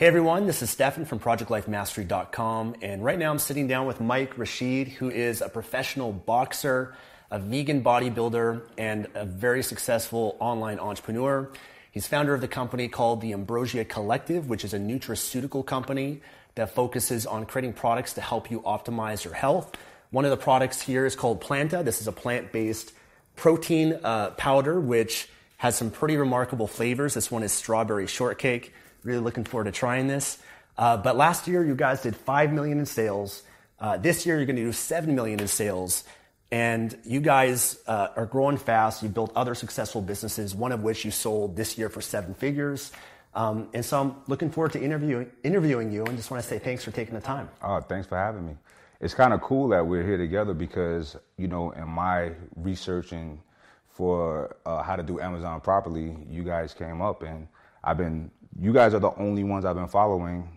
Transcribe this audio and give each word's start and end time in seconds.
Hey 0.00 0.06
everyone, 0.06 0.46
this 0.46 0.62
is 0.62 0.70
Stefan 0.70 1.04
from 1.04 1.18
ProjectLifeMastery.com, 1.20 2.76
and 2.80 3.04
right 3.04 3.18
now 3.18 3.30
I'm 3.30 3.38
sitting 3.38 3.68
down 3.68 3.86
with 3.86 4.00
Mike 4.00 4.38
Rashid, 4.38 4.88
who 4.88 5.10
is 5.10 5.42
a 5.42 5.48
professional 5.50 6.10
boxer, 6.10 6.94
a 7.30 7.38
vegan 7.38 7.84
bodybuilder, 7.84 8.62
and 8.78 9.08
a 9.14 9.26
very 9.26 9.62
successful 9.62 10.38
online 10.40 10.78
entrepreneur. 10.78 11.50
He's 11.92 12.06
founder 12.06 12.32
of 12.32 12.40
the 12.40 12.48
company 12.48 12.88
called 12.88 13.20
the 13.20 13.34
Ambrosia 13.34 13.84
Collective, 13.84 14.48
which 14.48 14.64
is 14.64 14.72
a 14.72 14.78
nutraceutical 14.78 15.66
company 15.66 16.22
that 16.54 16.74
focuses 16.74 17.26
on 17.26 17.44
creating 17.44 17.74
products 17.74 18.14
to 18.14 18.22
help 18.22 18.50
you 18.50 18.62
optimize 18.62 19.22
your 19.22 19.34
health. 19.34 19.76
One 20.12 20.24
of 20.24 20.30
the 20.30 20.38
products 20.38 20.80
here 20.80 21.04
is 21.04 21.14
called 21.14 21.42
Planta. 21.42 21.84
This 21.84 22.00
is 22.00 22.08
a 22.08 22.12
plant 22.12 22.52
based 22.52 22.94
protein 23.36 24.00
uh, 24.02 24.30
powder, 24.30 24.80
which 24.80 25.28
has 25.58 25.76
some 25.76 25.90
pretty 25.90 26.16
remarkable 26.16 26.66
flavors. 26.66 27.12
This 27.12 27.30
one 27.30 27.42
is 27.42 27.52
strawberry 27.52 28.06
shortcake. 28.06 28.72
Really 29.02 29.20
looking 29.20 29.44
forward 29.44 29.64
to 29.64 29.72
trying 29.72 30.06
this. 30.06 30.38
Uh, 30.76 30.96
but 30.96 31.16
last 31.16 31.48
year, 31.48 31.64
you 31.64 31.74
guys 31.74 32.02
did 32.02 32.16
5 32.16 32.52
million 32.52 32.78
in 32.78 32.86
sales. 32.86 33.42
Uh, 33.78 33.96
this 33.96 34.26
year, 34.26 34.36
you're 34.36 34.46
going 34.46 34.56
to 34.56 34.62
do 34.62 34.72
7 34.72 35.14
million 35.14 35.40
in 35.40 35.48
sales. 35.48 36.04
And 36.52 36.96
you 37.04 37.20
guys 37.20 37.78
uh, 37.86 38.08
are 38.16 38.26
growing 38.26 38.56
fast. 38.56 39.02
You 39.02 39.08
built 39.08 39.32
other 39.36 39.54
successful 39.54 40.02
businesses, 40.02 40.54
one 40.54 40.72
of 40.72 40.82
which 40.82 41.04
you 41.04 41.10
sold 41.10 41.56
this 41.56 41.78
year 41.78 41.88
for 41.88 42.00
seven 42.00 42.34
figures. 42.34 42.92
Um, 43.34 43.68
and 43.72 43.84
so 43.84 44.00
I'm 44.00 44.16
looking 44.26 44.50
forward 44.50 44.72
to 44.72 44.82
interviewing, 44.82 45.30
interviewing 45.44 45.92
you 45.92 46.04
and 46.04 46.16
just 46.16 46.30
want 46.30 46.42
to 46.42 46.48
say 46.48 46.58
thanks 46.58 46.82
for 46.82 46.90
taking 46.90 47.14
the 47.14 47.20
time. 47.20 47.48
Oh, 47.62 47.80
thanks 47.80 48.08
for 48.08 48.16
having 48.16 48.46
me. 48.46 48.56
It's 49.00 49.14
kind 49.14 49.32
of 49.32 49.40
cool 49.40 49.68
that 49.68 49.86
we're 49.86 50.02
here 50.02 50.18
together 50.18 50.52
because, 50.52 51.16
you 51.36 51.46
know, 51.46 51.70
in 51.70 51.88
my 51.88 52.32
researching 52.56 53.40
for 53.88 54.56
uh, 54.66 54.82
how 54.82 54.96
to 54.96 55.02
do 55.02 55.20
Amazon 55.20 55.60
properly, 55.60 56.16
you 56.28 56.42
guys 56.42 56.74
came 56.74 57.00
up 57.00 57.22
and 57.22 57.46
I've 57.84 57.96
been 57.96 58.30
you 58.58 58.72
guys 58.72 58.94
are 58.94 58.98
the 58.98 59.14
only 59.16 59.44
ones 59.44 59.64
I've 59.64 59.76
been 59.76 59.88
following, 59.88 60.48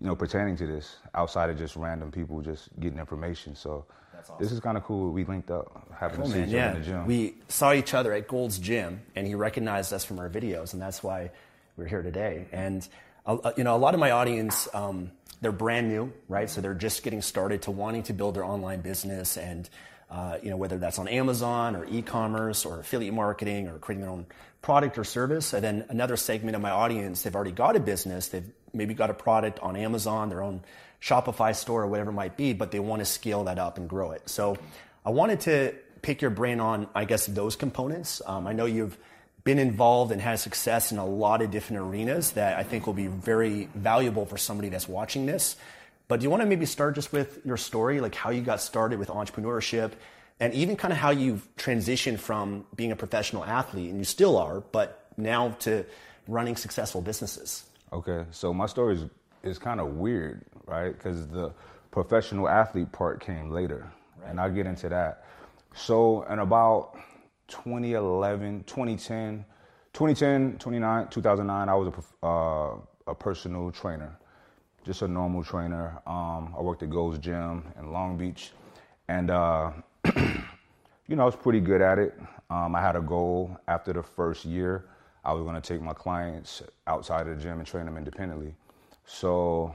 you 0.00 0.06
know, 0.06 0.16
pertaining 0.16 0.56
to 0.56 0.66
this 0.66 0.96
outside 1.14 1.50
of 1.50 1.58
just 1.58 1.76
random 1.76 2.10
people 2.10 2.40
just 2.40 2.68
getting 2.80 2.98
information. 2.98 3.54
So 3.54 3.86
awesome. 4.18 4.36
this 4.38 4.52
is 4.52 4.60
kind 4.60 4.76
of 4.76 4.84
cool. 4.84 5.12
We 5.12 5.24
linked 5.24 5.50
up, 5.50 5.88
having 5.98 6.18
cool, 6.18 6.26
to 6.26 6.32
see 6.32 6.38
man. 6.40 6.48
each 6.48 6.54
yeah. 6.54 6.66
other 6.66 6.76
in 6.76 6.80
the 6.80 6.86
gym. 6.86 7.06
We 7.06 7.34
saw 7.48 7.72
each 7.72 7.94
other 7.94 8.12
at 8.12 8.28
Gold's 8.28 8.58
Gym, 8.58 9.02
and 9.14 9.26
he 9.26 9.34
recognized 9.34 9.92
us 9.92 10.04
from 10.04 10.18
our 10.18 10.28
videos, 10.28 10.72
and 10.72 10.82
that's 10.82 11.02
why 11.02 11.30
we're 11.76 11.86
here 11.86 12.02
today. 12.02 12.46
And 12.52 12.86
uh, 13.26 13.52
you 13.56 13.64
know, 13.64 13.74
a 13.74 13.78
lot 13.78 13.94
of 13.94 14.00
my 14.00 14.10
audience. 14.10 14.68
Um, 14.74 15.10
they're 15.40 15.52
brand 15.52 15.88
new, 15.88 16.10
right? 16.26 16.48
So 16.48 16.62
they're 16.62 16.72
just 16.72 17.02
getting 17.02 17.20
started 17.20 17.60
to 17.62 17.70
wanting 17.70 18.02
to 18.04 18.14
build 18.14 18.34
their 18.34 18.44
online 18.44 18.80
business 18.80 19.36
and 19.36 19.68
uh, 20.14 20.38
you 20.40 20.48
know, 20.48 20.56
whether 20.56 20.78
that's 20.78 21.00
on 21.00 21.08
Amazon 21.08 21.74
or 21.74 21.84
e-commerce 21.86 22.64
or 22.64 22.78
affiliate 22.78 23.12
marketing 23.12 23.66
or 23.66 23.78
creating 23.78 24.02
their 24.02 24.12
own 24.12 24.26
product 24.62 24.96
or 24.96 25.02
service. 25.02 25.52
And 25.52 25.64
then 25.64 25.84
another 25.88 26.16
segment 26.16 26.54
of 26.54 26.62
my 26.62 26.70
audience, 26.70 27.22
they've 27.22 27.34
already 27.34 27.50
got 27.50 27.74
a 27.74 27.80
business. 27.80 28.28
They've 28.28 28.48
maybe 28.72 28.94
got 28.94 29.10
a 29.10 29.14
product 29.14 29.58
on 29.58 29.74
Amazon, 29.74 30.28
their 30.28 30.40
own 30.40 30.62
Shopify 31.02 31.54
store 31.54 31.82
or 31.82 31.88
whatever 31.88 32.10
it 32.10 32.14
might 32.14 32.36
be, 32.36 32.52
but 32.52 32.70
they 32.70 32.78
want 32.78 33.00
to 33.00 33.04
scale 33.04 33.44
that 33.44 33.58
up 33.58 33.76
and 33.76 33.88
grow 33.88 34.12
it. 34.12 34.28
So 34.28 34.56
I 35.04 35.10
wanted 35.10 35.40
to 35.40 35.74
pick 36.00 36.22
your 36.22 36.30
brain 36.30 36.60
on, 36.60 36.86
I 36.94 37.06
guess, 37.06 37.26
those 37.26 37.56
components. 37.56 38.22
Um, 38.24 38.46
I 38.46 38.52
know 38.52 38.66
you've 38.66 38.96
been 39.42 39.58
involved 39.58 40.12
and 40.12 40.20
had 40.20 40.38
success 40.38 40.92
in 40.92 40.98
a 40.98 41.04
lot 41.04 41.42
of 41.42 41.50
different 41.50 41.82
arenas 41.82 42.30
that 42.32 42.56
I 42.56 42.62
think 42.62 42.86
will 42.86 42.94
be 42.94 43.08
very 43.08 43.68
valuable 43.74 44.26
for 44.26 44.36
somebody 44.36 44.68
that's 44.68 44.88
watching 44.88 45.26
this. 45.26 45.56
But 46.06 46.20
do 46.20 46.24
you 46.24 46.30
want 46.30 46.42
to 46.42 46.46
maybe 46.46 46.66
start 46.66 46.94
just 46.94 47.12
with 47.12 47.40
your 47.44 47.56
story, 47.56 48.00
like 48.00 48.14
how 48.14 48.30
you 48.30 48.42
got 48.42 48.60
started 48.60 48.98
with 48.98 49.08
entrepreneurship 49.08 49.92
and 50.40 50.52
even 50.52 50.76
kind 50.76 50.92
of 50.92 50.98
how 50.98 51.10
you've 51.10 51.48
transitioned 51.56 52.18
from 52.18 52.66
being 52.74 52.92
a 52.92 52.96
professional 52.96 53.44
athlete, 53.44 53.90
and 53.90 53.98
you 53.98 54.04
still 54.04 54.36
are, 54.36 54.60
but 54.60 55.08
now 55.16 55.50
to 55.60 55.84
running 56.26 56.56
successful 56.56 57.00
businesses? 57.00 57.64
Okay, 57.92 58.24
so 58.32 58.52
my 58.52 58.66
story 58.66 58.96
is, 58.96 59.04
is 59.42 59.58
kind 59.58 59.80
of 59.80 59.94
weird, 59.94 60.44
right? 60.66 60.92
Because 60.92 61.28
the 61.28 61.52
professional 61.92 62.48
athlete 62.48 62.90
part 62.90 63.20
came 63.20 63.50
later, 63.50 63.90
right. 64.20 64.30
and 64.30 64.40
I'll 64.40 64.50
get 64.50 64.66
into 64.66 64.88
that. 64.88 65.24
So, 65.76 66.24
in 66.24 66.40
about 66.40 66.96
2011, 67.48 68.64
2010, 68.64 69.44
2010, 69.92 70.58
2009, 70.58 71.08
2009, 71.08 71.68
I 71.68 71.74
was 71.74 71.92
a, 72.22 72.26
uh, 72.26 72.76
a 73.06 73.14
personal 73.14 73.70
trainer 73.70 74.18
just 74.84 75.02
a 75.02 75.08
normal 75.08 75.42
trainer. 75.42 75.98
Um, 76.06 76.54
I 76.56 76.60
worked 76.60 76.82
at 76.82 76.90
Gold's 76.90 77.18
Gym 77.18 77.64
in 77.78 77.90
Long 77.90 78.16
Beach, 78.16 78.52
and 79.08 79.30
uh, 79.30 79.72
you 80.16 81.16
know 81.16 81.22
I 81.22 81.26
was 81.26 81.36
pretty 81.36 81.60
good 81.60 81.80
at 81.80 81.98
it. 81.98 82.14
Um, 82.50 82.74
I 82.74 82.80
had 82.80 82.94
a 82.94 83.00
goal 83.00 83.56
after 83.66 83.92
the 83.92 84.02
first 84.02 84.44
year. 84.44 84.84
I 85.24 85.32
was 85.32 85.42
going 85.42 85.54
to 85.54 85.60
take 85.60 85.80
my 85.80 85.94
clients 85.94 86.62
outside 86.86 87.26
of 87.26 87.36
the 87.36 87.42
gym 87.42 87.58
and 87.58 87.66
train 87.66 87.86
them 87.86 87.96
independently. 87.96 88.54
So 89.06 89.74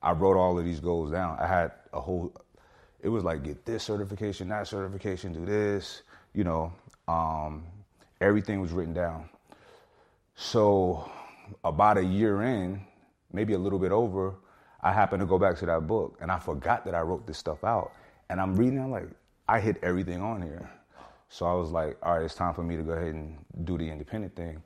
I 0.00 0.12
wrote 0.12 0.36
all 0.36 0.56
of 0.56 0.64
these 0.64 0.78
goals 0.78 1.10
down. 1.10 1.36
I 1.40 1.46
had 1.48 1.72
a 1.92 2.00
whole. 2.00 2.32
It 3.02 3.08
was 3.08 3.24
like 3.24 3.42
get 3.42 3.64
this 3.66 3.82
certification, 3.82 4.48
that 4.48 4.68
certification, 4.68 5.32
do 5.32 5.44
this. 5.44 6.02
You 6.34 6.44
know, 6.44 6.72
um, 7.08 7.64
everything 8.20 8.60
was 8.60 8.70
written 8.70 8.94
down. 8.94 9.28
So 10.36 11.10
about 11.64 11.98
a 11.98 12.04
year 12.04 12.42
in, 12.42 12.80
maybe 13.34 13.52
a 13.52 13.58
little 13.58 13.78
bit 13.78 13.92
over, 13.92 14.34
I 14.80 14.92
happened 14.92 15.20
to 15.20 15.26
go 15.26 15.38
back 15.38 15.58
to 15.58 15.66
that 15.66 15.86
book 15.86 16.18
and 16.20 16.30
I 16.30 16.38
forgot 16.38 16.84
that 16.84 16.94
I 16.94 17.00
wrote 17.00 17.26
this 17.26 17.38
stuff 17.38 17.64
out. 17.64 17.92
And 18.30 18.40
I'm 18.40 18.54
reading, 18.56 18.78
I'm 18.78 18.90
like, 18.90 19.08
I 19.48 19.60
hit 19.60 19.76
everything 19.82 20.22
on 20.22 20.40
here. 20.40 20.70
So 21.28 21.46
I 21.46 21.54
was 21.54 21.70
like, 21.70 21.96
all 22.02 22.16
right, 22.16 22.24
it's 22.24 22.34
time 22.34 22.54
for 22.54 22.62
me 22.62 22.76
to 22.76 22.82
go 22.82 22.92
ahead 22.92 23.14
and 23.14 23.36
do 23.64 23.76
the 23.76 23.90
independent 23.90 24.36
thing. 24.36 24.62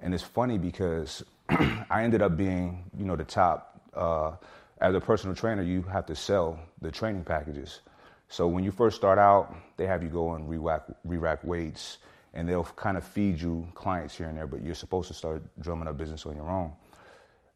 And 0.00 0.14
it's 0.14 0.22
funny 0.22 0.58
because 0.58 1.24
I 1.48 2.04
ended 2.04 2.22
up 2.22 2.36
being, 2.36 2.90
you 2.96 3.04
know, 3.04 3.16
the 3.16 3.24
top. 3.24 3.80
Uh, 3.94 4.32
as 4.80 4.94
a 4.94 5.00
personal 5.00 5.34
trainer, 5.34 5.62
you 5.62 5.82
have 5.82 6.06
to 6.06 6.16
sell 6.16 6.58
the 6.80 6.90
training 6.90 7.24
packages. 7.24 7.80
So 8.28 8.46
when 8.48 8.64
you 8.64 8.70
first 8.70 8.96
start 8.96 9.18
out, 9.18 9.54
they 9.76 9.86
have 9.86 10.02
you 10.02 10.08
go 10.08 10.34
and 10.34 10.48
re-rack, 10.48 10.82
re-rack 11.04 11.42
weights, 11.44 11.98
and 12.34 12.48
they'll 12.48 12.64
kind 12.64 12.96
of 12.96 13.04
feed 13.04 13.40
you 13.40 13.66
clients 13.74 14.16
here 14.16 14.28
and 14.28 14.36
there. 14.36 14.46
But 14.46 14.62
you're 14.62 14.74
supposed 14.74 15.08
to 15.08 15.14
start 15.14 15.42
drumming 15.60 15.88
up 15.88 15.96
business 15.96 16.26
on 16.26 16.36
your 16.36 16.50
own. 16.50 16.72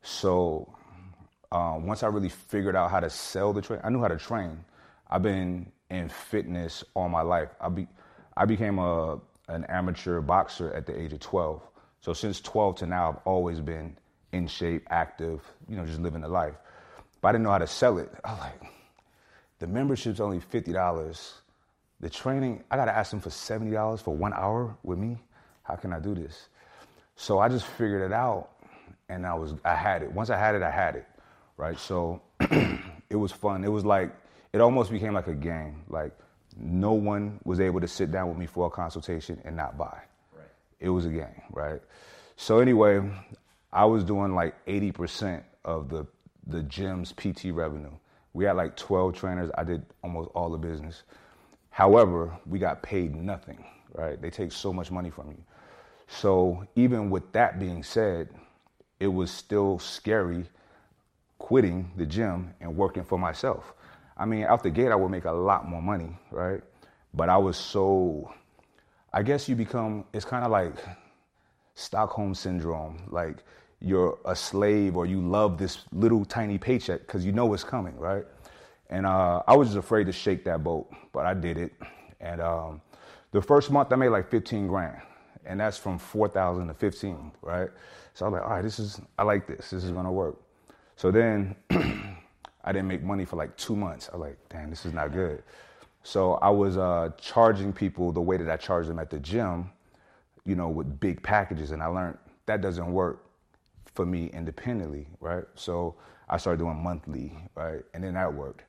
So 0.02 0.72
um, 1.52 1.86
once 1.86 2.02
I 2.02 2.08
really 2.08 2.28
figured 2.28 2.76
out 2.76 2.90
how 2.90 3.00
to 3.00 3.10
sell 3.10 3.52
the 3.52 3.62
train, 3.62 3.80
I 3.84 3.90
knew 3.90 4.00
how 4.00 4.08
to 4.08 4.16
train. 4.18 4.64
I've 5.10 5.22
been 5.22 5.72
in 5.90 6.08
fitness 6.08 6.84
all 6.94 7.08
my 7.08 7.22
life. 7.22 7.48
I 7.60 7.68
be, 7.68 7.86
I 8.36 8.44
became 8.44 8.78
a 8.78 9.20
an 9.48 9.64
amateur 9.64 10.20
boxer 10.20 10.72
at 10.74 10.86
the 10.86 10.98
age 10.98 11.12
of 11.14 11.20
12. 11.20 11.62
So 12.00 12.12
since 12.12 12.40
12 12.42 12.76
to 12.76 12.86
now, 12.86 13.08
I've 13.08 13.22
always 13.24 13.60
been 13.60 13.96
in 14.32 14.46
shape, 14.46 14.86
active, 14.90 15.40
you 15.68 15.76
know, 15.76 15.86
just 15.86 16.00
living 16.00 16.20
the 16.20 16.28
life. 16.28 16.54
But 17.22 17.28
I 17.28 17.32
didn't 17.32 17.44
know 17.44 17.50
how 17.52 17.58
to 17.58 17.66
sell 17.66 17.96
it. 17.98 18.12
I 18.24 18.32
was 18.32 18.40
like, 18.40 18.62
the 19.58 19.66
membership's 19.66 20.20
only 20.20 20.40
fifty 20.40 20.72
dollars. 20.72 21.34
the 22.00 22.10
training, 22.10 22.62
I 22.70 22.76
gotta 22.76 22.94
ask 22.96 23.10
them 23.10 23.20
for 23.20 23.30
$70 23.30 24.02
for 24.02 24.14
one 24.14 24.32
hour 24.34 24.76
with 24.84 24.98
me. 24.98 25.18
How 25.62 25.76
can 25.76 25.92
I 25.92 25.98
do 25.98 26.14
this? 26.14 26.48
So 27.16 27.38
I 27.38 27.48
just 27.48 27.66
figured 27.66 28.02
it 28.02 28.12
out 28.12 28.50
and 29.08 29.26
I 29.26 29.34
was, 29.34 29.54
I 29.64 29.74
had 29.74 30.02
it. 30.02 30.12
Once 30.12 30.30
I 30.30 30.38
had 30.38 30.54
it, 30.54 30.62
I 30.62 30.70
had 30.70 30.96
it, 30.96 31.06
right? 31.56 31.78
So 31.78 32.20
it 32.40 33.16
was 33.16 33.32
fun. 33.32 33.64
It 33.64 33.72
was 33.72 33.84
like, 33.84 34.12
it 34.52 34.60
almost 34.60 34.90
became 34.90 35.14
like 35.14 35.28
a 35.28 35.34
game. 35.34 35.82
Like 35.88 36.12
no 36.56 36.92
one 36.92 37.40
was 37.44 37.60
able 37.60 37.80
to 37.80 37.88
sit 37.88 38.10
down 38.10 38.28
with 38.28 38.38
me 38.38 38.46
for 38.46 38.66
a 38.66 38.70
consultation 38.70 39.40
and 39.44 39.56
not 39.56 39.76
buy. 39.76 40.00
Right. 40.34 40.48
It 40.80 40.90
was 40.90 41.06
a 41.06 41.10
game, 41.10 41.42
right? 41.52 41.80
So 42.36 42.60
anyway, 42.60 43.02
I 43.72 43.84
was 43.84 44.04
doing 44.04 44.34
like 44.34 44.54
80% 44.66 45.42
of 45.64 45.88
the 45.88 46.06
the 46.46 46.62
gym's 46.62 47.12
PT 47.12 47.46
revenue. 47.52 47.92
We 48.32 48.44
had 48.44 48.56
like 48.56 48.76
12 48.76 49.14
trainers. 49.14 49.50
I 49.56 49.64
did 49.64 49.84
almost 50.02 50.30
all 50.34 50.50
the 50.50 50.56
business. 50.58 51.02
However, 51.70 52.36
we 52.46 52.58
got 52.58 52.82
paid 52.82 53.14
nothing, 53.14 53.64
right? 53.92 54.20
They 54.20 54.30
take 54.30 54.52
so 54.52 54.72
much 54.72 54.90
money 54.90 55.10
from 55.10 55.28
you. 55.28 55.42
So 56.08 56.66
even 56.74 57.10
with 57.10 57.30
that 57.32 57.58
being 57.60 57.82
said, 57.82 58.30
it 59.00 59.08
was 59.08 59.30
still 59.30 59.78
scary 59.78 60.44
quitting 61.38 61.90
the 61.96 62.06
gym 62.06 62.54
and 62.60 62.76
working 62.76 63.04
for 63.04 63.18
myself. 63.18 63.72
I 64.16 64.24
mean, 64.24 64.44
out 64.44 64.62
the 64.62 64.70
gate, 64.70 64.90
I 64.90 64.96
would 64.96 65.10
make 65.10 65.24
a 65.24 65.32
lot 65.32 65.68
more 65.68 65.80
money, 65.80 66.16
right? 66.30 66.60
But 67.14 67.28
I 67.28 67.36
was 67.36 67.56
so, 67.56 68.32
I 69.12 69.22
guess 69.22 69.48
you 69.48 69.54
become, 69.54 70.04
it's 70.12 70.24
kind 70.24 70.44
of 70.44 70.50
like 70.50 70.74
Stockholm 71.74 72.34
syndrome. 72.34 73.00
Like 73.08 73.44
you're 73.80 74.18
a 74.24 74.34
slave 74.34 74.96
or 74.96 75.06
you 75.06 75.20
love 75.20 75.58
this 75.58 75.84
little 75.92 76.24
tiny 76.24 76.58
paycheck 76.58 77.00
because 77.00 77.24
you 77.24 77.32
know 77.32 77.54
it's 77.54 77.64
coming, 77.64 77.96
right? 77.96 78.24
And 78.90 79.06
uh, 79.06 79.42
I 79.46 79.56
was 79.56 79.68
just 79.68 79.78
afraid 79.78 80.04
to 80.04 80.12
shake 80.12 80.44
that 80.44 80.64
boat, 80.64 80.90
but 81.12 81.26
I 81.26 81.34
did 81.34 81.56
it. 81.58 81.72
And 82.20 82.40
um, 82.40 82.80
the 83.30 83.40
first 83.40 83.70
month 83.70 83.92
I 83.92 83.96
made 83.96 84.08
like 84.08 84.30
15 84.30 84.66
grand, 84.66 84.96
and 85.48 85.58
that's 85.58 85.78
from 85.78 85.98
4,000 85.98 86.68
to 86.68 86.74
15, 86.74 87.32
right? 87.42 87.70
So 88.14 88.26
I 88.26 88.28
was 88.28 88.38
like, 88.38 88.48
all 88.48 88.56
right, 88.56 88.62
this 88.62 88.78
is, 88.78 89.00
I 89.18 89.22
like 89.24 89.46
this. 89.46 89.70
This 89.70 89.82
is 89.82 89.90
gonna 89.90 90.12
work. 90.12 90.36
So 90.96 91.10
then 91.10 91.56
I 91.70 92.72
didn't 92.72 92.86
make 92.88 93.02
money 93.02 93.24
for 93.24 93.36
like 93.36 93.56
two 93.56 93.74
months. 93.74 94.10
I 94.12 94.16
was 94.16 94.28
like, 94.28 94.38
damn, 94.50 94.70
this 94.70 94.84
is 94.84 94.92
not 94.92 95.12
good. 95.12 95.42
So 96.02 96.34
I 96.34 96.50
was 96.50 96.76
uh, 96.76 97.10
charging 97.18 97.72
people 97.72 98.12
the 98.12 98.20
way 98.20 98.36
that 98.36 98.48
I 98.48 98.56
charged 98.56 98.88
them 98.88 98.98
at 98.98 99.10
the 99.10 99.18
gym, 99.18 99.70
you 100.44 100.54
know, 100.54 100.68
with 100.68 101.00
big 101.00 101.22
packages, 101.22 101.70
and 101.72 101.82
I 101.82 101.86
learned 101.86 102.18
that 102.46 102.60
doesn't 102.60 102.90
work 102.90 103.24
for 103.94 104.06
me 104.06 104.30
independently, 104.32 105.08
right? 105.20 105.44
So 105.54 105.96
I 106.28 106.36
started 106.36 106.58
doing 106.58 106.82
monthly, 106.82 107.32
right, 107.54 107.82
and 107.94 108.04
then 108.04 108.14
that 108.14 108.32
worked. 108.32 108.64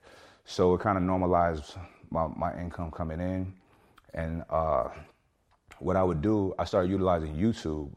So 0.46 0.74
it 0.74 0.82
kind 0.82 0.98
of 0.98 1.04
normalized 1.04 1.76
my, 2.10 2.28
my 2.36 2.60
income 2.60 2.92
coming 2.92 3.20
in, 3.20 3.54
and 4.14 4.44
uh, 4.50 4.90
what 5.80 5.96
I 5.96 6.04
would 6.04 6.22
do, 6.22 6.54
I 6.60 6.66
started 6.66 6.90
utilizing 6.92 7.36
YouTube 7.36 7.92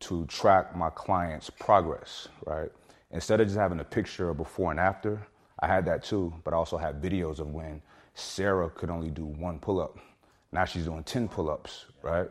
to 0.00 0.26
track 0.26 0.76
my 0.76 0.90
clients' 0.90 1.50
progress, 1.50 2.28
right? 2.46 2.70
Instead 3.10 3.40
of 3.40 3.46
just 3.46 3.58
having 3.58 3.80
a 3.80 3.84
picture 3.84 4.30
of 4.30 4.36
before 4.36 4.70
and 4.70 4.80
after, 4.80 5.26
I 5.60 5.66
had 5.66 5.86
that 5.86 6.02
too, 6.04 6.34
but 6.44 6.52
I 6.52 6.56
also 6.56 6.76
had 6.76 7.00
videos 7.00 7.38
of 7.38 7.52
when 7.52 7.80
Sarah 8.14 8.68
could 8.70 8.90
only 8.90 9.10
do 9.10 9.24
one 9.24 9.58
pull 9.58 9.80
up. 9.80 9.98
Now 10.52 10.64
she's 10.64 10.84
doing 10.84 11.04
10 11.04 11.28
pull 11.28 11.50
ups, 11.50 11.86
right? 12.02 12.28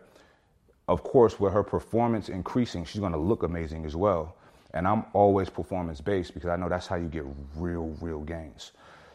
Of 0.87 1.03
course, 1.03 1.39
with 1.39 1.53
her 1.53 1.63
performance 1.63 2.29
increasing, 2.29 2.85
she's 2.85 3.01
gonna 3.01 3.17
look 3.17 3.43
amazing 3.43 3.85
as 3.85 3.95
well. 3.95 4.35
And 4.73 4.87
I'm 4.87 5.05
always 5.13 5.49
performance 5.49 6.01
based 6.01 6.33
because 6.33 6.49
I 6.49 6.55
know 6.55 6.67
that's 6.67 6.87
how 6.87 6.95
you 6.95 7.07
get 7.07 7.25
real, 7.55 7.95
real 8.01 8.21
gains. 8.21 8.71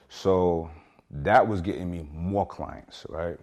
So 0.09 0.71
that 1.11 1.47
was 1.47 1.61
getting 1.61 1.91
me 1.91 2.09
more 2.13 2.47
clients, 2.47 3.05
right? 3.09 3.39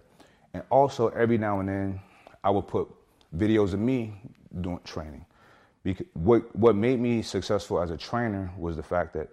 And 0.54 0.62
also, 0.70 1.08
every 1.08 1.38
now 1.38 1.60
and 1.60 1.68
then, 1.68 2.00
I 2.46 2.50
would 2.50 2.68
put 2.68 2.88
videos 3.36 3.74
of 3.74 3.80
me 3.80 4.14
doing 4.60 4.80
training. 4.84 5.26
Because 5.82 6.06
what 6.14 6.54
what 6.56 6.76
made 6.76 7.00
me 7.00 7.22
successful 7.22 7.80
as 7.82 7.90
a 7.90 7.96
trainer 7.96 8.50
was 8.56 8.76
the 8.76 8.82
fact 8.82 9.12
that 9.14 9.28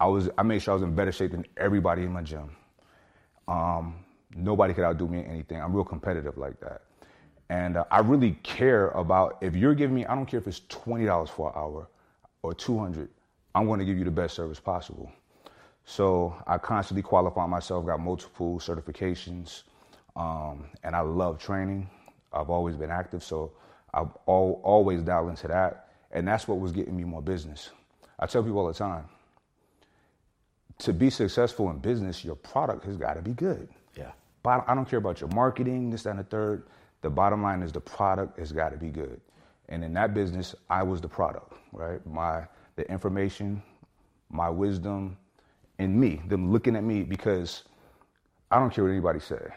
I 0.00 0.06
was 0.06 0.30
I 0.38 0.42
made 0.42 0.60
sure 0.62 0.72
I 0.72 0.74
was 0.74 0.82
in 0.82 0.94
better 0.94 1.12
shape 1.12 1.32
than 1.32 1.46
everybody 1.56 2.02
in 2.02 2.12
my 2.12 2.22
gym. 2.22 2.50
Um, 3.46 4.04
nobody 4.34 4.74
could 4.74 4.84
outdo 4.84 5.08
me 5.08 5.18
in 5.20 5.26
anything. 5.26 5.60
I'm 5.60 5.74
real 5.74 5.84
competitive 5.84 6.36
like 6.38 6.60
that, 6.60 6.82
and 7.48 7.78
uh, 7.78 7.84
I 7.90 8.00
really 8.00 8.32
care 8.42 8.88
about 8.90 9.38
if 9.40 9.56
you're 9.56 9.74
giving 9.74 9.96
me. 9.96 10.06
I 10.06 10.14
don't 10.14 10.26
care 10.26 10.40
if 10.40 10.46
it's 10.46 10.62
twenty 10.68 11.06
dollars 11.06 11.30
for 11.30 11.48
an 11.50 11.54
hour 11.56 11.88
or 12.42 12.54
two 12.54 12.78
hundred. 12.78 13.08
I'm 13.54 13.66
going 13.66 13.80
to 13.80 13.84
give 13.86 13.98
you 13.98 14.04
the 14.04 14.10
best 14.22 14.34
service 14.34 14.60
possible. 14.60 15.10
So 15.84 16.34
I 16.46 16.58
constantly 16.58 17.02
qualify 17.02 17.46
myself. 17.46 17.86
Got 17.86 18.00
multiple 18.00 18.58
certifications, 18.60 19.64
um, 20.16 20.66
and 20.84 20.94
I 20.94 21.00
love 21.00 21.38
training. 21.38 21.88
I've 22.32 22.50
always 22.50 22.76
been 22.76 22.90
active, 22.90 23.24
so 23.24 23.52
I've 23.94 24.10
all, 24.26 24.60
always 24.64 25.02
dialed 25.02 25.30
into 25.30 25.48
that. 25.48 25.88
And 26.12 26.26
that's 26.26 26.48
what 26.48 26.60
was 26.60 26.72
getting 26.72 26.96
me 26.96 27.04
more 27.04 27.22
business. 27.22 27.70
I 28.18 28.26
tell 28.26 28.42
people 28.42 28.60
all 28.60 28.68
the 28.68 28.74
time 28.74 29.04
to 30.78 30.92
be 30.92 31.10
successful 31.10 31.70
in 31.70 31.78
business, 31.78 32.24
your 32.24 32.36
product 32.36 32.84
has 32.84 32.96
got 32.96 33.14
to 33.14 33.22
be 33.22 33.32
good. 33.32 33.68
Yeah. 33.96 34.12
But 34.42 34.64
I 34.68 34.74
don't 34.74 34.88
care 34.88 34.98
about 34.98 35.20
your 35.20 35.30
marketing, 35.30 35.90
this, 35.90 36.04
that, 36.04 36.10
and 36.10 36.18
the 36.20 36.24
third. 36.24 36.64
The 37.02 37.10
bottom 37.10 37.42
line 37.42 37.62
is 37.62 37.72
the 37.72 37.80
product 37.80 38.38
has 38.38 38.52
got 38.52 38.70
to 38.70 38.76
be 38.76 38.90
good. 38.90 39.20
And 39.68 39.84
in 39.84 39.92
that 39.94 40.14
business, 40.14 40.54
I 40.70 40.82
was 40.82 41.00
the 41.00 41.08
product, 41.08 41.52
right? 41.72 42.04
My 42.06 42.46
the 42.76 42.90
information, 42.90 43.62
my 44.30 44.48
wisdom, 44.48 45.16
and 45.78 45.98
me, 45.98 46.22
them 46.28 46.52
looking 46.52 46.76
at 46.76 46.84
me 46.84 47.02
because 47.02 47.64
I 48.50 48.58
don't 48.58 48.72
care 48.72 48.84
what 48.84 48.90
anybody 48.90 49.20
say. 49.20 49.48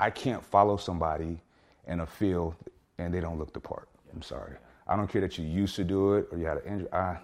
I 0.00 0.10
can't 0.10 0.44
follow 0.44 0.76
somebody 0.76 1.40
in 1.86 2.00
a 2.00 2.06
field 2.06 2.54
and 2.98 3.12
they 3.12 3.20
don't 3.20 3.38
look 3.38 3.52
the 3.52 3.60
part. 3.60 3.88
I'm 4.14 4.22
sorry. 4.22 4.54
I 4.88 4.96
don't 4.96 5.08
care 5.08 5.20
that 5.20 5.36
you 5.38 5.44
used 5.44 5.76
to 5.76 5.84
do 5.84 6.14
it 6.14 6.28
or 6.30 6.38
you 6.38 6.46
had 6.46 6.58
an 6.58 6.62
injury. 6.66 6.92
I, 6.92 7.18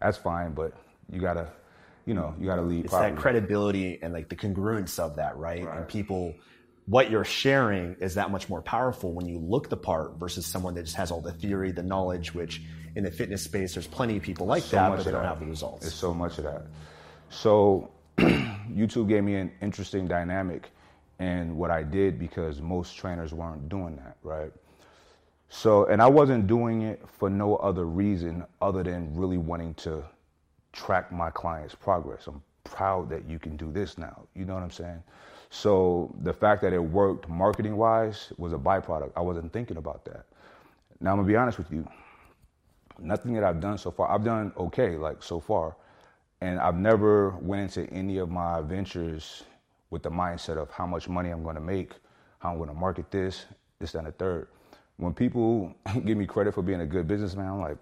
that's 0.00 0.16
fine, 0.16 0.52
but 0.52 0.72
you 1.10 1.20
gotta, 1.20 1.48
you 2.06 2.14
know, 2.14 2.34
you 2.38 2.46
gotta 2.46 2.62
lead. 2.62 2.84
It's 2.84 2.90
properly. 2.90 3.12
that 3.12 3.20
credibility 3.20 3.98
and 4.02 4.12
like 4.12 4.28
the 4.28 4.36
congruence 4.36 4.98
of 4.98 5.16
that, 5.16 5.36
right? 5.36 5.64
right? 5.64 5.78
And 5.78 5.88
people, 5.88 6.34
what 6.86 7.10
you're 7.10 7.24
sharing 7.24 7.96
is 8.00 8.14
that 8.14 8.30
much 8.30 8.48
more 8.48 8.62
powerful 8.62 9.12
when 9.12 9.28
you 9.28 9.38
look 9.38 9.68
the 9.68 9.76
part 9.76 10.18
versus 10.18 10.46
someone 10.46 10.74
that 10.74 10.84
just 10.84 10.96
has 10.96 11.10
all 11.10 11.20
the 11.20 11.32
theory, 11.32 11.72
the 11.72 11.82
knowledge. 11.82 12.34
Which 12.34 12.62
in 12.96 13.04
the 13.04 13.10
fitness 13.10 13.42
space, 13.42 13.74
there's 13.74 13.86
plenty 13.86 14.16
of 14.16 14.22
people 14.22 14.46
like 14.46 14.62
so 14.62 14.76
that, 14.76 14.90
but 14.90 15.04
they 15.04 15.10
don't 15.10 15.22
that. 15.22 15.28
have 15.28 15.40
the 15.40 15.46
results. 15.46 15.86
It's 15.86 15.94
so 15.94 16.14
much 16.14 16.38
of 16.38 16.44
that. 16.44 16.66
So 17.28 17.90
YouTube 18.18 19.08
gave 19.08 19.24
me 19.24 19.36
an 19.36 19.52
interesting 19.60 20.06
dynamic 20.06 20.70
in 21.20 21.56
what 21.56 21.70
I 21.70 21.82
did 21.82 22.18
because 22.18 22.60
most 22.60 22.96
trainers 22.96 23.32
weren't 23.32 23.68
doing 23.68 23.94
that, 23.96 24.16
right? 24.22 24.50
So, 25.50 25.84
and 25.86 26.00
I 26.00 26.06
wasn't 26.06 26.46
doing 26.46 26.82
it 26.82 27.02
for 27.18 27.28
no 27.28 27.56
other 27.56 27.84
reason 27.84 28.44
other 28.62 28.82
than 28.82 29.14
really 29.14 29.36
wanting 29.36 29.74
to 29.74 30.02
track 30.72 31.12
my 31.12 31.30
clients' 31.30 31.74
progress. 31.74 32.26
I'm 32.26 32.42
proud 32.64 33.10
that 33.10 33.28
you 33.28 33.38
can 33.38 33.56
do 33.56 33.70
this 33.70 33.98
now. 33.98 34.22
You 34.34 34.44
know 34.44 34.54
what 34.54 34.62
I'm 34.62 34.70
saying? 34.70 35.02
So 35.50 36.14
the 36.22 36.32
fact 36.32 36.62
that 36.62 36.72
it 36.72 36.78
worked 36.78 37.28
marketing 37.28 37.76
wise 37.76 38.32
was 38.38 38.52
a 38.52 38.58
byproduct. 38.58 39.12
I 39.16 39.20
wasn't 39.20 39.52
thinking 39.52 39.76
about 39.76 40.04
that. 40.04 40.24
Now 41.00 41.10
I'm 41.10 41.18
gonna 41.18 41.28
be 41.28 41.36
honest 41.36 41.58
with 41.58 41.70
you. 41.70 41.86
Nothing 42.98 43.34
that 43.34 43.44
I've 43.44 43.60
done 43.60 43.76
so 43.76 43.90
far, 43.90 44.10
I've 44.10 44.24
done 44.24 44.52
okay, 44.56 44.96
like 44.96 45.22
so 45.22 45.40
far. 45.40 45.76
And 46.40 46.60
I've 46.60 46.76
never 46.76 47.30
went 47.40 47.62
into 47.62 47.92
any 47.92 48.18
of 48.18 48.30
my 48.30 48.62
ventures 48.62 49.42
with 49.90 50.02
the 50.02 50.10
mindset 50.10 50.56
of 50.56 50.70
how 50.70 50.86
much 50.86 51.08
money 51.08 51.30
I'm 51.30 51.42
gonna 51.42 51.60
make, 51.60 51.92
how 52.38 52.52
I'm 52.52 52.58
gonna 52.58 52.74
market 52.74 53.10
this, 53.10 53.46
this, 53.78 53.94
and 53.94 54.06
the 54.06 54.12
third 54.12 54.48
when 55.00 55.14
people 55.14 55.74
give 56.04 56.16
me 56.16 56.26
credit 56.26 56.54
for 56.54 56.62
being 56.62 56.82
a 56.82 56.86
good 56.86 57.08
businessman, 57.08 57.46
I'm 57.48 57.60
like, 57.60 57.78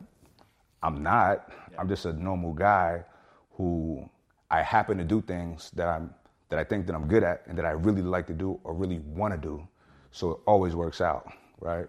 I'm 0.83 1.03
not. 1.03 1.51
Yeah. 1.73 1.81
I'm 1.81 1.89
just 1.89 2.07
a 2.07 2.13
normal 2.13 2.53
guy 2.53 3.05
who 3.53 4.09
I 4.51 4.63
happen 4.63 4.97
to 4.99 5.05
do 5.05 5.21
things 5.21 5.71
that 5.73 5.89
I'm 5.89 6.15
that 6.49 6.59
I 6.59 6.65
think 6.65 6.87
that 6.87 6.95
I'm 6.95 7.07
good 7.07 7.23
at 7.25 7.43
and 7.47 7.59
that 7.59 7.67
I 7.67 7.73
really 7.73 8.01
like 8.01 8.27
to 8.29 8.33
do 8.33 8.59
or 8.65 8.73
really 8.73 9.01
want 9.01 9.35
to 9.35 9.39
do. 9.39 9.67
So 10.13 10.31
it 10.31 10.39
always 10.47 10.75
works 10.75 11.03
out, 11.03 11.31
right? 11.61 11.87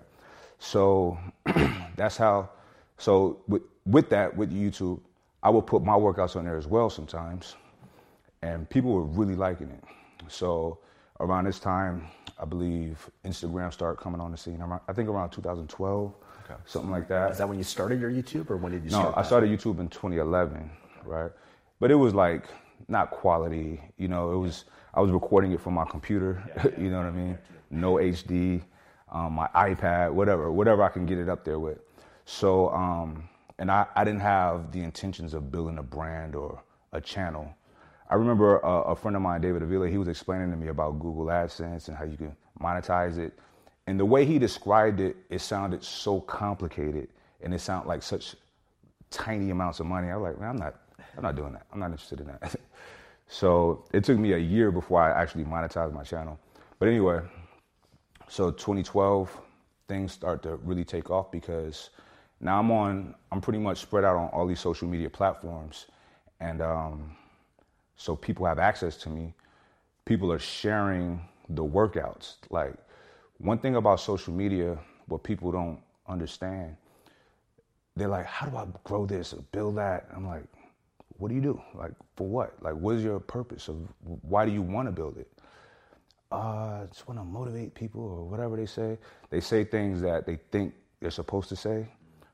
So 0.58 1.18
that's 1.96 2.18
how. 2.18 2.50
So 2.98 3.40
with 3.48 3.62
with 3.86 4.10
that 4.10 4.36
with 4.36 4.52
YouTube, 4.52 5.00
I 5.44 5.50
will 5.50 5.62
put 5.62 5.84
my 5.84 5.94
workouts 5.94 6.36
on 6.36 6.44
there 6.44 6.58
as 6.58 6.68
well 6.68 6.90
sometimes, 6.90 7.56
and 8.42 8.70
people 8.70 8.92
were 8.92 9.04
really 9.06 9.36
liking 9.36 9.70
it. 9.70 9.84
So 10.30 10.80
around 11.20 11.46
this 11.46 11.60
time, 11.60 12.08
I 12.40 12.46
believe 12.46 13.10
Instagram 13.26 13.74
started 13.74 14.02
coming 14.02 14.22
on 14.22 14.32
the 14.32 14.38
scene. 14.38 14.64
I 14.88 14.94
think 14.94 15.10
around 15.10 15.32
2012, 15.32 16.14
okay. 16.46 16.54
something 16.66 16.92
like 16.92 17.08
that. 17.10 17.32
Is 17.32 17.38
that 17.40 17.50
when 17.50 17.58
you 17.58 17.64
started 17.64 18.00
your 18.00 18.12
YouTube, 18.12 18.50
or 18.50 18.58
when 18.58 18.72
did 18.72 18.84
you? 18.84 18.92
No, 18.92 19.00
start 19.00 19.18
I 19.18 19.24
started 19.24 19.50
YouTube 19.50 19.80
in 19.80 19.90
2011, 19.90 20.70
right? 21.04 21.32
But 21.80 21.92
it 21.92 21.96
was 21.96 22.14
like 22.14 22.46
not 22.88 23.12
quality. 23.12 23.82
You 23.98 24.08
know, 24.08 24.32
it 24.32 24.38
was 24.38 24.66
I 24.94 25.02
was 25.02 25.12
recording 25.12 25.52
it 25.52 25.62
from 25.62 25.74
my 25.74 25.86
computer. 25.86 26.42
Yeah, 26.48 26.64
yeah, 26.78 26.84
you 26.84 26.90
know 26.90 26.98
what 26.98 27.08
I 27.08 27.12
mean? 27.12 27.38
No 27.70 27.96
HD, 27.96 28.62
um, 29.12 29.34
my 29.34 29.48
iPad, 29.56 30.12
whatever, 30.12 30.52
whatever 30.52 30.84
I 30.84 30.90
can 30.90 31.06
get 31.06 31.18
it 31.18 31.30
up 31.30 31.44
there 31.44 31.60
with. 31.60 31.80
So, 32.26 32.70
um, 32.70 33.28
and 33.58 33.72
I, 33.72 33.86
I 33.96 34.04
didn't 34.04 34.22
have 34.22 34.72
the 34.72 34.82
intentions 34.82 35.34
of 35.34 35.52
building 35.52 35.78
a 35.78 35.84
brand 35.84 36.36
or 36.36 36.62
a 36.94 37.02
channel. 37.02 37.54
I 38.10 38.16
remember 38.16 38.58
a, 38.60 38.82
a 38.82 38.96
friend 38.96 39.16
of 39.16 39.22
mine, 39.22 39.42
David 39.42 39.62
Avila, 39.62 39.88
he 39.88 39.98
was 39.98 40.08
explaining 40.08 40.50
to 40.52 40.58
me 40.58 40.68
about 40.68 41.00
Google 41.00 41.26
AdSense 41.26 41.88
and 41.88 41.98
how 41.98 42.06
you 42.06 42.18
can 42.18 42.36
monetize 42.60 43.18
it. 43.18 43.38
And 43.88 44.00
the 44.00 44.06
way 44.06 44.26
he 44.26 44.40
described 44.40 45.00
it, 45.00 45.16
it 45.30 45.42
sounded 45.42 45.84
so 45.84 46.22
complicated 46.22 47.10
and 47.42 47.54
it 47.54 47.60
sounded 47.60 47.88
like 47.88 48.02
such 48.02 48.36
tiny 49.12 49.52
amounts 49.52 49.80
of 49.80 49.86
money. 49.86 50.10
I 50.10 50.18
was 50.18 50.32
like, 50.32 50.40
man, 50.40 50.50
I'm 50.50 50.58
not, 50.58 50.76
I'm 51.18 51.24
not 51.24 51.36
doing 51.36 51.54
that. 51.54 51.66
I'm 51.72 51.80
not 51.80 51.92
interested 51.92 52.20
in 52.20 52.28
that. 52.28 52.56
so 53.28 53.86
it 53.94 54.04
took 54.04 54.18
me 54.18 54.34
a 54.34 54.38
year 54.38 54.72
before 54.72 55.02
I 55.02 55.20
actually 55.22 55.44
monetized 55.44 55.94
my 55.94 56.04
channel. 56.04 56.40
But 56.80 56.88
anyway, 56.88 57.22
so 58.28 58.52
2012, 58.52 59.40
things 59.88 60.14
start 60.14 60.44
to 60.44 60.56
really 60.58 60.86
take 60.86 61.10
off 61.10 61.32
because 61.32 61.90
now 62.40 62.60
I'm 62.60 62.72
on, 62.72 63.16
I'm 63.32 63.42
pretty 63.42 63.60
much 63.60 63.80
spread 63.80 64.04
out 64.04 64.16
on 64.16 64.30
all 64.30 64.48
these 64.48 64.60
social 64.60 64.88
media 64.88 65.10
platforms. 65.10 65.88
And 66.40 66.62
um, 66.62 67.16
so 68.00 68.16
people 68.16 68.46
have 68.46 68.60
access 68.60 68.96
to 68.96 69.10
me. 69.10 69.34
People 70.06 70.32
are 70.32 70.40
sharing 70.40 71.20
the 71.50 71.64
workouts. 71.64 72.36
Like, 72.50 72.74
one 73.40 73.58
thing 73.60 73.76
about 73.76 74.00
social 74.00 74.34
media, 74.34 74.80
what 75.08 75.22
people 75.22 75.52
don't 75.52 75.80
understand, 76.08 76.78
they're 77.98 78.08
like, 78.08 78.26
how 78.26 78.48
do 78.48 78.56
I 78.56 78.66
grow 78.86 79.06
this 79.06 79.34
or 79.34 79.42
build 79.52 79.76
that? 79.76 80.08
I'm 80.16 80.26
like, 80.26 80.46
what 81.18 81.28
do 81.28 81.36
you 81.36 81.42
do? 81.42 81.62
Like, 81.76 81.92
for 82.16 82.26
what? 82.26 82.56
Like, 82.62 82.76
what 82.76 82.96
is 82.96 83.04
your 83.04 83.20
purpose 83.20 83.68
of 83.68 83.76
why 84.22 84.46
do 84.46 84.52
you 84.54 84.62
want 84.62 84.88
to 84.88 84.94
build 84.94 85.18
it? 85.18 85.30
Uh, 86.32 86.36
I 86.84 86.86
just 86.90 87.06
want 87.06 87.20
to 87.20 87.26
motivate 87.26 87.76
people 87.76 88.02
or 88.02 88.24
whatever 88.24 88.56
they 88.56 88.66
say. 88.66 88.98
They 89.30 89.42
say 89.42 89.66
things 89.66 90.00
that 90.02 90.26
they 90.26 90.38
think 90.52 90.74
they're 91.02 91.12
supposed 91.12 91.50
to 91.50 91.58
say 91.58 91.86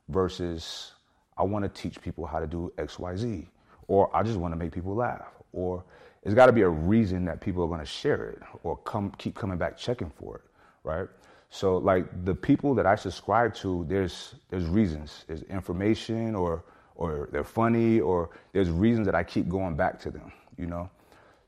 versus 0.10 0.91
I 1.39 1.43
want 1.43 1.63
to 1.65 1.69
teach 1.69 2.00
people 2.03 2.27
how 2.27 2.39
to 2.39 2.45
do 2.45 2.72
X, 2.77 3.00
Y, 3.00 3.15
Z, 3.15 3.48
or 3.88 4.15
I 4.15 4.22
just 4.22 4.38
want 4.38 4.51
to 4.51 4.57
make 4.57 4.72
people 4.72 4.93
laugh, 4.93 5.25
or 5.55 5.83
it's 6.24 6.35
got 6.35 6.47
to 6.47 6.51
be 6.51 6.62
a 6.62 6.69
reason 6.69 7.25
that 7.25 7.39
people 7.39 7.63
are 7.63 7.67
going 7.67 7.79
to 7.79 7.85
share 7.85 8.29
it 8.29 8.41
or 8.63 8.77
come 8.77 9.12
keep 9.17 9.35
coming 9.35 9.57
back 9.57 9.77
checking 9.77 10.09
for 10.09 10.38
it, 10.38 10.41
right? 10.83 11.07
So 11.50 11.77
like 11.77 12.25
the 12.25 12.35
people 12.35 12.75
that 12.75 12.85
I 12.85 12.95
subscribe 12.95 13.53
to, 13.55 13.85
there's 13.88 14.35
there's 14.50 14.65
reasons, 14.65 15.24
there's 15.27 15.43
information, 15.43 16.35
or 16.35 16.63
or 16.95 17.29
they're 17.31 17.43
funny, 17.43 18.00
or 18.00 18.29
there's 18.53 18.69
reasons 18.69 19.05
that 19.05 19.15
I 19.15 19.24
keep 19.24 19.47
going 19.47 19.75
back 19.75 20.00
to 20.01 20.12
them, 20.12 20.31
you 20.57 20.65
know. 20.65 20.89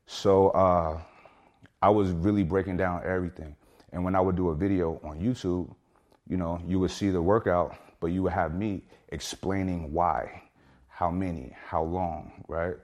So 0.05 0.49
uh, 0.49 1.01
I 1.81 1.89
was 1.89 2.11
really 2.11 2.43
breaking 2.43 2.77
down 2.77 3.01
everything, 3.03 3.55
and 3.91 4.03
when 4.03 4.15
I 4.15 4.21
would 4.21 4.35
do 4.35 4.49
a 4.49 4.55
video 4.55 5.01
on 5.03 5.19
YouTube, 5.19 5.73
you 6.29 6.37
know, 6.37 6.61
you 6.65 6.79
would 6.79 6.91
see 6.91 7.09
the 7.09 7.21
workout, 7.21 7.75
but 7.99 8.07
you 8.07 8.23
would 8.23 8.33
have 8.33 8.53
me 8.53 8.83
explaining 9.09 9.91
why, 9.91 10.43
how 10.87 11.09
many, 11.09 11.55
how 11.65 11.83
long, 11.83 12.43
right? 12.47 12.75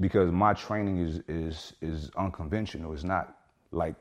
Because 0.00 0.30
my 0.30 0.54
training 0.54 0.98
is 0.98 1.20
is 1.28 1.74
is 1.80 2.10
unconventional. 2.16 2.92
It's 2.92 3.04
not 3.04 3.36
like 3.70 3.94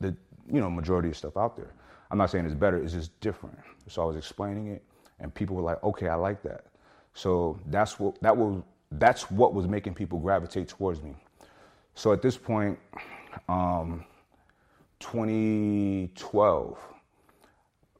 the 0.00 0.14
you 0.50 0.60
know 0.60 0.70
majority 0.70 1.08
of 1.08 1.16
stuff 1.16 1.36
out 1.36 1.56
there. 1.56 1.72
I'm 2.10 2.18
not 2.18 2.30
saying 2.30 2.46
it's 2.46 2.54
better. 2.54 2.82
It's 2.82 2.92
just 2.92 3.18
different. 3.20 3.58
So 3.88 4.02
I 4.02 4.04
was 4.06 4.16
explaining 4.16 4.68
it, 4.68 4.82
and 5.20 5.34
people 5.34 5.56
were 5.56 5.62
like, 5.62 5.82
"Okay, 5.82 6.08
I 6.08 6.14
like 6.14 6.42
that." 6.42 6.66
So 7.14 7.58
that's 7.66 7.98
what 7.98 8.20
that 8.22 8.36
was. 8.36 8.62
That's 8.92 9.30
what 9.30 9.54
was 9.54 9.66
making 9.66 9.94
people 9.94 10.18
gravitate 10.18 10.68
towards 10.68 11.02
me. 11.02 11.14
So 11.94 12.12
at 12.12 12.22
this 12.22 12.36
point, 12.36 12.78
um, 13.48 14.04
2012 15.00 16.78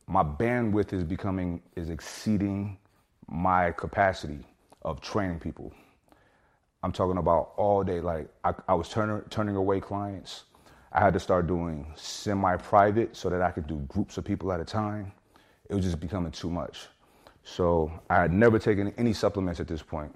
my 0.06 0.23
bandwidth 0.23 0.92
is 0.92 1.02
becoming 1.02 1.62
is 1.76 1.90
exceeding 1.90 2.76
my 3.28 3.73
capacity 3.73 4.40
of 4.82 5.00
training 5.00 5.40
people. 5.40 5.73
I'm 6.85 6.93
talking 6.93 7.17
about 7.17 7.55
all 7.57 7.83
day. 7.83 8.00
Like 8.00 8.29
I, 8.45 8.53
I 8.69 8.75
was 8.75 8.91
turning 8.91 9.23
turning 9.31 9.57
away 9.57 9.81
clients. 9.81 10.45
I 10.93 11.00
had 11.00 11.14
to 11.14 11.19
start 11.19 11.47
doing 11.47 11.87
semi-private 11.97 13.17
so 13.17 13.31
that 13.31 13.41
I 13.41 13.50
could 13.50 13.67
do 13.67 13.79
groups 13.88 14.19
of 14.19 14.25
people 14.25 14.53
at 14.53 14.61
a 14.61 14.67
time. 14.67 15.11
It 15.71 15.75
was 15.75 15.87
just 15.87 15.99
becoming 15.99 16.31
too 16.31 16.50
much. 16.50 16.88
So 17.43 17.91
I 18.11 18.17
had 18.21 18.33
never 18.33 18.59
taken 18.59 18.93
any 18.99 19.14
supplements 19.14 19.61
at 19.61 19.67
this 19.67 19.83
point. 19.83 20.14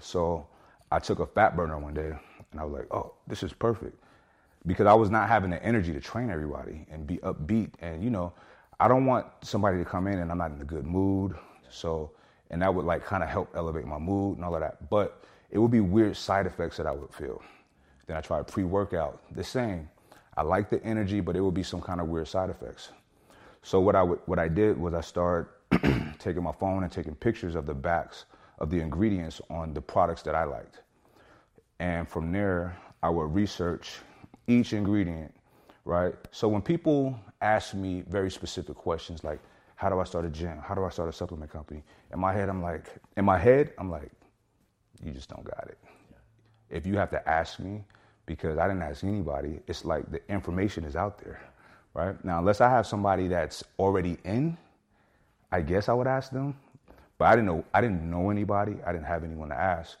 So 0.00 0.46
I 0.92 0.98
took 0.98 1.18
a 1.20 1.26
fat 1.26 1.56
burner 1.56 1.78
one 1.78 1.94
day 1.94 2.12
and 2.52 2.60
I 2.60 2.64
was 2.64 2.72
like, 2.74 2.94
oh, 2.94 3.14
this 3.26 3.42
is 3.42 3.54
perfect. 3.54 3.98
Because 4.66 4.86
I 4.86 4.94
was 4.94 5.08
not 5.10 5.28
having 5.28 5.50
the 5.50 5.62
energy 5.64 5.94
to 5.94 6.00
train 6.00 6.28
everybody 6.28 6.86
and 6.90 7.06
be 7.06 7.16
upbeat. 7.18 7.70
And 7.80 8.04
you 8.04 8.10
know, 8.10 8.34
I 8.80 8.86
don't 8.86 9.06
want 9.06 9.26
somebody 9.42 9.78
to 9.78 9.84
come 9.86 10.08
in 10.08 10.18
and 10.18 10.30
I'm 10.30 10.38
not 10.38 10.50
in 10.50 10.60
a 10.60 10.64
good 10.64 10.86
mood. 10.86 11.34
So, 11.70 12.10
and 12.50 12.60
that 12.60 12.72
would 12.72 12.84
like 12.84 13.02
kind 13.02 13.22
of 13.22 13.30
help 13.30 13.50
elevate 13.56 13.86
my 13.86 13.98
mood 13.98 14.36
and 14.36 14.44
all 14.44 14.54
of 14.54 14.60
that. 14.60 14.90
But 14.90 15.24
it 15.54 15.58
would 15.58 15.70
be 15.70 15.80
weird 15.80 16.16
side 16.16 16.46
effects 16.46 16.76
that 16.76 16.86
I 16.86 16.90
would 16.90 17.14
feel. 17.14 17.40
Then 18.06 18.16
I 18.16 18.20
tried 18.20 18.48
pre-workout, 18.48 19.22
the 19.34 19.44
same. 19.44 19.88
I 20.36 20.42
like 20.42 20.68
the 20.68 20.82
energy, 20.84 21.20
but 21.20 21.36
it 21.36 21.40
would 21.40 21.54
be 21.54 21.62
some 21.62 21.80
kind 21.80 22.00
of 22.00 22.08
weird 22.08 22.28
side 22.28 22.50
effects. 22.50 22.90
So 23.62 23.80
what 23.80 23.96
I 23.96 24.02
what 24.02 24.38
I 24.38 24.48
did 24.48 24.76
was 24.76 24.92
I 24.92 25.00
started 25.00 25.48
taking 26.18 26.42
my 26.42 26.52
phone 26.52 26.82
and 26.82 26.92
taking 26.92 27.14
pictures 27.14 27.54
of 27.54 27.66
the 27.66 27.72
backs 27.74 28.26
of 28.58 28.68
the 28.68 28.80
ingredients 28.80 29.40
on 29.48 29.72
the 29.72 29.80
products 29.80 30.22
that 30.22 30.34
I 30.34 30.44
liked. 30.44 30.82
And 31.78 32.08
from 32.08 32.32
there, 32.32 32.76
I 33.02 33.08
would 33.08 33.32
research 33.34 34.00
each 34.48 34.72
ingredient, 34.72 35.32
right? 35.84 36.14
So 36.32 36.48
when 36.48 36.62
people 36.62 37.18
ask 37.40 37.74
me 37.74 38.02
very 38.08 38.30
specific 38.30 38.74
questions 38.76 39.22
like, 39.22 39.40
how 39.76 39.88
do 39.88 40.00
I 40.00 40.04
start 40.04 40.24
a 40.24 40.30
gym? 40.30 40.58
How 40.58 40.74
do 40.74 40.84
I 40.84 40.90
start 40.90 41.08
a 41.08 41.12
supplement 41.12 41.50
company? 41.50 41.82
In 42.12 42.18
my 42.18 42.32
head, 42.32 42.48
I'm 42.48 42.62
like, 42.62 42.88
in 43.16 43.24
my 43.24 43.38
head, 43.38 43.72
I'm 43.78 43.90
like, 43.90 44.10
you 45.04 45.12
just 45.12 45.28
don't 45.28 45.44
got 45.44 45.68
it. 45.68 45.78
Yeah. 46.10 46.76
If 46.76 46.86
you 46.86 46.96
have 46.96 47.10
to 47.10 47.28
ask 47.28 47.58
me, 47.58 47.84
because 48.26 48.58
I 48.58 48.66
didn't 48.66 48.82
ask 48.82 49.04
anybody, 49.04 49.60
it's 49.66 49.84
like 49.84 50.10
the 50.10 50.20
information 50.30 50.84
is 50.84 50.96
out 50.96 51.18
there, 51.18 51.40
right? 51.92 52.22
Now, 52.24 52.38
unless 52.38 52.60
I 52.60 52.70
have 52.70 52.86
somebody 52.86 53.28
that's 53.28 53.62
already 53.78 54.16
in, 54.24 54.56
I 55.52 55.60
guess 55.60 55.88
I 55.88 55.92
would 55.92 56.06
ask 56.06 56.30
them. 56.30 56.56
But 57.18 57.26
I 57.26 57.36
didn't 57.36 57.46
know 57.46 57.64
I 57.72 57.80
didn't 57.80 58.10
know 58.10 58.30
anybody. 58.30 58.76
I 58.84 58.92
didn't 58.92 59.06
have 59.06 59.24
anyone 59.24 59.50
to 59.50 59.54
ask. 59.54 59.98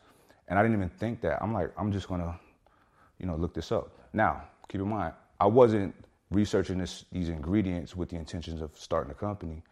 And 0.48 0.58
I 0.58 0.62
didn't 0.62 0.76
even 0.76 0.88
think 0.88 1.20
that. 1.20 1.42
I'm 1.42 1.52
like, 1.52 1.70
I'm 1.78 1.92
just 1.92 2.08
gonna, 2.08 2.38
you 3.18 3.26
know, 3.26 3.36
look 3.36 3.54
this 3.54 3.70
up. 3.70 3.90
Now, 4.12 4.42
keep 4.68 4.80
in 4.80 4.88
mind, 4.88 5.14
I 5.40 5.46
wasn't 5.46 5.94
researching 6.30 6.78
this, 6.78 7.04
these 7.12 7.28
ingredients 7.28 7.94
with 7.94 8.08
the 8.08 8.16
intentions 8.16 8.60
of 8.60 8.70
starting 8.76 9.10
a 9.10 9.14
company. 9.14 9.62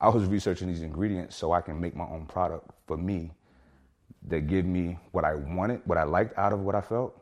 I 0.00 0.08
was 0.08 0.24
researching 0.26 0.68
these 0.68 0.82
ingredients 0.82 1.36
so 1.36 1.52
I 1.52 1.60
can 1.60 1.80
make 1.80 1.96
my 1.96 2.04
own 2.04 2.26
product 2.26 2.70
for 2.86 2.96
me 2.96 3.30
that 4.28 4.46
give 4.46 4.64
me 4.64 4.98
what 5.12 5.24
I 5.24 5.34
wanted, 5.34 5.80
what 5.84 5.98
I 5.98 6.04
liked 6.04 6.36
out 6.38 6.52
of 6.52 6.60
what 6.60 6.74
I 6.74 6.80
felt, 6.80 7.20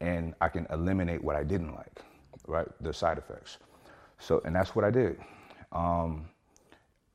and 0.00 0.34
I 0.40 0.48
can 0.48 0.66
eliminate 0.70 1.22
what 1.22 1.36
I 1.36 1.44
didn't 1.44 1.74
like, 1.74 2.00
right? 2.46 2.66
The 2.80 2.92
side 2.92 3.18
effects. 3.18 3.58
So, 4.18 4.40
and 4.44 4.54
that's 4.54 4.74
what 4.74 4.84
I 4.84 4.90
did. 4.90 5.18
Um, 5.72 6.28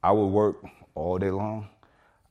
I 0.04 0.12
would 0.12 0.28
work 0.28 0.64
all 0.94 1.18
day 1.18 1.32
long. 1.32 1.68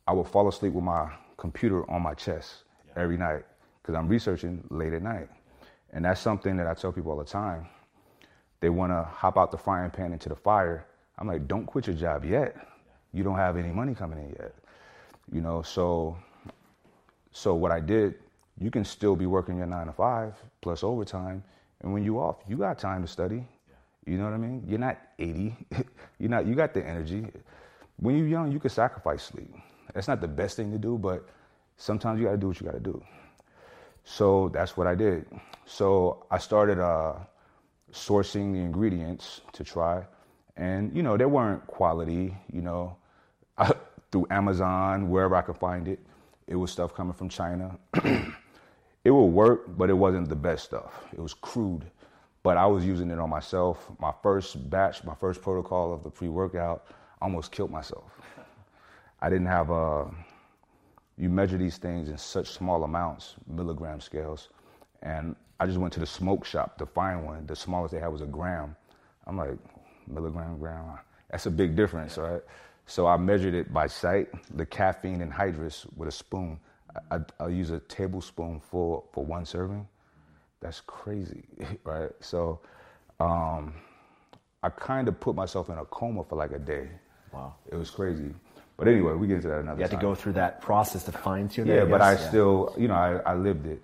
I 0.06 0.12
would 0.12 0.28
fall 0.28 0.48
asleep 0.48 0.72
with 0.72 0.84
my 0.84 1.10
computer 1.36 1.88
on 1.90 2.02
my 2.02 2.14
chest 2.14 2.64
yeah. 2.86 3.02
every 3.02 3.16
night 3.16 3.44
because 3.82 3.94
I'm 3.94 4.08
researching 4.08 4.62
late 4.70 4.92
at 4.92 5.02
night. 5.02 5.28
And 5.92 6.04
that's 6.04 6.20
something 6.20 6.56
that 6.56 6.66
I 6.66 6.74
tell 6.74 6.92
people 6.92 7.12
all 7.12 7.18
the 7.18 7.24
time 7.24 7.68
they 8.64 8.70
want 8.70 8.90
to 8.90 9.02
hop 9.02 9.36
out 9.36 9.50
the 9.50 9.58
frying 9.58 9.90
pan 9.90 10.14
into 10.14 10.30
the 10.30 10.34
fire. 10.34 10.86
I'm 11.18 11.28
like, 11.28 11.46
don't 11.46 11.66
quit 11.66 11.86
your 11.86 11.96
job 11.96 12.24
yet. 12.24 12.56
You 13.12 13.22
don't 13.22 13.36
have 13.36 13.58
any 13.58 13.68
money 13.68 13.94
coming 13.94 14.18
in 14.18 14.30
yet. 14.30 14.54
You 15.30 15.42
know, 15.42 15.60
so 15.60 16.16
so 17.34 17.54
what 17.54 17.70
I 17.70 17.80
did, 17.80 18.14
you 18.58 18.70
can 18.70 18.86
still 18.86 19.16
be 19.16 19.26
working 19.26 19.58
your 19.58 19.66
nine 19.66 19.88
to 19.88 19.92
five 19.92 20.32
plus 20.62 20.82
overtime, 20.82 21.44
and 21.82 21.92
when 21.92 22.02
you 22.02 22.18
off, 22.18 22.36
you 22.48 22.56
got 22.56 22.78
time 22.78 23.02
to 23.02 23.08
study. 23.08 23.46
You 24.06 24.16
know 24.16 24.24
what 24.24 24.32
I 24.32 24.38
mean? 24.38 24.64
You're 24.66 24.78
not 24.78 24.98
80. 25.18 25.54
you're 26.18 26.30
not. 26.30 26.46
You 26.46 26.54
got 26.54 26.72
the 26.72 26.86
energy. 26.86 27.26
When 27.96 28.16
you're 28.16 28.26
young, 28.26 28.50
you 28.50 28.58
can 28.58 28.70
sacrifice 28.70 29.22
sleep. 29.22 29.54
That's 29.92 30.08
not 30.08 30.22
the 30.22 30.28
best 30.28 30.56
thing 30.56 30.72
to 30.72 30.78
do, 30.78 30.96
but 30.96 31.28
sometimes 31.76 32.18
you 32.18 32.26
got 32.26 32.32
to 32.32 32.38
do 32.38 32.48
what 32.48 32.60
you 32.60 32.66
got 32.66 32.74
to 32.74 32.80
do. 32.80 33.02
So 34.04 34.50
that's 34.54 34.76
what 34.76 34.86
I 34.86 34.94
did. 34.94 35.26
So 35.66 36.26
I 36.30 36.38
started. 36.38 36.78
Uh, 36.78 37.16
sourcing 37.94 38.52
the 38.52 38.58
ingredients 38.58 39.40
to 39.52 39.64
try. 39.64 40.04
And, 40.56 40.94
you 40.94 41.02
know, 41.02 41.16
they 41.16 41.24
weren't 41.24 41.66
quality, 41.66 42.36
you 42.52 42.60
know, 42.60 42.96
I, 43.56 43.72
through 44.12 44.26
Amazon, 44.30 45.08
wherever 45.10 45.34
I 45.36 45.42
could 45.42 45.56
find 45.56 45.88
it. 45.88 46.00
It 46.46 46.56
was 46.56 46.70
stuff 46.70 46.94
coming 46.94 47.12
from 47.12 47.28
China. 47.28 47.78
it 49.04 49.10
would 49.10 49.26
work, 49.26 49.76
but 49.76 49.90
it 49.90 49.94
wasn't 49.94 50.28
the 50.28 50.36
best 50.36 50.64
stuff. 50.64 51.04
It 51.12 51.20
was 51.20 51.34
crude. 51.34 51.84
But 52.42 52.58
I 52.58 52.66
was 52.66 52.84
using 52.84 53.10
it 53.10 53.18
on 53.18 53.30
myself. 53.30 53.90
My 53.98 54.12
first 54.22 54.68
batch, 54.68 55.02
my 55.04 55.14
first 55.14 55.40
protocol 55.40 55.94
of 55.94 56.02
the 56.02 56.10
pre 56.10 56.28
workout, 56.28 56.86
almost 57.22 57.52
killed 57.52 57.70
myself. 57.70 58.10
I 59.22 59.30
didn't 59.30 59.46
have 59.46 59.70
a, 59.70 60.10
you 61.16 61.30
measure 61.30 61.56
these 61.56 61.78
things 61.78 62.10
in 62.10 62.18
such 62.18 62.48
small 62.48 62.84
amounts, 62.84 63.36
milligram 63.46 64.00
scales. 64.00 64.50
And 65.02 65.34
I 65.58 65.66
just 65.66 65.78
went 65.78 65.94
to 65.94 66.00
the 66.00 66.06
smoke 66.06 66.44
shop 66.44 66.76
to 66.78 66.84
find 66.84 67.24
one. 67.24 67.46
The 67.46 67.56
smallest 67.56 67.94
they 67.94 68.00
had 68.00 68.08
was 68.08 68.20
a 68.20 68.26
gram. 68.26 68.76
I'm 69.26 69.38
like, 69.38 69.56
milligram, 70.06 70.58
gram. 70.58 70.98
That's 71.30 71.46
a 71.46 71.50
big 71.50 71.74
difference, 71.74 72.18
right? 72.18 72.42
So 72.86 73.06
I 73.06 73.16
measured 73.16 73.54
it 73.54 73.72
by 73.72 73.86
sight, 73.86 74.28
the 74.56 74.66
caffeine 74.66 75.20
anhydrous 75.20 75.86
with 75.96 76.08
a 76.08 76.12
spoon. 76.12 76.58
I, 77.10 77.20
I'll 77.40 77.50
use 77.50 77.70
a 77.70 77.80
tablespoon 77.80 78.60
full 78.60 79.08
for 79.12 79.24
one 79.24 79.44
serving. 79.46 79.86
That's 80.60 80.80
crazy, 80.80 81.44
right? 81.84 82.10
So 82.20 82.60
um, 83.20 83.74
I 84.62 84.68
kind 84.68 85.08
of 85.08 85.18
put 85.18 85.34
myself 85.34 85.68
in 85.70 85.78
a 85.78 85.84
coma 85.86 86.24
for 86.24 86.36
like 86.36 86.52
a 86.52 86.58
day. 86.58 86.88
Wow. 87.32 87.54
It 87.70 87.74
was 87.74 87.90
crazy. 87.90 88.32
But 88.76 88.88
anyway, 88.88 89.12
we 89.14 89.26
get 89.28 89.36
into 89.36 89.48
that 89.48 89.60
another 89.60 89.78
You 89.78 89.82
had 89.82 89.90
to 89.92 89.96
go 89.96 90.14
through 90.14 90.32
that 90.32 90.60
process 90.60 91.04
to 91.04 91.12
fine 91.12 91.48
tune 91.48 91.68
it. 91.68 91.74
Yeah, 91.76 91.84
but 91.84 92.00
I 92.00 92.16
still, 92.16 92.74
you 92.76 92.88
know, 92.88 92.94
I, 92.94 93.16
I 93.18 93.34
lived 93.34 93.66
it. 93.66 93.82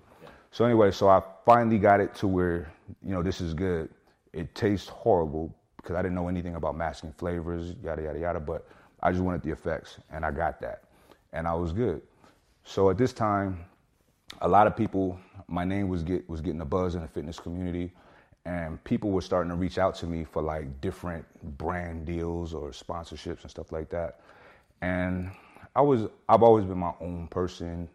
So 0.50 0.64
anyway, 0.64 0.90
so 0.90 1.08
I 1.08 1.22
finally 1.44 1.78
got 1.78 2.00
it 2.00 2.14
to 2.16 2.26
where, 2.26 2.72
you 3.02 3.12
know, 3.14 3.22
this 3.22 3.40
is 3.40 3.54
good. 3.54 3.88
It 4.32 4.54
tastes 4.54 4.88
horrible 4.88 5.54
because 5.76 5.94
I 5.94 6.02
didn't 6.02 6.16
know 6.16 6.28
anything 6.28 6.56
about 6.56 6.76
masking 6.76 7.12
flavors, 7.12 7.74
yada 7.84 8.02
yada 8.02 8.18
yada. 8.18 8.40
But 8.40 8.66
I 9.02 9.12
just 9.12 9.22
wanted 9.22 9.42
the 9.42 9.50
effects, 9.50 9.98
and 10.10 10.24
I 10.24 10.30
got 10.30 10.60
that, 10.60 10.84
and 11.32 11.46
I 11.48 11.54
was 11.54 11.72
good. 11.72 12.02
So 12.64 12.90
at 12.90 12.98
this 12.98 13.12
time, 13.12 13.64
a 14.42 14.48
lot 14.48 14.66
of 14.66 14.76
people, 14.76 15.18
my 15.48 15.64
name 15.64 15.88
was 15.88 16.02
get 16.02 16.28
was 16.28 16.40
getting 16.40 16.60
a 16.60 16.64
buzz 16.66 16.94
in 16.94 17.02
the 17.02 17.08
fitness 17.08 17.38
community, 17.38 17.92
and 18.44 18.82
people 18.84 19.10
were 19.10 19.22
starting 19.22 19.50
to 19.50 19.56
reach 19.56 19.78
out 19.78 19.94
to 19.96 20.06
me 20.06 20.24
for 20.24 20.42
like 20.42 20.80
different 20.80 21.26
brand 21.58 22.06
deals 22.06 22.54
or 22.54 22.70
sponsorships 22.70 23.42
and 23.42 23.50
stuff 23.50 23.72
like 23.72 23.90
that. 23.90 24.20
And 24.82 25.30
I 25.76 25.82
was 25.82 26.08
I've 26.28 26.42
always 26.42 26.64
been 26.64 26.78
my 26.78 26.94
own 27.00 27.28
person, 27.28 27.88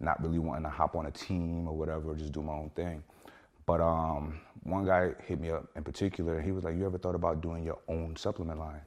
not 0.00 0.22
really 0.22 0.38
wanting 0.38 0.64
to 0.64 0.70
hop 0.70 0.96
on 0.96 1.06
a 1.06 1.10
team 1.10 1.68
or 1.68 1.76
whatever, 1.76 2.14
just 2.14 2.32
do 2.32 2.42
my 2.42 2.52
own 2.54 2.70
thing. 2.74 3.02
But 3.66 3.80
um, 3.80 4.40
one 4.64 4.84
guy 4.86 5.12
hit 5.26 5.40
me 5.40 5.50
up 5.50 5.68
in 5.76 5.84
particular. 5.84 6.36
and 6.36 6.44
He 6.44 6.52
was 6.52 6.64
like, 6.64 6.76
"You 6.76 6.86
ever 6.86 6.98
thought 6.98 7.14
about 7.14 7.40
doing 7.42 7.64
your 7.64 7.78
own 7.88 8.16
supplement 8.16 8.58
line?" 8.60 8.80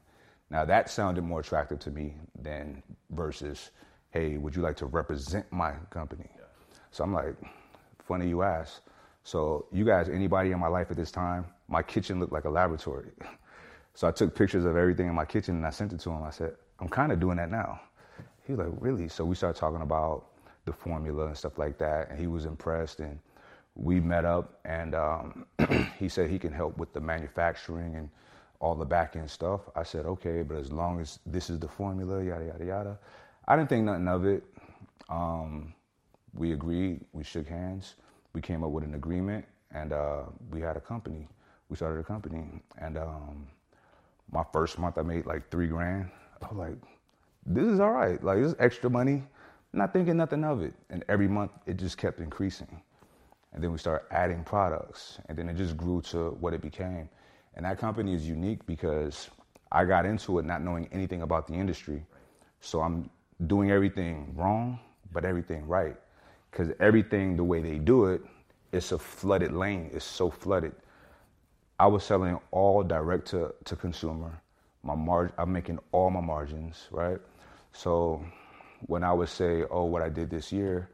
Now 0.50 0.66
that 0.66 0.90
sounded 0.90 1.24
more 1.24 1.40
attractive 1.42 1.80
to 1.80 1.92
me 1.92 2.16
than 2.42 2.84
versus, 3.12 3.72
"Hey, 4.12 4.38
would 4.38 4.56
you 4.56 4.62
like 4.62 4.78
to 4.78 4.86
represent 4.86 5.52
my 5.52 5.74
company?" 5.90 6.30
So 6.92 7.04
I'm 7.04 7.14
like, 7.14 7.36
"Funny 8.00 8.28
you 8.28 8.44
ask." 8.44 8.82
So 9.24 9.66
you 9.72 9.86
guys, 9.86 10.10
anybody 10.10 10.52
in 10.52 10.60
my 10.60 10.68
life 10.68 10.92
at 10.92 10.98
this 10.98 11.12
time, 11.12 11.46
my 11.68 11.82
kitchen 11.82 12.20
looked 12.20 12.34
like 12.34 12.46
a 12.46 12.50
laboratory. 12.50 13.12
So 13.98 14.10
I 14.10 14.12
took 14.12 14.36
pictures 14.36 14.66
of 14.66 14.76
everything 14.76 15.08
in 15.08 15.16
my 15.16 15.24
kitchen 15.24 15.56
and 15.56 15.66
I 15.66 15.70
sent 15.70 15.94
it 15.94 16.02
to 16.02 16.10
him. 16.10 16.22
I 16.22 16.30
said, 16.30 16.58
"I'm 16.82 16.90
kind 16.90 17.14
of 17.14 17.20
doing 17.22 17.38
that 17.38 17.50
now." 17.50 17.80
He 18.44 18.54
was 18.54 18.68
like, 18.68 18.78
"Really?" 18.82 19.08
So 19.08 19.24
we 19.24 19.36
started 19.36 19.58
talking 19.58 19.82
about 19.82 20.26
the 20.66 20.74
formula 20.74 21.28
and 21.28 21.38
stuff 21.38 21.58
like 21.58 21.78
that, 21.78 22.10
and 22.10 22.20
he 22.20 22.28
was 22.28 22.46
impressed 22.46 23.00
and 23.00 23.20
we 23.76 24.00
met 24.00 24.26
up 24.26 24.60
and 24.66 24.96
um, 24.96 25.46
he 26.00 26.10
said 26.10 26.30
he 26.30 26.40
can 26.40 26.52
help 26.52 26.78
with 26.78 26.94
the 26.94 27.00
manufacturing 27.00 27.96
and 27.96 28.10
all 28.60 28.76
the 28.76 28.86
back 28.86 29.16
end 29.16 29.30
stuff. 29.30 29.62
I 29.76 29.84
said, 29.84 30.06
okay, 30.06 30.42
but 30.44 30.58
as 30.58 30.72
long 30.72 31.00
as 31.00 31.20
this 31.26 31.50
is 31.50 31.60
the 31.60 31.68
formula, 31.68 32.24
yada, 32.24 32.46
yada, 32.46 32.66
yada. 32.66 33.00
I 33.48 33.56
didn't 33.56 33.70
think 33.70 33.86
nothing 33.86 34.08
of 34.08 34.26
it. 34.26 34.44
Um, 35.10 35.74
we 36.34 36.54
agreed, 36.54 37.02
we 37.14 37.24
shook 37.24 37.48
hands, 37.48 37.96
we 38.34 38.42
came 38.42 38.64
up 38.64 38.72
with 38.72 38.84
an 38.84 38.96
agreement, 38.96 39.46
and 39.72 39.94
uh, 39.94 40.24
we 40.52 40.62
had 40.62 40.78
a 40.78 40.82
company. 40.82 41.28
We 41.70 41.76
started 41.76 42.00
a 42.00 42.04
company. 42.04 42.44
And 42.78 42.98
um, 42.98 43.48
my 44.32 44.44
first 44.52 44.80
month, 44.80 44.98
I 44.98 45.02
made 45.02 45.26
like 45.26 45.50
three 45.50 45.68
grand. 45.68 46.10
I 46.42 46.48
was 46.48 46.58
like, 46.58 46.78
this 47.46 47.66
is 47.66 47.80
all 47.80 47.92
right. 47.92 48.22
Like, 48.24 48.40
this 48.40 48.52
is 48.52 48.56
extra 48.60 48.90
money. 48.90 49.24
Not 49.74 49.94
thinking 49.94 50.18
nothing 50.18 50.44
of 50.44 50.62
it. 50.62 50.74
And 50.90 51.04
every 51.10 51.28
month, 51.28 51.52
it 51.66 51.78
just 51.78 51.98
kept 51.98 52.20
increasing. 52.20 52.82
And 53.54 53.64
then 53.64 53.72
we 53.72 53.78
started 53.78 54.06
adding 54.12 54.44
products, 54.44 55.20
and 55.30 55.38
then 55.38 55.48
it 55.48 55.56
just 55.56 55.78
grew 55.78 56.02
to 56.04 56.32
what 56.42 56.54
it 56.54 56.62
became. 56.62 57.10
And 57.56 57.66
that 57.66 57.80
company 57.80 58.14
is 58.14 58.28
unique 58.28 58.66
because 58.66 59.30
I 59.72 59.86
got 59.86 60.06
into 60.06 60.40
it 60.40 60.46
not 60.46 60.62
knowing 60.62 60.88
anything 60.92 61.22
about 61.22 61.48
the 61.48 61.54
industry. 61.54 62.06
So 62.60 62.82
I'm 62.82 63.10
doing 63.48 63.72
everything 63.72 64.34
wrong, 64.36 64.80
but 65.12 65.26
everything 65.26 65.68
right. 65.68 65.96
Because 66.52 66.72
everything, 66.80 67.36
the 67.38 67.44
way 67.44 67.62
they 67.62 67.78
do 67.78 68.06
it, 68.08 68.22
it's 68.72 68.92
a 68.92 69.00
flooded 69.00 69.54
lane. 69.54 69.90
It's 69.94 70.06
so 70.06 70.30
flooded. 70.30 70.74
I 71.80 71.88
was 71.88 72.04
selling 72.04 72.40
all 72.52 72.84
direct 72.84 73.28
to, 73.30 73.54
to 73.66 73.76
consumer. 73.76 74.32
My 74.84 74.96
margin, 74.96 75.34
I'm 75.38 75.52
making 75.52 75.80
all 75.92 76.10
my 76.10 76.22
margins, 76.22 76.88
right? 76.92 77.20
So 77.74 78.24
when 78.88 79.04
I 79.04 79.14
would 79.14 79.30
say, 79.30 79.64
oh, 79.70 79.86
what 79.86 80.02
I 80.02 80.10
did 80.10 80.30
this 80.30 80.52
year, 80.52 80.90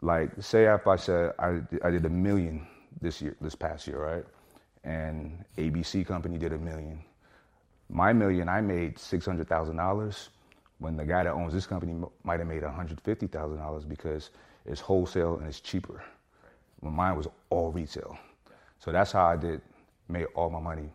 like 0.00 0.30
say 0.40 0.72
if 0.72 0.86
I 0.86 0.96
said 0.96 1.34
I, 1.38 1.60
I 1.82 1.90
did 1.90 2.04
a 2.06 2.08
million 2.10 2.66
this 3.00 3.20
year, 3.20 3.36
this 3.40 3.54
past 3.54 3.86
year, 3.86 3.98
right? 3.98 4.24
And 4.84 5.44
ABC 5.56 6.06
company 6.06 6.38
did 6.38 6.52
a 6.52 6.58
million. 6.58 7.02
My 7.90 8.12
million, 8.12 8.48
I 8.48 8.60
made 8.60 8.98
six 8.98 9.26
hundred 9.26 9.48
thousand 9.48 9.76
dollars. 9.76 10.30
When 10.78 10.96
the 10.96 11.04
guy 11.04 11.24
that 11.24 11.32
owns 11.32 11.52
this 11.52 11.66
company 11.66 11.94
might 12.22 12.38
have 12.38 12.48
made 12.48 12.62
one 12.62 12.72
hundred 12.72 13.00
fifty 13.00 13.26
thousand 13.26 13.58
dollars 13.58 13.84
because 13.84 14.30
it's 14.66 14.80
wholesale 14.80 15.36
and 15.36 15.48
it's 15.48 15.60
cheaper. 15.60 16.02
When 16.80 16.94
mine 16.94 17.16
was 17.16 17.26
all 17.50 17.72
retail, 17.72 18.16
so 18.78 18.92
that's 18.92 19.10
how 19.12 19.26
I 19.26 19.36
did 19.36 19.60
made 20.08 20.26
all 20.34 20.50
my 20.50 20.60
money. 20.60 20.90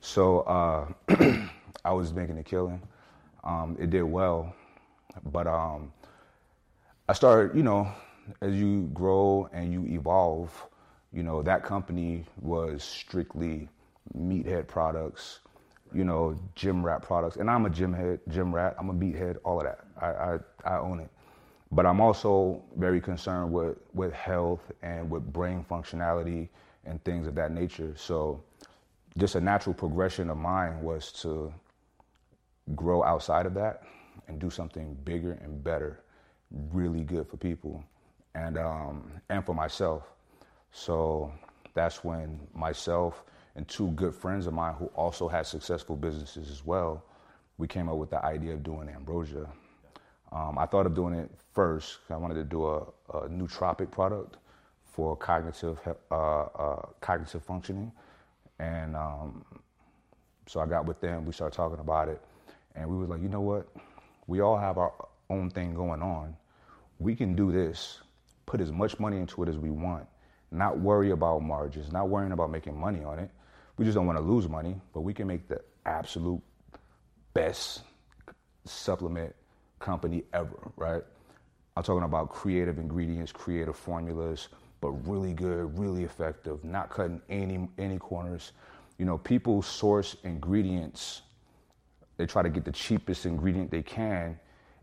So 0.00 0.40
uh, 0.40 0.86
I 1.84 1.92
was 1.92 2.12
making 2.12 2.38
a 2.38 2.42
killing. 2.42 2.80
Um, 3.44 3.76
it 3.80 3.90
did 3.90 4.02
well, 4.02 4.54
but 5.32 5.46
um, 5.46 5.92
I 7.08 7.12
started, 7.12 7.56
you 7.56 7.62
know, 7.62 7.90
as 8.40 8.54
you 8.54 8.90
grow 8.94 9.48
and 9.52 9.72
you 9.72 9.86
evolve, 9.86 10.50
you 11.12 11.22
know, 11.22 11.42
that 11.42 11.64
company 11.64 12.24
was 12.40 12.82
strictly 12.82 13.68
meathead 14.16 14.66
products, 14.68 15.40
you 15.92 16.04
know, 16.04 16.38
gym 16.54 16.84
rat 16.84 17.02
products. 17.02 17.36
And 17.36 17.50
I'm 17.50 17.66
a 17.66 17.70
gym 17.70 17.92
head, 17.92 18.20
gym 18.28 18.54
rat, 18.54 18.76
I'm 18.78 18.90
a 18.90 18.94
meathead, 18.94 19.38
all 19.44 19.58
of 19.58 19.64
that. 19.64 19.80
I, 20.00 20.06
I, 20.06 20.38
I 20.64 20.78
own 20.78 21.00
it. 21.00 21.10
But 21.72 21.86
I'm 21.86 22.00
also 22.00 22.62
very 22.76 23.00
concerned 23.00 23.52
with, 23.52 23.78
with 23.94 24.12
health 24.12 24.72
and 24.82 25.10
with 25.10 25.32
brain 25.32 25.64
functionality 25.68 26.48
and 26.84 27.02
things 27.04 27.26
of 27.26 27.34
that 27.36 27.52
nature. 27.52 27.94
So 27.96 28.42
just 29.18 29.34
a 29.34 29.40
natural 29.40 29.74
progression 29.74 30.30
of 30.30 30.36
mine 30.36 30.80
was 30.82 31.12
to 31.22 31.52
grow 32.74 33.02
outside 33.02 33.46
of 33.46 33.54
that 33.54 33.82
and 34.28 34.38
do 34.40 34.50
something 34.50 34.96
bigger 35.04 35.32
and 35.42 35.62
better, 35.62 36.00
really 36.72 37.02
good 37.02 37.28
for 37.28 37.36
people 37.36 37.84
and 38.34 38.58
um, 38.58 39.10
and 39.28 39.44
for 39.44 39.54
myself. 39.54 40.04
So 40.72 41.32
that's 41.74 42.04
when 42.04 42.40
myself 42.54 43.24
and 43.56 43.66
two 43.68 43.90
good 43.92 44.14
friends 44.14 44.46
of 44.46 44.54
mine 44.54 44.74
who 44.74 44.86
also 44.94 45.28
had 45.28 45.46
successful 45.46 45.96
businesses 45.96 46.50
as 46.50 46.64
well, 46.64 47.04
we 47.58 47.66
came 47.66 47.88
up 47.88 47.96
with 47.96 48.10
the 48.10 48.24
idea 48.24 48.54
of 48.54 48.62
doing 48.62 48.88
Ambrosia. 48.88 49.46
Um, 50.32 50.58
I 50.58 50.66
thought 50.66 50.86
of 50.86 50.94
doing 50.94 51.14
it 51.14 51.30
first. 51.52 51.98
I 52.08 52.16
wanted 52.16 52.34
to 52.34 52.44
do 52.44 52.66
a, 52.66 52.78
a 53.12 53.28
nootropic 53.28 53.90
product 53.90 54.36
for 54.84 55.16
cognitive 55.16 55.78
uh, 56.10 56.14
uh, 56.14 56.86
cognitive 57.00 57.42
functioning, 57.42 57.92
and 58.58 58.96
um, 58.96 59.44
so 60.46 60.60
I 60.60 60.66
got 60.66 60.86
with 60.86 61.00
them. 61.00 61.24
We 61.24 61.32
started 61.32 61.56
talking 61.56 61.80
about 61.80 62.08
it, 62.08 62.20
and 62.74 62.88
we 62.88 62.96
was 62.96 63.08
like, 63.08 63.22
you 63.22 63.28
know 63.28 63.40
what? 63.40 63.68
We 64.26 64.40
all 64.40 64.56
have 64.56 64.78
our 64.78 64.92
own 65.28 65.50
thing 65.50 65.74
going 65.74 66.02
on. 66.02 66.36
We 66.98 67.16
can 67.16 67.34
do 67.34 67.50
this. 67.50 67.98
Put 68.46 68.60
as 68.60 68.72
much 68.72 68.98
money 68.98 69.16
into 69.18 69.42
it 69.42 69.48
as 69.48 69.58
we 69.58 69.70
want. 69.70 70.06
Not 70.50 70.78
worry 70.78 71.10
about 71.10 71.42
margins. 71.42 71.92
Not 71.92 72.08
worrying 72.08 72.32
about 72.32 72.50
making 72.50 72.78
money 72.78 73.04
on 73.04 73.18
it. 73.18 73.30
We 73.76 73.84
just 73.84 73.94
don't 73.94 74.06
want 74.06 74.18
to 74.18 74.24
lose 74.24 74.48
money, 74.48 74.76
but 74.92 75.00
we 75.00 75.14
can 75.14 75.26
make 75.26 75.48
the 75.48 75.60
absolute 75.86 76.42
best 77.32 77.82
supplement 78.64 79.34
company 79.78 80.24
ever, 80.32 80.70
right? 80.76 81.02
I'm 81.76 81.82
talking 81.82 82.02
about 82.02 82.30
creative 82.30 82.78
ingredients, 82.78 83.32
creative 83.32 83.76
formulas, 83.76 84.48
but 84.80 84.90
really 85.08 85.32
good, 85.32 85.78
really 85.78 86.04
effective, 86.04 86.62
not 86.64 86.90
cutting 86.90 87.20
any 87.28 87.68
any 87.78 87.98
corners. 87.98 88.52
You 88.98 89.06
know, 89.06 89.18
people 89.18 89.62
source 89.62 90.16
ingredients. 90.24 91.22
They 92.16 92.26
try 92.26 92.42
to 92.42 92.50
get 92.50 92.64
the 92.64 92.72
cheapest 92.72 93.24
ingredient 93.24 93.70
they 93.70 93.82
can 93.82 94.38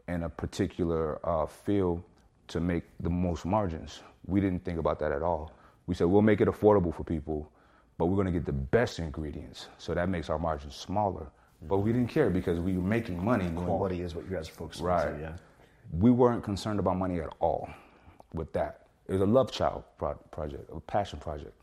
in 0.07 0.23
a 0.23 0.29
particular 0.29 1.19
uh, 1.27 1.45
field 1.45 2.03
to 2.47 2.59
make 2.59 2.83
the 2.99 3.09
most 3.09 3.45
margins. 3.45 4.01
We 4.25 4.41
didn't 4.41 4.63
think 4.65 4.79
about 4.79 4.97
that 4.99 5.11
at 5.11 5.21
all. 5.21 5.51
We 5.87 5.95
said 5.95 6.05
we'll 6.07 6.21
make 6.21 6.41
it 6.41 6.47
affordable 6.47 6.93
for 6.93 7.03
people, 7.03 7.49
but 7.97 8.05
we're 8.07 8.15
going 8.15 8.27
to 8.27 8.33
get 8.33 8.45
the 8.45 8.51
best 8.51 8.99
ingredients, 8.99 9.67
so 9.77 9.93
that 9.93 10.09
makes 10.09 10.29
our 10.29 10.37
margins 10.37 10.75
smaller. 10.75 11.27
But 11.67 11.77
we 11.79 11.91
didn't 11.91 12.09
care 12.09 12.29
because 12.29 12.59
we 12.59 12.77
were 12.77 12.83
making 12.83 13.23
money. 13.23 13.49
Quality 13.55 14.01
is 14.01 14.13
what 14.13 14.25
you 14.29 14.35
guys 14.35 14.47
are 14.49 14.51
focused 14.51 14.81
Right. 14.81 15.07
on. 15.07 15.13
So, 15.15 15.19
yeah. 15.19 15.33
We 15.97 16.11
weren't 16.11 16.43
concerned 16.43 16.79
about 16.79 16.97
money 16.97 17.19
at 17.21 17.33
all 17.39 17.69
with 18.33 18.51
that. 18.53 18.87
It 19.07 19.13
was 19.13 19.21
a 19.21 19.25
love 19.25 19.51
child 19.51 19.83
pro- 19.97 20.13
project, 20.31 20.69
a 20.71 20.79
passion 20.81 21.17
project. 21.19 21.53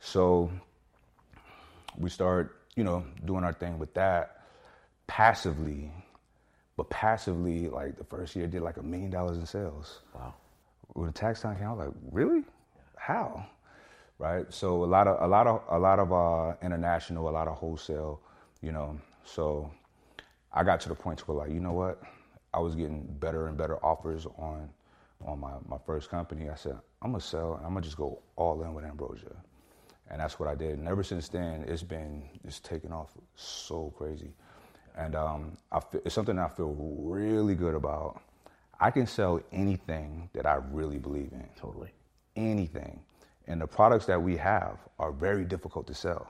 So 0.00 0.50
we 1.96 2.10
started, 2.10 2.50
you 2.74 2.82
know, 2.84 3.04
doing 3.24 3.44
our 3.44 3.52
thing 3.52 3.78
with 3.78 3.94
that 3.94 4.42
passively. 5.06 5.90
But 6.76 6.90
passively, 6.90 7.68
like 7.68 7.96
the 7.96 8.04
first 8.04 8.34
year, 8.34 8.46
did 8.46 8.62
like 8.62 8.78
a 8.78 8.82
million 8.82 9.10
dollars 9.10 9.36
in 9.38 9.46
sales. 9.46 10.00
Wow. 10.14 10.34
When 10.94 11.06
the 11.06 11.12
tax 11.12 11.40
time 11.42 11.56
came, 11.56 11.68
I 11.68 11.72
was 11.72 11.86
like, 11.86 11.94
really? 12.10 12.42
How? 13.02 13.46
Right. 14.20 14.46
So 14.54 14.84
a 14.84 14.86
lot 14.86 15.08
of 15.08 15.20
a 15.20 15.26
lot 15.26 15.48
of 15.48 15.62
a 15.68 15.78
lot 15.78 15.98
of 15.98 16.12
uh, 16.12 16.54
international, 16.62 17.28
a 17.28 17.30
lot 17.30 17.48
of 17.48 17.56
wholesale, 17.56 18.20
you 18.60 18.70
know. 18.70 18.96
So 19.24 19.72
I 20.52 20.62
got 20.62 20.80
to 20.82 20.88
the 20.88 20.94
point 20.94 21.26
where 21.26 21.36
like, 21.38 21.50
you 21.50 21.58
know 21.58 21.72
what? 21.72 22.00
I 22.54 22.60
was 22.60 22.76
getting 22.76 23.02
better 23.18 23.48
and 23.48 23.58
better 23.58 23.84
offers 23.84 24.26
on 24.38 24.70
on 25.26 25.40
my, 25.40 25.50
my 25.66 25.78
first 25.84 26.10
company, 26.10 26.48
I 26.48 26.54
said, 26.54 26.78
I'm 27.02 27.10
gonna 27.10 27.20
sell 27.20 27.54
and 27.54 27.66
I'm 27.66 27.72
gonna 27.72 27.84
just 27.84 27.96
go 27.96 28.20
all 28.36 28.62
in 28.62 28.72
with 28.72 28.84
ambrosia. 28.84 29.34
And 30.08 30.20
that's 30.20 30.38
what 30.38 30.48
I 30.48 30.54
did. 30.54 30.78
And 30.78 30.86
ever 30.86 31.02
since 31.02 31.28
then, 31.28 31.64
it's 31.66 31.82
been 31.82 32.22
it's 32.44 32.60
taken 32.60 32.92
off 32.92 33.10
so 33.34 33.92
crazy. 33.98 34.30
And 34.96 35.16
um, 35.16 35.56
feel, 35.90 36.02
it's 36.04 36.14
something 36.14 36.38
I 36.38 36.46
feel 36.46 36.76
really 36.78 37.56
good 37.56 37.74
about. 37.74 38.22
I 38.78 38.92
can 38.92 39.08
sell 39.08 39.40
anything 39.50 40.30
that 40.34 40.46
I 40.46 40.60
really 40.70 40.98
believe 40.98 41.32
in. 41.32 41.48
Totally. 41.56 41.90
Anything. 42.36 43.00
And 43.46 43.60
the 43.60 43.66
products 43.66 44.06
that 44.06 44.20
we 44.22 44.36
have 44.36 44.78
are 44.98 45.12
very 45.12 45.44
difficult 45.44 45.86
to 45.88 45.94
sell. 45.94 46.28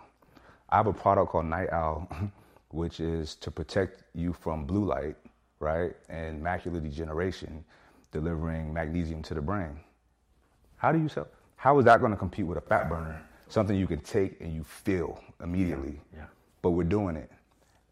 I 0.71 0.77
have 0.77 0.87
a 0.87 0.93
product 0.93 1.31
called 1.31 1.47
Night 1.47 1.71
Owl, 1.71 2.09
which 2.71 3.01
is 3.01 3.35
to 3.37 3.51
protect 3.51 4.05
you 4.15 4.33
from 4.33 4.65
blue 4.65 4.85
light, 4.85 5.17
right, 5.61 5.95
and 6.09 6.43
macular 6.43 6.83
degeneration, 6.83 7.65
delivering 8.11 8.73
magnesium 8.73 9.23
to 9.23 9.35
the 9.35 9.43
brain. 9.43 9.79
How 10.77 10.91
do 10.91 10.99
you 10.99 11.09
sell? 11.09 11.29
How 11.57 11.79
is 11.79 11.85
that 11.85 12.01
going 12.01 12.13
to 12.13 12.19
compete 12.19 12.47
with 12.47 12.59
a 12.59 12.63
fat 12.63 12.89
burner? 12.89 13.23
Something 13.49 13.77
you 13.77 13.87
can 13.87 14.01
take 14.01 14.41
and 14.41 14.53
you 14.53 14.65
feel 14.65 15.23
immediately. 15.43 16.01
Yeah. 16.13 16.21
yeah. 16.21 16.27
But 16.63 16.71
we're 16.71 16.85
doing 16.85 17.17
it, 17.17 17.31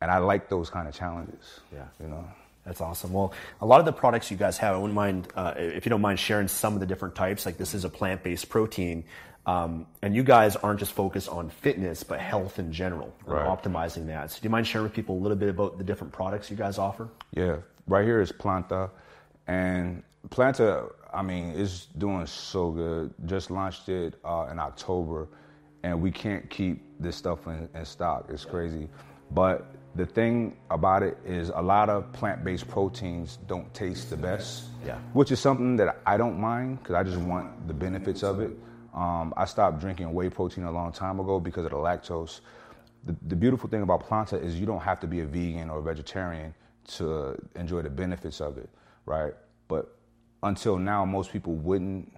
and 0.00 0.10
I 0.10 0.18
like 0.18 0.48
those 0.48 0.70
kind 0.70 0.88
of 0.88 0.94
challenges. 0.94 1.60
Yeah. 1.72 1.84
You 2.00 2.08
know. 2.08 2.24
That's 2.64 2.80
awesome. 2.80 3.12
Well, 3.12 3.32
a 3.60 3.66
lot 3.66 3.80
of 3.80 3.86
the 3.86 3.92
products 3.92 4.30
you 4.30 4.36
guys 4.36 4.58
have, 4.58 4.74
I 4.74 4.78
wouldn't 4.78 4.94
mind 4.94 5.28
uh, 5.34 5.54
if 5.56 5.86
you 5.86 5.90
don't 5.90 6.02
mind 6.02 6.18
sharing 6.18 6.48
some 6.48 6.74
of 6.74 6.80
the 6.80 6.86
different 6.86 7.14
types. 7.14 7.46
Like 7.46 7.56
this 7.56 7.74
is 7.74 7.84
a 7.84 7.88
plant-based 7.88 8.48
protein, 8.48 9.04
um, 9.46 9.86
and 10.02 10.14
you 10.14 10.22
guys 10.22 10.56
aren't 10.56 10.78
just 10.78 10.92
focused 10.92 11.28
on 11.28 11.48
fitness, 11.48 12.02
but 12.02 12.20
health 12.20 12.58
in 12.58 12.72
general, 12.72 13.14
right. 13.24 13.46
optimizing 13.46 14.06
that. 14.08 14.30
So, 14.30 14.40
do 14.40 14.44
you 14.44 14.50
mind 14.50 14.66
sharing 14.66 14.84
with 14.84 14.92
people 14.92 15.16
a 15.16 15.20
little 15.20 15.36
bit 15.36 15.48
about 15.48 15.78
the 15.78 15.84
different 15.84 16.12
products 16.12 16.50
you 16.50 16.56
guys 16.56 16.76
offer? 16.76 17.08
Yeah, 17.32 17.56
right 17.86 18.04
here 18.04 18.20
is 18.20 18.30
Planta, 18.30 18.90
and 19.46 20.02
Planta, 20.28 20.92
I 21.12 21.22
mean, 21.22 21.50
is 21.52 21.86
doing 21.96 22.26
so 22.26 22.70
good. 22.70 23.14
Just 23.24 23.50
launched 23.50 23.88
it 23.88 24.14
uh, 24.22 24.48
in 24.52 24.58
October, 24.58 25.28
and 25.82 26.00
we 26.00 26.10
can't 26.10 26.48
keep 26.50 26.82
this 27.00 27.16
stuff 27.16 27.46
in, 27.46 27.68
in 27.74 27.84
stock. 27.86 28.26
It's 28.28 28.44
crazy, 28.44 28.88
but 29.30 29.74
the 29.94 30.06
thing 30.06 30.56
about 30.70 31.02
it 31.02 31.18
is 31.24 31.50
a 31.54 31.60
lot 31.60 31.88
of 31.88 32.12
plant-based 32.12 32.68
proteins 32.68 33.38
don't 33.46 33.72
taste 33.74 34.10
the 34.10 34.16
best. 34.16 34.64
Yeah. 34.86 34.98
Which 35.12 35.32
is 35.32 35.40
something 35.40 35.76
that 35.76 36.00
I 36.06 36.16
don't 36.16 36.38
mind 36.38 36.78
because 36.78 36.94
I 36.94 37.02
just 37.02 37.18
want 37.18 37.66
the 37.66 37.74
benefits 37.74 38.22
of 38.22 38.40
it. 38.40 38.52
Um, 38.94 39.34
I 39.36 39.44
stopped 39.44 39.80
drinking 39.80 40.12
whey 40.12 40.30
protein 40.30 40.64
a 40.64 40.70
long 40.70 40.92
time 40.92 41.20
ago 41.20 41.40
because 41.40 41.64
of 41.64 41.72
the 41.72 41.76
lactose. 41.76 42.40
The, 43.04 43.16
the 43.28 43.36
beautiful 43.36 43.68
thing 43.68 43.82
about 43.82 44.08
Planta 44.08 44.42
is 44.42 44.58
you 44.58 44.66
don't 44.66 44.80
have 44.80 45.00
to 45.00 45.06
be 45.06 45.20
a 45.20 45.26
vegan 45.26 45.70
or 45.70 45.78
a 45.78 45.82
vegetarian 45.82 46.54
to 46.96 47.36
enjoy 47.54 47.82
the 47.82 47.90
benefits 47.90 48.40
of 48.40 48.58
it, 48.58 48.68
right? 49.06 49.34
But 49.68 49.96
until 50.42 50.78
now, 50.78 51.04
most 51.04 51.32
people 51.32 51.54
wouldn't 51.54 52.12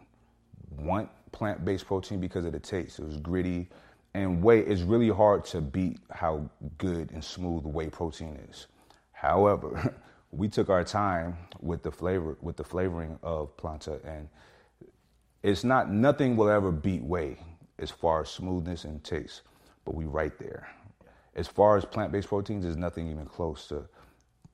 want 0.79 1.09
plant-based 1.33 1.87
protein 1.87 2.21
because 2.21 2.45
of 2.45 2.53
the 2.53 2.61
taste. 2.61 2.99
It 2.99 3.05
was 3.05 3.17
gritty, 3.17 3.69
and 4.15 4.43
whey 4.43 4.61
is 4.61 4.83
really 4.83 5.09
hard 5.09 5.45
to 5.47 5.61
beat 5.61 5.99
how 6.11 6.49
good 6.79 7.11
and 7.13 7.25
smooth 7.25 7.65
whey 7.65 7.89
protein 7.89 8.39
is. 8.51 8.67
However, 9.13 9.95
we 10.31 10.49
took 10.49 10.69
our 10.69 10.85
time 10.85 11.37
with 11.61 11.83
the 11.83 11.91
flavor 11.91 12.37
with 12.41 12.57
the 12.57 12.65
flavoring 12.65 13.19
of 13.23 13.57
planta 13.57 14.01
and 14.05 14.29
it's 15.43 15.65
not 15.65 15.91
nothing 15.91 16.37
will 16.37 16.49
ever 16.49 16.71
beat 16.71 17.03
whey 17.03 17.39
as 17.79 17.91
far 17.91 18.23
as 18.23 18.29
smoothness 18.31 18.85
and 18.85 19.03
taste, 19.03 19.43
but 19.85 19.95
we 19.95 20.05
right 20.05 20.39
there. 20.39 20.69
As 21.35 21.49
far 21.49 21.77
as 21.77 21.85
plant-based 21.85 22.29
proteins, 22.29 22.65
there's 22.65 22.77
nothing 22.77 23.11
even 23.11 23.27
close 23.27 23.67
to 23.69 23.85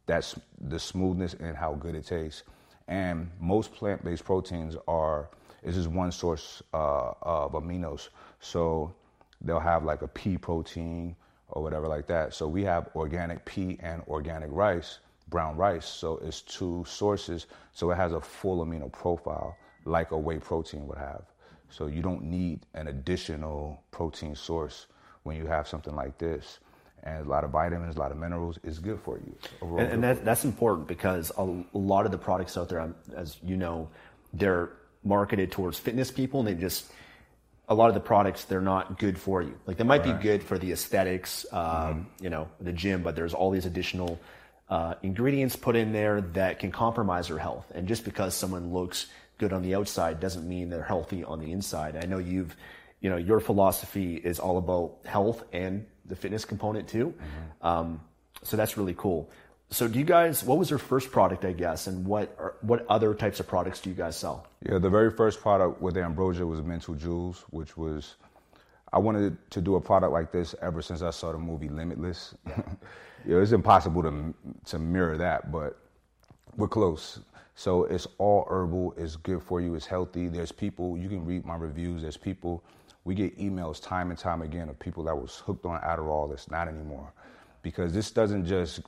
that's 0.07 0.37
the 0.59 0.79
smoothness 0.79 1.35
and 1.35 1.57
how 1.57 1.75
good 1.75 1.94
it 1.94 2.07
tastes. 2.07 2.42
And 2.88 3.31
most 3.38 3.75
plant-based 3.75 4.25
proteins 4.25 4.77
are 4.88 5.29
is 5.62 5.75
just 5.75 5.88
one 5.88 6.11
source 6.11 6.62
uh, 6.73 7.12
of 7.21 7.53
aminos. 7.53 8.09
So 8.40 8.94
they'll 9.40 9.61
have 9.61 9.85
like 9.85 10.03
a 10.03 10.09
pea 10.09 10.38
protein 10.38 11.16
or 11.48 11.62
whatever 11.62 11.88
like 11.88 12.07
that. 12.07 12.35
So 12.35 12.46
we 12.46 12.64
have 12.64 12.88
organic 12.94 13.44
pea 13.44 13.79
and 13.81 14.03
organic 14.09 14.51
rice, 14.51 14.98
brown 15.29 15.57
rice. 15.57 15.87
So 15.87 16.18
it's 16.18 16.42
two 16.42 16.85
sources. 16.87 17.46
So 17.72 17.90
it 17.90 17.96
has 17.96 18.12
a 18.12 18.20
full 18.20 18.64
amino 18.64 18.90
profile 18.92 19.57
like 19.85 20.11
a 20.11 20.18
whey 20.18 20.38
protein 20.38 20.87
would 20.87 20.98
have. 20.98 21.22
So 21.70 21.87
you 21.87 22.03
don't 22.03 22.22
need 22.22 22.61
an 22.74 22.88
additional 22.88 23.83
protein 23.90 24.35
source 24.35 24.87
when 25.22 25.37
you 25.37 25.46
have 25.46 25.68
something 25.68 25.94
like 25.94 26.18
this. 26.18 26.59
And 27.05 27.27
a 27.27 27.29
lot 27.29 27.44
of 27.44 27.51
vitamins, 27.51 27.96
a 27.96 27.98
lot 27.98 28.11
of 28.11 28.18
minerals 28.18 28.59
is 28.64 28.79
good 28.79 29.01
for 29.01 29.18
you. 29.18 29.37
And, 29.62 29.92
and 29.92 30.05
that, 30.05 30.24
that's 30.24 30.44
important 30.44 30.88
because 30.88 31.31
a, 31.37 31.64
lot 31.72 32.07
of 32.07 32.12
the 32.12 32.18
products 32.18 32.57
out 32.57 32.68
there, 32.68 32.92
as 33.14 33.37
you 33.42 33.57
know, 33.57 33.88
they're 34.33 34.70
marketed 35.05 35.53
towards 35.53 35.79
fitness 35.79 36.11
people 36.11 36.40
and 36.40 36.48
they 36.48 36.55
just 36.55 36.90
a 37.68 37.74
lot 37.74 37.88
of 37.88 37.94
the 37.94 38.00
products 38.00 38.44
they're 38.44 38.61
not 38.61 38.98
good 38.98 39.18
for 39.18 39.42
you. 39.42 39.54
Like 39.66 39.76
they 39.76 39.85
might 39.85 40.04
right. 40.04 40.16
be 40.16 40.22
good 40.22 40.42
for 40.42 40.59
the 40.59 40.72
aesthetics, 40.72 41.46
um, 41.52 41.61
mm-hmm. 41.61 42.24
you 42.24 42.31
know, 42.31 42.48
the 42.61 42.72
gym, 42.72 43.02
but 43.02 43.14
there's 43.14 43.35
all 43.35 43.50
these 43.50 43.66
additional 43.66 44.18
uh, 44.70 44.94
ingredients 45.02 45.57
put 45.57 45.76
in 45.76 45.92
there 45.92 46.20
that 46.20 46.59
can 46.59 46.70
compromise 46.70 47.28
your 47.28 47.38
health. 47.38 47.70
And 47.74 47.87
just 47.87 48.04
because 48.04 48.35
someone 48.35 48.72
looks 48.72 49.07
good 49.38 49.52
on 49.52 49.62
the 49.62 49.74
outside 49.74 50.20
doesn't 50.20 50.48
mean 50.48 50.70
they're 50.70 50.83
healthy 50.83 51.24
on 51.24 51.40
the 51.40 51.52
inside. 51.52 51.96
I 52.02 52.07
know 52.07 52.18
you've, 52.18 52.57
you 53.00 53.11
know, 53.11 53.16
your 53.16 53.40
philosophy 53.40 54.16
is 54.16 54.38
all 54.38 54.59
about 54.59 54.98
health 55.04 55.44
and 55.52 55.87
the 56.07 56.16
fitness 56.16 56.44
component 56.44 56.88
too. 56.88 57.14
Mm-hmm. 57.16 57.66
Um, 57.66 58.00
so 58.42 58.57
that's 58.57 58.76
really 58.76 58.94
cool. 58.96 59.31
So 59.70 59.87
do 59.87 59.98
you 59.98 60.04
guys? 60.04 60.42
What 60.42 60.59
was 60.59 60.70
your 60.70 60.78
first 60.78 61.11
product, 61.11 61.44
I 61.44 61.52
guess, 61.52 61.87
and 61.87 62.07
what 62.07 62.35
are, 62.38 62.54
what 62.62 62.87
other 62.88 63.14
types 63.14 63.38
of 63.38 63.46
products 63.46 63.81
do 63.81 63.90
you 63.90 63.96
guys 63.96 64.16
sell? 64.16 64.46
Yeah, 64.66 64.78
the 64.78 64.88
very 64.88 65.11
first 65.11 65.40
product 65.40 65.83
with 65.83 65.96
Ambrosia 65.96 66.46
was 66.46 66.62
Mental 66.62 66.94
Jewels, 66.94 67.44
which 67.50 67.76
was 67.76 68.16
I 68.92 68.98
wanted 68.98 69.37
to 69.50 69.61
do 69.61 69.76
a 69.76 69.81
product 69.81 70.12
like 70.12 70.33
this 70.33 70.54
ever 70.62 70.81
since 70.81 71.02
I 71.02 71.11
saw 71.11 71.33
the 71.33 71.38
movie 71.38 71.68
Limitless. 71.68 72.35
you 73.26 73.35
know, 73.35 73.40
it's 73.42 73.52
impossible 73.52 74.02
to 74.02 74.35
to 74.66 74.78
mirror 74.78 75.18
that, 75.18 75.52
but 75.52 75.78
we're 76.57 76.68
close. 76.68 77.20
So 77.54 77.85
it's 77.85 78.07
all 78.18 78.46
herbal. 78.48 78.94
It's 78.96 79.16
good 79.16 79.42
for 79.42 79.61
you. 79.61 79.74
It's 79.74 79.85
healthy. 79.85 80.28
There's 80.28 80.52
people 80.52 80.96
you 80.96 81.09
can 81.09 81.26
read 81.26 81.44
my 81.44 81.57
reviews. 81.57 82.02
There's 82.02 82.16
people 82.16 82.64
we 83.04 83.14
get 83.14 83.38
emails 83.38 83.83
time 83.83 84.11
and 84.11 84.18
time 84.18 84.42
again 84.42 84.68
of 84.68 84.78
people 84.78 85.04
that 85.04 85.16
was 85.16 85.37
hooked 85.37 85.66
on 85.66 85.81
Adderall 85.81 86.31
that's 86.31 86.50
not 86.50 86.68
anymore, 86.68 87.12
because 87.62 87.92
this 87.92 88.11
doesn't 88.11 88.46
just 88.46 88.81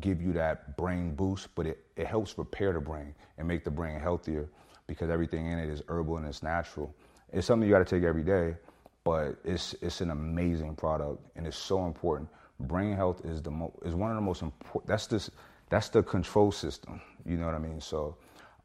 give 0.00 0.20
you 0.20 0.32
that 0.32 0.76
brain 0.76 1.14
boost, 1.14 1.54
but 1.54 1.66
it, 1.66 1.84
it 1.96 2.06
helps 2.06 2.36
repair 2.38 2.72
the 2.72 2.80
brain 2.80 3.14
and 3.38 3.46
make 3.46 3.64
the 3.64 3.70
brain 3.70 4.00
healthier 4.00 4.48
because 4.86 5.10
everything 5.10 5.46
in 5.46 5.58
it 5.58 5.68
is 5.68 5.82
herbal 5.88 6.18
and 6.18 6.26
it's 6.26 6.42
natural. 6.42 6.94
It's 7.32 7.46
something 7.46 7.68
you 7.68 7.74
got 7.74 7.86
to 7.86 7.96
take 7.96 8.04
every 8.04 8.22
day, 8.22 8.56
but 9.04 9.36
it's 9.44 9.74
it's 9.82 10.00
an 10.00 10.10
amazing 10.10 10.74
product 10.76 11.20
and 11.36 11.46
it's 11.46 11.56
so 11.56 11.86
important. 11.86 12.28
Brain 12.60 12.94
health 12.96 13.24
is 13.24 13.42
the 13.42 13.50
mo- 13.50 13.72
is 13.84 13.94
one 13.94 14.10
of 14.10 14.16
the 14.16 14.22
most 14.22 14.42
important. 14.42 14.86
That's 14.86 15.06
this 15.06 15.30
that's 15.68 15.88
the 15.88 16.02
control 16.02 16.52
system. 16.52 17.00
You 17.24 17.36
know 17.36 17.46
what 17.46 17.54
I 17.54 17.58
mean? 17.58 17.80
So 17.80 18.16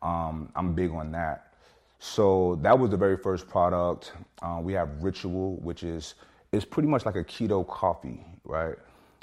um, 0.01 0.51
I'm 0.55 0.73
big 0.73 0.91
on 0.91 1.11
that. 1.11 1.53
So 1.99 2.59
that 2.61 2.77
was 2.77 2.89
the 2.89 2.97
very 2.97 3.17
first 3.17 3.47
product. 3.47 4.13
Uh, 4.41 4.59
we 4.61 4.73
have 4.73 5.03
Ritual, 5.03 5.57
which 5.57 5.83
is 5.83 6.15
it's 6.51 6.65
pretty 6.65 6.87
much 6.89 7.05
like 7.05 7.15
a 7.15 7.23
keto 7.23 7.67
coffee, 7.67 8.25
right? 8.43 8.75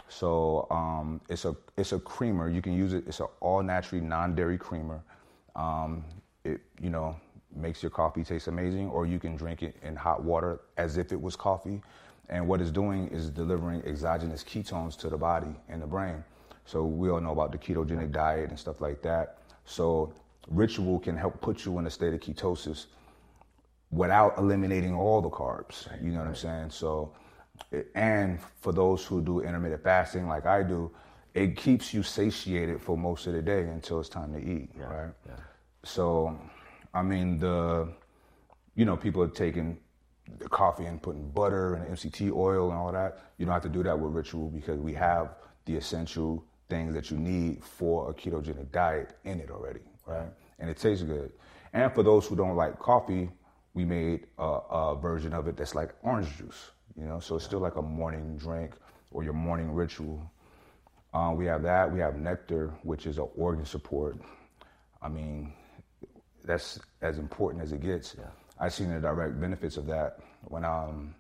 So 0.09 0.67
um, 0.71 1.21
it's 1.29 1.45
a 1.45 1.57
it's 1.77 1.93
a 1.93 1.99
creamer. 1.99 2.49
You 2.49 2.63
can 2.63 2.73
use 2.73 2.93
it. 2.93 3.05
It's 3.07 3.21
an 3.21 3.27
all 3.41 3.63
naturally 3.63 4.05
non 4.05 4.35
dairy 4.35 4.59
creamer. 4.59 5.03
Um, 5.55 6.05
it 6.45 6.61
you 6.81 6.91
know 6.91 7.17
makes 7.55 7.83
your 7.83 7.91
coffee 7.91 8.25
taste 8.25 8.49
amazing, 8.49 8.89
or 8.89 9.07
you 9.07 9.19
can 9.19 9.37
drink 9.37 9.63
it 9.63 9.77
in 9.83 9.97
hot 9.97 10.23
water 10.23 10.61
as 10.77 10.97
if 10.97 11.13
it 11.13 11.21
was 11.21 11.37
coffee. 11.37 11.83
And 12.29 12.47
what 12.47 12.61
it's 12.61 12.71
doing 12.71 13.09
is 13.09 13.31
delivering 13.31 13.83
exogenous 13.87 14.45
ketones 14.45 14.97
to 14.99 15.09
the 15.09 15.17
body 15.17 15.55
and 15.69 15.81
the 15.81 15.87
brain. 15.87 16.23
So 16.67 16.85
we 16.85 17.09
all 17.09 17.21
know 17.21 17.33
about 17.33 17.53
the 17.53 17.59
ketogenic 17.59 18.13
diet 18.13 18.51
and 18.51 18.59
stuff 18.59 18.83
like 18.83 19.01
that. 19.03 19.39
So 19.65 20.13
ritual 20.49 20.99
can 20.99 21.17
help 21.17 21.41
put 21.41 21.65
you 21.65 21.79
in 21.79 21.87
a 21.87 21.91
state 21.91 22.13
of 22.13 22.21
ketosis 22.21 22.87
without 23.91 24.37
eliminating 24.37 24.95
all 24.95 25.23
the 25.23 25.31
carbs. 25.31 25.89
You 26.03 26.13
know 26.13 26.19
what 26.19 26.29
I'm 26.29 26.35
saying? 26.35 26.71
So 26.71 27.13
and 27.95 28.39
for 28.61 28.73
those 28.73 29.05
who 29.05 29.21
do 29.21 29.41
intermittent 29.41 29.83
fasting 29.83 30.27
like 30.27 30.47
I 30.47 30.63
do, 30.63 30.91
it 31.35 31.57
keeps 31.57 31.93
you 31.93 32.03
satiated 32.03 32.81
for 32.81 32.97
most 32.97 33.27
of 33.27 33.35
the 33.35 33.43
day 33.43 33.63
until 33.63 34.01
it's 34.01 34.09
time 34.09 34.33
to 34.33 34.39
eat, 34.39 34.71
yeah, 34.77 34.85
right? 34.85 35.13
Yeah. 35.27 35.35
So, 35.85 36.39
I 36.95 37.03
mean, 37.03 37.39
the 37.39 37.89
you 38.75 38.85
know 38.85 38.97
people 38.97 39.23
are 39.23 39.29
taking 39.29 39.79
the 40.39 40.49
coffee 40.49 40.85
and 40.85 41.01
putting 41.01 41.31
butter 41.31 41.75
and 41.75 41.97
MCT 41.97 42.33
oil 42.35 42.71
and 42.71 42.79
all 42.79 42.93
that. 42.93 43.21
You 43.39 43.47
don't 43.47 43.53
have 43.53 43.63
to 43.63 43.69
do 43.69 43.83
that 43.83 43.99
with 43.99 44.13
Ritual 44.13 44.49
because 44.49 44.79
we 44.79 44.93
have 44.95 45.37
the 45.65 45.77
essential 45.77 46.45
things 46.69 46.95
that 46.95 47.11
you 47.11 47.17
need 47.17 47.65
for 47.65 48.11
a 48.11 48.15
ketogenic 48.15 48.71
diet 48.73 49.15
in 49.25 49.41
it 49.41 49.51
already, 49.51 49.81
right? 50.07 50.29
And 50.59 50.69
it 50.69 50.77
tastes 50.77 51.03
good. 51.03 51.33
And 51.73 51.93
for 51.93 52.03
those 52.03 52.27
who 52.27 52.37
don't 52.37 52.57
like 52.57 52.79
coffee, 52.79 53.31
we 53.75 53.85
made 53.85 54.27
a, 54.39 54.43
a 54.43 54.99
version 55.01 55.33
of 55.33 55.49
it 55.49 55.57
that's 55.57 55.75
like 55.75 55.95
orange 56.03 56.37
juice 56.37 56.71
you 56.99 57.07
know, 57.07 57.21
so 57.21 57.37
it's 57.37 57.45
still 57.45 57.61
like 57.61 57.77
a 57.77 57.83
morning 57.83 58.37
drink 58.37 58.75
or 59.13 59.23
your 59.23 59.33
morning 59.33 59.73
ritual. 59.73 60.31
Uh, 61.15 61.33
we 61.35 61.47
have 61.47 61.63
that. 61.63 61.91
We 61.91 62.01
have 62.01 62.17
nectar, 62.17 62.75
which 62.83 63.07
is 63.07 63.19
an 63.19 63.29
organ 63.37 63.65
support. 63.65 64.17
I 65.01 65.09
mean, 65.09 65.53
that's 66.45 66.81
as 67.01 67.19
important 67.19 67.63
as 67.63 67.73
it 67.73 67.81
gets. 67.81 68.17
Yeah. 68.19 68.27
I 68.59 68.69
seen 68.69 68.93
the 68.93 69.01
direct 69.01 69.41
benefits 69.41 69.77
of 69.77 69.87
that 69.87 70.19
when 70.43 70.65
I'm 70.65 71.15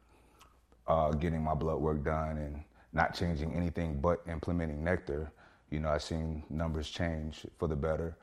uh, 0.89 1.13
getting 1.13 1.43
my 1.43 1.55
blood 1.55 1.81
work 1.81 2.03
done 2.05 2.39
and 2.39 2.63
not 2.93 3.15
changing 3.15 3.55
anything 3.55 4.01
but 4.01 4.21
implementing 4.29 4.83
nectar. 4.83 5.31
You 5.71 5.81
know, 5.81 5.91
I've 5.91 6.03
seen 6.03 6.43
numbers 6.51 6.91
change 6.91 7.47
for 7.59 7.69
the 7.69 7.77
better. 7.77 8.17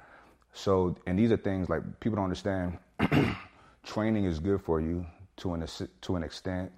So, 0.53 0.97
and 1.05 1.17
these 1.17 1.31
are 1.31 1.37
things 1.37 1.69
like 1.69 1.81
people 1.99 2.15
don't 2.17 2.25
understand. 2.25 2.77
training 3.85 4.25
is 4.25 4.39
good 4.39 4.61
for 4.61 4.81
you 4.81 5.05
to 5.37 5.53
an 5.53 5.65
to 6.01 6.15
an 6.15 6.23
extent. 6.23 6.71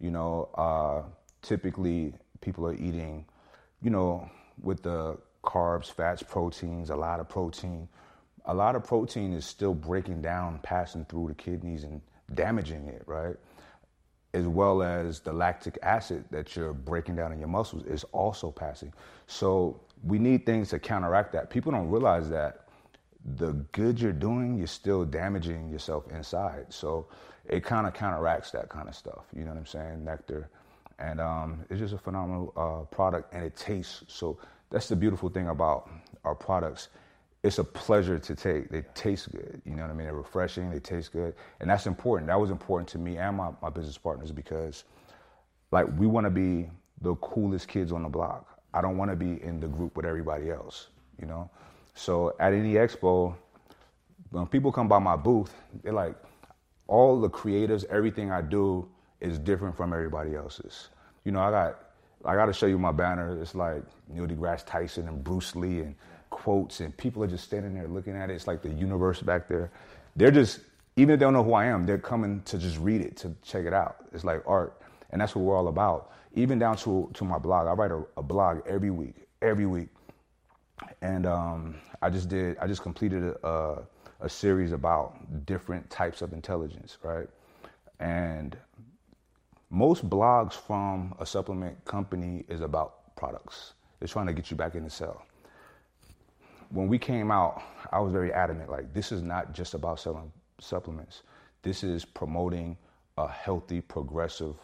You 0.00 0.10
know, 0.10 0.48
uh, 0.54 1.02
typically 1.42 2.14
people 2.40 2.66
are 2.66 2.74
eating, 2.74 3.24
you 3.82 3.90
know, 3.90 4.28
with 4.62 4.82
the 4.82 5.18
carbs, 5.44 5.90
fats, 5.90 6.22
proteins, 6.22 6.90
a 6.90 6.96
lot 6.96 7.20
of 7.20 7.28
protein. 7.28 7.88
A 8.46 8.54
lot 8.54 8.76
of 8.76 8.84
protein 8.84 9.32
is 9.32 9.44
still 9.44 9.74
breaking 9.74 10.22
down, 10.22 10.60
passing 10.62 11.04
through 11.06 11.28
the 11.28 11.34
kidneys 11.34 11.84
and 11.84 12.00
damaging 12.34 12.86
it, 12.88 13.02
right? 13.06 13.36
As 14.34 14.46
well 14.46 14.82
as 14.82 15.20
the 15.20 15.32
lactic 15.32 15.78
acid 15.82 16.24
that 16.30 16.54
you're 16.54 16.72
breaking 16.72 17.16
down 17.16 17.32
in 17.32 17.38
your 17.38 17.48
muscles 17.48 17.84
is 17.84 18.04
also 18.12 18.50
passing. 18.50 18.92
So 19.26 19.80
we 20.04 20.18
need 20.18 20.44
things 20.46 20.68
to 20.70 20.78
counteract 20.78 21.32
that. 21.32 21.50
People 21.50 21.72
don't 21.72 21.88
realize 21.88 22.28
that 22.30 22.66
the 23.36 23.52
good 23.72 24.00
you're 24.00 24.12
doing, 24.12 24.56
you're 24.56 24.66
still 24.66 25.04
damaging 25.04 25.68
yourself 25.68 26.06
inside. 26.12 26.66
So 26.68 27.08
it 27.48 27.64
kind 27.64 27.86
of 27.86 27.94
counteracts 27.94 28.50
that 28.52 28.68
kind 28.68 28.88
of 28.88 28.94
stuff. 28.94 29.24
You 29.34 29.44
know 29.44 29.50
what 29.50 29.58
I'm 29.58 29.66
saying? 29.66 30.04
Nectar. 30.04 30.50
And 30.98 31.20
um, 31.20 31.64
it's 31.68 31.80
just 31.80 31.94
a 31.94 31.98
phenomenal 31.98 32.52
uh, 32.56 32.84
product 32.94 33.32
and 33.34 33.44
it 33.44 33.56
tastes 33.56 34.02
so. 34.08 34.38
That's 34.70 34.88
the 34.88 34.96
beautiful 34.96 35.28
thing 35.28 35.48
about 35.48 35.88
our 36.24 36.34
products. 36.34 36.88
It's 37.42 37.58
a 37.58 37.64
pleasure 37.64 38.18
to 38.18 38.34
take. 38.34 38.68
They 38.70 38.82
taste 38.94 39.30
good. 39.30 39.62
You 39.64 39.76
know 39.76 39.82
what 39.82 39.90
I 39.90 39.94
mean? 39.94 40.06
They're 40.06 40.14
refreshing. 40.14 40.70
They 40.70 40.80
taste 40.80 41.12
good. 41.12 41.34
And 41.60 41.70
that's 41.70 41.86
important. 41.86 42.26
That 42.26 42.40
was 42.40 42.50
important 42.50 42.88
to 42.90 42.98
me 42.98 43.18
and 43.18 43.36
my, 43.36 43.50
my 43.62 43.70
business 43.70 43.96
partners 43.96 44.32
because, 44.32 44.82
like, 45.70 45.86
we 45.98 46.08
want 46.08 46.24
to 46.24 46.30
be 46.30 46.68
the 47.02 47.14
coolest 47.16 47.68
kids 47.68 47.92
on 47.92 48.02
the 48.02 48.08
block. 48.08 48.60
I 48.74 48.80
don't 48.80 48.96
want 48.96 49.10
to 49.12 49.16
be 49.16 49.40
in 49.42 49.60
the 49.60 49.68
group 49.68 49.96
with 49.96 50.04
everybody 50.04 50.50
else, 50.50 50.88
you 51.20 51.26
know? 51.26 51.48
So 51.94 52.34
at 52.40 52.52
any 52.52 52.74
expo, 52.74 53.34
when 54.30 54.46
people 54.46 54.72
come 54.72 54.88
by 54.88 54.98
my 54.98 55.16
booth, 55.16 55.54
they're 55.82 55.92
like, 55.92 56.16
all 56.88 57.20
the 57.20 57.30
creatives, 57.30 57.84
everything 57.86 58.30
I 58.30 58.42
do 58.42 58.88
is 59.20 59.38
different 59.38 59.76
from 59.76 59.92
everybody 59.92 60.34
else's. 60.34 60.88
You 61.24 61.32
know, 61.32 61.40
I 61.40 61.50
got 61.50 61.80
I 62.24 62.34
got 62.34 62.46
to 62.46 62.52
show 62.52 62.66
you 62.66 62.78
my 62.78 62.92
banner. 62.92 63.40
It's 63.40 63.54
like 63.54 63.82
Neil 64.08 64.26
deGrasse 64.26 64.64
Tyson 64.66 65.08
and 65.08 65.22
Bruce 65.22 65.54
Lee 65.54 65.80
and 65.80 65.94
quotes, 66.30 66.80
and 66.80 66.96
people 66.96 67.22
are 67.22 67.28
just 67.28 67.44
standing 67.44 67.74
there 67.74 67.88
looking 67.88 68.16
at 68.16 68.30
it. 68.30 68.34
It's 68.34 68.46
like 68.46 68.62
the 68.62 68.70
universe 68.70 69.20
back 69.22 69.48
there. 69.48 69.70
They're 70.16 70.30
just 70.30 70.60
even 70.96 71.14
if 71.14 71.20
they 71.20 71.26
don't 71.26 71.34
know 71.34 71.44
who 71.44 71.52
I 71.52 71.66
am, 71.66 71.86
they're 71.86 71.98
coming 71.98 72.42
to 72.46 72.58
just 72.58 72.78
read 72.78 73.00
it 73.02 73.16
to 73.18 73.34
check 73.42 73.66
it 73.66 73.72
out. 73.74 73.96
It's 74.12 74.24
like 74.24 74.42
art, 74.46 74.80
and 75.10 75.20
that's 75.20 75.34
what 75.34 75.44
we're 75.44 75.56
all 75.56 75.68
about. 75.68 76.12
Even 76.34 76.58
down 76.58 76.76
to 76.78 77.10
to 77.14 77.24
my 77.24 77.38
blog. 77.38 77.66
I 77.66 77.72
write 77.72 77.90
a, 77.90 78.02
a 78.16 78.22
blog 78.22 78.62
every 78.66 78.90
week, 78.90 79.14
every 79.42 79.66
week, 79.66 79.88
and 81.02 81.26
um, 81.26 81.76
I 82.02 82.10
just 82.10 82.28
did. 82.28 82.58
I 82.58 82.66
just 82.66 82.82
completed 82.82 83.24
a, 83.24 83.48
a 83.48 83.82
series 84.28 84.72
about 84.72 85.46
different 85.46 85.88
types 85.90 86.22
of 86.22 86.32
intelligence, 86.32 86.98
right? 87.02 87.28
And 88.00 88.56
most 89.70 90.08
blogs 90.08 90.54
from 90.54 91.14
a 91.18 91.26
supplement 91.26 91.84
company 91.84 92.44
is 92.48 92.60
about 92.60 93.14
products. 93.16 93.74
They're 93.98 94.08
trying 94.08 94.26
to 94.26 94.32
get 94.32 94.50
you 94.50 94.56
back 94.56 94.74
in 94.74 94.84
the 94.84 94.90
cell. 94.90 95.22
When 96.70 96.88
we 96.88 96.98
came 96.98 97.30
out, 97.30 97.62
I 97.92 98.00
was 98.00 98.12
very 98.12 98.32
adamant 98.32 98.70
like, 98.70 98.92
this 98.92 99.12
is 99.12 99.22
not 99.22 99.52
just 99.52 99.74
about 99.74 100.00
selling 100.00 100.32
supplements. 100.60 101.22
This 101.62 101.84
is 101.84 102.04
promoting 102.04 102.76
a 103.18 103.28
healthy, 103.28 103.80
progressive 103.80 104.56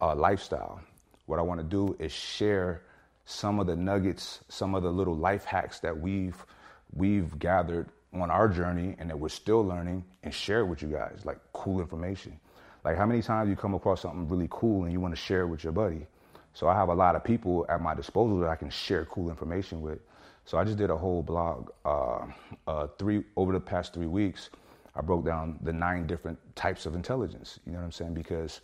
uh, 0.00 0.14
lifestyle. 0.14 0.80
What 1.26 1.38
I 1.38 1.42
want 1.42 1.60
to 1.60 1.64
do 1.64 1.96
is 1.98 2.12
share 2.12 2.82
some 3.24 3.60
of 3.60 3.66
the 3.66 3.76
nuggets, 3.76 4.40
some 4.48 4.74
of 4.74 4.82
the 4.82 4.90
little 4.90 5.16
life 5.16 5.44
hacks 5.44 5.80
that 5.80 5.98
we've 5.98 6.44
we've 6.92 7.38
gathered 7.38 7.88
on 8.12 8.30
our 8.30 8.48
journey 8.48 8.96
and 8.98 9.08
that 9.08 9.18
we're 9.18 9.28
still 9.28 9.64
learning 9.64 10.04
and 10.22 10.34
share 10.34 10.60
it 10.60 10.66
with 10.66 10.82
you 10.82 10.88
guys, 10.88 11.20
like 11.24 11.38
cool 11.52 11.80
information. 11.80 12.38
Like 12.84 12.96
how 12.96 13.06
many 13.06 13.22
times 13.22 13.48
you 13.48 13.56
come 13.56 13.74
across 13.74 14.02
something 14.02 14.28
really 14.28 14.48
cool 14.50 14.84
and 14.84 14.92
you 14.92 15.00
want 15.00 15.14
to 15.14 15.20
share 15.20 15.42
it 15.42 15.48
with 15.48 15.62
your 15.62 15.72
buddy? 15.72 16.06
So 16.54 16.68
I 16.68 16.74
have 16.74 16.88
a 16.88 16.94
lot 16.94 17.14
of 17.14 17.22
people 17.22 17.66
at 17.68 17.80
my 17.80 17.94
disposal 17.94 18.38
that 18.40 18.48
I 18.48 18.56
can 18.56 18.70
share 18.70 19.04
cool 19.04 19.28
information 19.28 19.80
with. 19.82 20.00
So 20.44 20.58
I 20.58 20.64
just 20.64 20.78
did 20.78 20.90
a 20.90 20.96
whole 20.96 21.22
blog 21.22 21.70
uh, 21.84 22.26
uh, 22.66 22.88
three 22.98 23.22
over 23.36 23.52
the 23.52 23.60
past 23.60 23.94
three 23.94 24.06
weeks. 24.06 24.50
I 24.96 25.02
broke 25.02 25.24
down 25.24 25.58
the 25.62 25.72
nine 25.72 26.06
different 26.06 26.38
types 26.56 26.86
of 26.86 26.94
intelligence. 26.94 27.60
You 27.64 27.72
know 27.72 27.78
what 27.78 27.84
I'm 27.84 27.92
saying? 27.92 28.14
Because 28.14 28.60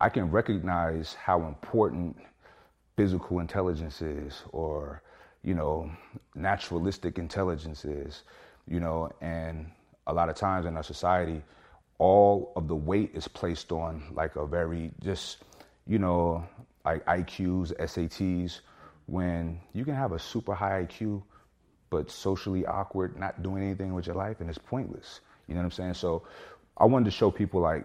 I 0.00 0.08
can 0.08 0.30
recognize 0.30 1.14
how 1.14 1.42
important 1.46 2.16
physical 2.96 3.40
intelligence 3.40 4.02
is, 4.02 4.42
or 4.52 5.02
you 5.42 5.54
know, 5.54 5.90
naturalistic 6.34 7.18
intelligence 7.18 7.84
is. 7.84 8.22
You 8.68 8.80
know, 8.80 9.10
and 9.20 9.70
a 10.06 10.12
lot 10.12 10.28
of 10.28 10.36
times 10.36 10.66
in 10.66 10.76
our 10.76 10.82
society, 10.82 11.42
all 11.98 12.52
of 12.56 12.68
the 12.68 12.76
weight 12.76 13.12
is 13.14 13.28
placed 13.28 13.72
on 13.72 14.02
like 14.12 14.36
a 14.36 14.46
very 14.46 14.90
just, 15.02 15.38
you 15.86 15.98
know, 15.98 16.46
like 16.84 17.04
IQs, 17.06 17.72
SATs, 17.78 18.60
when 19.06 19.60
you 19.72 19.84
can 19.84 19.94
have 19.94 20.12
a 20.12 20.18
super 20.18 20.54
high 20.54 20.84
IQ, 20.84 21.22
but 21.90 22.10
socially 22.10 22.64
awkward, 22.66 23.18
not 23.18 23.42
doing 23.42 23.62
anything 23.62 23.94
with 23.94 24.06
your 24.06 24.16
life, 24.16 24.40
and 24.40 24.48
it's 24.48 24.58
pointless. 24.58 25.20
You 25.46 25.54
know 25.54 25.60
what 25.60 25.66
I'm 25.66 25.70
saying? 25.72 25.94
So 25.94 26.22
I 26.76 26.86
wanted 26.86 27.04
to 27.06 27.10
show 27.10 27.30
people 27.30 27.60
like 27.60 27.84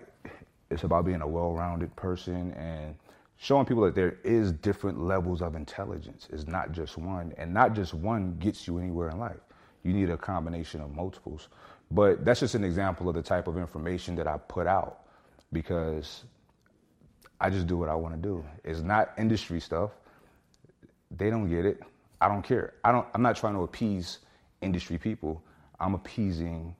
it's 0.70 0.84
about 0.84 1.06
being 1.06 1.22
a 1.22 1.28
well-rounded 1.28 1.96
person 1.96 2.54
and 2.54 2.96
showing 3.38 3.66
people 3.66 3.84
that 3.84 3.96
there 3.96 4.18
is 4.24 4.52
different 4.52 5.02
levels 5.02 5.42
of 5.42 5.56
intelligence. 5.56 6.28
It's 6.32 6.48
not 6.48 6.72
just 6.72 6.98
one, 6.98 7.34
and 7.38 7.54
not 7.54 7.74
just 7.74 7.94
one 7.94 8.38
gets 8.40 8.68
you 8.68 8.78
anywhere 8.78 9.10
in 9.10 9.20
life. 9.20 9.38
You 9.88 9.94
need 9.94 10.10
a 10.10 10.18
combination 10.18 10.82
of 10.82 10.94
multiples. 10.94 11.48
But 11.90 12.26
that's 12.26 12.42
just 12.42 12.56
an 12.56 12.66
example 12.66 13.08
of 13.08 13.16
the 13.16 13.22
type 13.22 13.48
of 13.48 13.58
information 13.58 14.18
that 14.18 14.28
I 14.28 14.38
put 14.38 14.68
out 14.68 15.04
because 15.54 16.26
I 17.40 17.50
just 17.50 17.68
do 17.68 17.78
what 17.78 17.88
I 17.88 17.96
want 17.96 18.14
to 18.14 18.22
do. 18.22 18.44
It's 18.66 18.82
not 18.82 19.14
industry 19.18 19.62
stuff. 19.62 19.92
They 21.10 21.30
don't 21.30 21.50
get 21.50 21.66
it. 21.66 21.80
I 22.20 22.28
don't 22.28 22.42
care. 22.42 22.74
I 22.84 22.92
don't 22.92 23.08
I'm 23.14 23.22
not 23.22 23.38
trying 23.38 23.54
to 23.54 23.62
appease 23.62 24.20
industry 24.62 24.98
people. 24.98 25.42
I'm 25.80 25.94
appeasing 25.94 26.76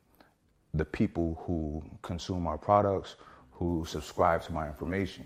the 0.74 0.84
people 0.84 1.42
who 1.48 1.82
consume 2.02 2.46
our 2.46 2.58
products, 2.58 3.16
who 3.52 3.86
subscribe 3.88 4.42
to 4.44 4.52
my 4.52 4.68
information. 4.68 5.26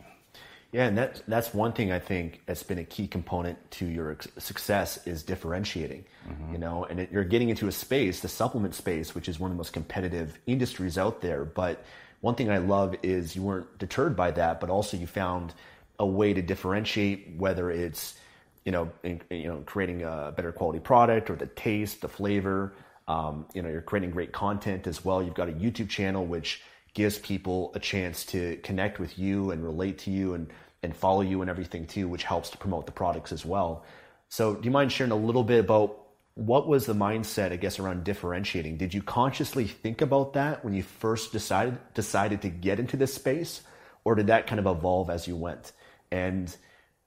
Yeah, 0.72 0.86
and 0.86 0.98
that's 0.98 1.22
that's 1.28 1.54
one 1.54 1.74
thing 1.74 1.92
I 1.92 2.00
think 2.00 2.42
has 2.48 2.64
been 2.64 2.78
a 2.78 2.84
key 2.86 3.08
component 3.08 3.58
to 3.72 3.86
your 3.86 4.18
success 4.38 5.06
is 5.06 5.22
differentiating. 5.22 6.06
Mm-hmm. 6.28 6.54
You 6.54 6.60
know, 6.60 6.86
and 6.86 7.02
it, 7.02 7.12
you're 7.12 7.26
getting 7.26 7.50
into 7.50 7.68
a 7.68 7.72
space, 7.72 8.22
the 8.22 8.30
supplement 8.30 8.74
space, 8.74 9.14
which 9.14 9.28
is 9.28 9.40
one 9.40 9.52
of 9.52 9.58
the 9.58 9.60
most 9.60 9.74
competitive 9.74 10.40
industries 10.48 10.98
out 10.98 11.20
there. 11.22 11.44
But 11.44 11.84
one 12.22 12.36
thing 12.36 12.50
I 12.50 12.60
love 12.60 12.96
is 13.04 13.36
you 13.36 13.42
weren't 13.42 13.78
deterred 13.80 14.16
by 14.16 14.32
that, 14.32 14.62
but 14.62 14.70
also 14.70 14.96
you 14.96 15.08
found 15.08 15.54
a 16.00 16.06
way 16.06 16.34
to 16.34 16.42
differentiate 16.42 17.36
whether 17.38 17.70
it's 17.70 18.18
you 18.64 18.72
know 18.72 18.92
in, 19.04 19.20
you 19.30 19.48
know 19.48 19.64
creating 19.66 20.04
a 20.04 20.34
better 20.36 20.54
quality 20.54 20.80
product 20.80 21.30
or 21.30 21.36
the 21.36 21.48
taste, 21.48 22.00
the 22.02 22.08
flavor. 22.08 22.74
Um, 23.10 23.46
you 23.54 23.62
know, 23.62 23.68
you're 23.68 23.82
creating 23.82 24.12
great 24.12 24.32
content 24.32 24.88
as 24.88 25.04
well. 25.04 25.22
You've 25.22 25.34
got 25.34 25.50
a 25.50 25.54
YouTube 25.54 25.90
channel 25.90 26.26
which 26.26 26.62
gives 26.94 27.18
people 27.20 27.72
a 27.76 27.80
chance 27.80 28.26
to 28.26 28.58
connect 28.58 29.00
with 29.00 29.18
you 29.18 29.52
and 29.52 29.64
relate 29.64 29.98
to 30.00 30.12
you 30.12 30.34
and, 30.34 30.52
and 30.84 30.96
follow 30.96 31.22
you 31.22 31.42
and 31.42 31.50
everything 31.50 31.88
too, 31.88 32.08
which 32.08 32.24
helps 32.24 32.50
to 32.50 32.58
promote 32.58 32.86
the 32.86 32.92
products 32.92 33.32
as 33.32 33.46
well. 33.46 33.86
So, 34.30 34.56
do 34.56 34.66
you 34.66 34.72
mind 34.72 34.92
sharing 34.92 35.12
a 35.12 35.16
little 35.16 35.44
bit 35.44 35.60
about 35.60 35.98
what 36.36 36.68
was 36.68 36.86
the 36.86 36.94
mindset, 36.94 37.52
I 37.52 37.58
guess, 37.58 37.80
around 37.80 38.04
differentiating? 38.04 38.78
Did 38.78 38.94
you 38.94 39.02
consciously 39.02 39.68
think 39.68 40.02
about 40.02 40.34
that 40.34 40.64
when 40.64 40.74
you 40.74 40.84
first 40.84 41.32
decided 41.32 41.78
decided 41.94 42.42
to 42.44 42.50
get 42.50 42.80
into 42.80 42.98
this 42.98 43.14
space, 43.14 43.62
or 44.04 44.16
did 44.16 44.28
that 44.28 44.48
kind 44.48 44.60
of 44.60 44.66
evolve 44.66 45.10
as 45.10 45.28
you 45.28 45.36
went? 45.36 45.74
And 46.12 46.56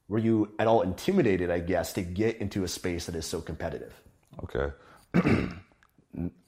were 0.09 0.19
you 0.19 0.53
at 0.59 0.67
all 0.67 0.83
intimidated, 0.83 1.51
I 1.51 1.61
guess, 1.61 1.95
to 1.95 2.03
get 2.03 2.39
into 2.39 2.65
a 2.65 2.69
space 2.69 3.07
that 3.07 3.15
is 3.15 3.27
so 3.27 3.41
competitive? 3.41 3.95
Okay. 4.43 4.73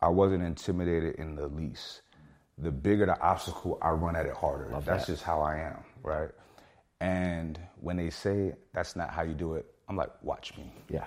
I 0.00 0.08
wasn't 0.08 0.42
intimidated 0.42 1.16
in 1.16 1.34
the 1.34 1.48
least 1.48 2.02
the 2.58 2.70
bigger 2.70 3.06
the 3.06 3.20
obstacle, 3.20 3.78
I 3.82 3.90
run 3.90 4.16
at 4.16 4.26
it 4.26 4.34
harder. 4.34 4.70
Love 4.70 4.84
that's 4.84 5.06
that. 5.06 5.12
just 5.12 5.22
how 5.24 5.40
I 5.42 5.58
am, 5.58 5.84
right? 6.02 6.30
And 7.00 7.58
when 7.80 7.96
they 7.96 8.10
say 8.10 8.54
that's 8.72 8.96
not 8.96 9.10
how 9.10 9.22
you 9.22 9.34
do 9.34 9.54
it, 9.54 9.66
I'm 9.88 9.96
like, 9.96 10.10
watch 10.22 10.56
me. 10.56 10.72
Yeah. 10.88 11.04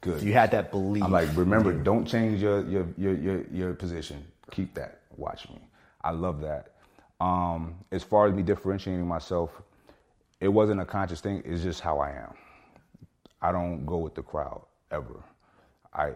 Good. 0.00 0.20
So 0.20 0.26
you 0.26 0.32
had 0.32 0.50
that 0.52 0.70
belief. 0.70 1.02
I'm 1.02 1.12
like, 1.12 1.28
remember, 1.36 1.72
don't 1.72 2.06
change 2.06 2.40
your 2.42 2.64
your 2.68 2.86
your 2.96 3.14
your, 3.14 3.46
your 3.50 3.74
position. 3.74 4.24
Keep 4.50 4.74
that. 4.74 5.00
Watch 5.16 5.48
me. 5.48 5.60
I 6.02 6.10
love 6.10 6.40
that. 6.40 6.72
Um, 7.20 7.76
as 7.92 8.02
far 8.02 8.26
as 8.26 8.34
me 8.34 8.42
differentiating 8.42 9.06
myself, 9.06 9.50
it 10.40 10.48
wasn't 10.48 10.80
a 10.80 10.84
conscious 10.84 11.20
thing. 11.20 11.42
It's 11.44 11.62
just 11.62 11.80
how 11.80 12.00
I 12.00 12.10
am. 12.10 12.34
I 13.40 13.52
don't 13.52 13.86
go 13.86 13.98
with 13.98 14.14
the 14.14 14.22
crowd 14.22 14.62
ever. 14.90 15.22
I, 15.94 16.12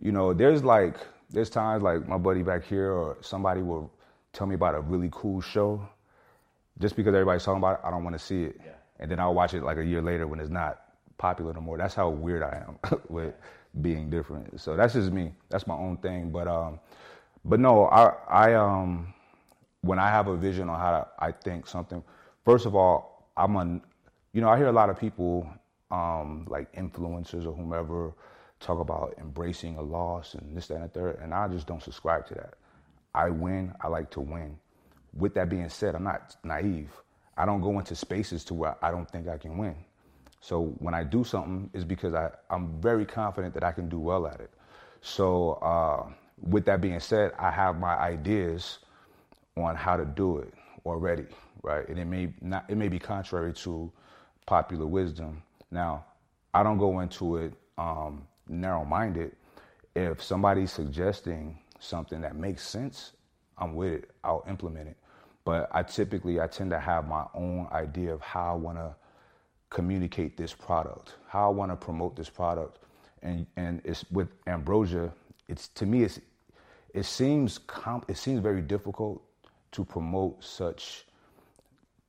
you 0.00 0.12
know, 0.12 0.32
there's 0.32 0.64
like 0.64 0.96
there's 1.30 1.50
times 1.50 1.82
like 1.82 2.08
my 2.08 2.16
buddy 2.18 2.42
back 2.42 2.64
here 2.64 2.90
or 2.92 3.18
somebody 3.20 3.60
will 3.62 3.92
tell 4.36 4.46
me 4.46 4.54
about 4.54 4.74
a 4.74 4.80
really 4.80 5.08
cool 5.10 5.40
show. 5.40 5.88
Just 6.78 6.94
because 6.94 7.14
everybody's 7.14 7.42
talking 7.42 7.58
about 7.58 7.80
it, 7.80 7.80
I 7.84 7.90
don't 7.90 8.04
want 8.04 8.18
to 8.18 8.24
see 8.24 8.44
it. 8.44 8.60
Yeah. 8.64 8.72
And 9.00 9.10
then 9.10 9.18
I'll 9.18 9.34
watch 9.34 9.54
it 9.54 9.62
like 9.62 9.78
a 9.78 9.84
year 9.84 10.02
later 10.02 10.26
when 10.26 10.40
it's 10.40 10.50
not 10.50 10.82
popular 11.16 11.52
no 11.54 11.60
more. 11.60 11.78
That's 11.78 11.94
how 11.94 12.10
weird 12.10 12.42
I 12.42 12.64
am 12.66 13.00
with 13.08 13.34
being 13.80 14.10
different. 14.10 14.60
So 14.60 14.76
that's 14.76 14.92
just 14.92 15.10
me. 15.10 15.32
That's 15.48 15.66
my 15.66 15.74
own 15.74 15.96
thing. 15.98 16.30
But 16.30 16.48
um, 16.48 16.78
but 17.44 17.60
no, 17.60 17.86
I 17.86 18.12
I 18.28 18.54
um, 18.54 19.14
when 19.80 19.98
I 19.98 20.08
have 20.10 20.28
a 20.28 20.36
vision 20.36 20.68
on 20.68 20.78
how 20.78 20.90
to, 20.90 21.06
I 21.18 21.32
think 21.32 21.66
something. 21.66 22.02
First 22.44 22.66
of 22.66 22.74
all, 22.74 23.28
I'm 23.36 23.56
a, 23.56 23.80
you 24.32 24.40
know, 24.40 24.48
I 24.48 24.56
hear 24.56 24.68
a 24.68 24.72
lot 24.72 24.90
of 24.90 24.98
people 24.98 25.48
um, 25.90 26.46
like 26.48 26.72
influencers 26.74 27.46
or 27.46 27.52
whomever 27.52 28.12
talk 28.60 28.80
about 28.80 29.14
embracing 29.18 29.76
a 29.76 29.82
loss 29.82 30.34
and 30.34 30.56
this, 30.56 30.68
that, 30.68 30.76
and 30.76 30.84
the 30.84 30.88
third, 30.88 31.18
and 31.22 31.32
I 31.34 31.48
just 31.48 31.66
don't 31.66 31.82
subscribe 31.82 32.26
to 32.28 32.34
that. 32.34 32.54
I 33.16 33.30
win. 33.30 33.74
I 33.80 33.88
like 33.88 34.10
to 34.12 34.20
win. 34.20 34.58
With 35.14 35.34
that 35.34 35.48
being 35.48 35.68
said, 35.70 35.94
I'm 35.94 36.04
not 36.04 36.36
naive. 36.44 36.90
I 37.36 37.46
don't 37.46 37.62
go 37.62 37.78
into 37.78 37.96
spaces 37.96 38.44
to 38.44 38.54
where 38.54 38.76
I 38.82 38.90
don't 38.90 39.10
think 39.10 39.28
I 39.28 39.38
can 39.38 39.58
win. 39.58 39.74
So 40.40 40.74
when 40.78 40.94
I 40.94 41.02
do 41.02 41.24
something, 41.24 41.70
it's 41.74 41.84
because 41.84 42.14
I, 42.14 42.30
I'm 42.50 42.80
very 42.80 43.06
confident 43.06 43.54
that 43.54 43.64
I 43.64 43.72
can 43.72 43.88
do 43.88 43.98
well 43.98 44.26
at 44.26 44.40
it. 44.40 44.50
So 45.00 45.54
uh, 45.54 46.12
with 46.40 46.66
that 46.66 46.80
being 46.80 47.00
said, 47.00 47.32
I 47.38 47.50
have 47.50 47.78
my 47.80 47.96
ideas 47.96 48.78
on 49.56 49.74
how 49.74 49.96
to 49.96 50.04
do 50.04 50.38
it 50.38 50.52
already, 50.84 51.26
right? 51.62 51.88
And 51.88 51.98
it 51.98 52.04
may 52.04 52.34
not, 52.40 52.66
it 52.68 52.76
may 52.76 52.88
be 52.88 52.98
contrary 52.98 53.54
to 53.54 53.90
popular 54.46 54.86
wisdom. 54.86 55.42
Now, 55.70 56.04
I 56.54 56.62
don't 56.62 56.78
go 56.78 57.00
into 57.00 57.38
it 57.38 57.54
um, 57.78 58.26
narrow-minded. 58.48 59.32
If 59.94 60.22
somebody's 60.22 60.72
suggesting 60.72 61.58
something 61.78 62.20
that 62.22 62.36
makes 62.36 62.66
sense, 62.66 63.12
I'm 63.58 63.74
with 63.74 63.92
it. 63.92 64.10
I'll 64.24 64.44
implement 64.48 64.88
it. 64.88 64.96
But 65.44 65.68
I 65.72 65.82
typically 65.82 66.40
I 66.40 66.46
tend 66.46 66.70
to 66.70 66.80
have 66.80 67.06
my 67.08 67.24
own 67.34 67.68
idea 67.72 68.12
of 68.12 68.20
how 68.20 68.52
I 68.52 68.56
want 68.56 68.78
to 68.78 68.94
communicate 69.70 70.36
this 70.36 70.52
product, 70.52 71.14
how 71.28 71.46
I 71.46 71.54
want 71.54 71.72
to 71.72 71.76
promote 71.76 72.16
this 72.16 72.30
product, 72.30 72.78
and 73.22 73.46
and 73.56 73.80
it's 73.84 74.04
with 74.10 74.28
ambrosia. 74.46 75.12
It's 75.48 75.68
to 75.68 75.86
me, 75.86 76.02
it's 76.04 76.20
it 76.94 77.04
seems 77.04 77.58
comp, 77.58 78.06
it 78.08 78.16
seems 78.16 78.40
very 78.40 78.62
difficult 78.62 79.22
to 79.72 79.84
promote 79.84 80.42
such 80.42 81.04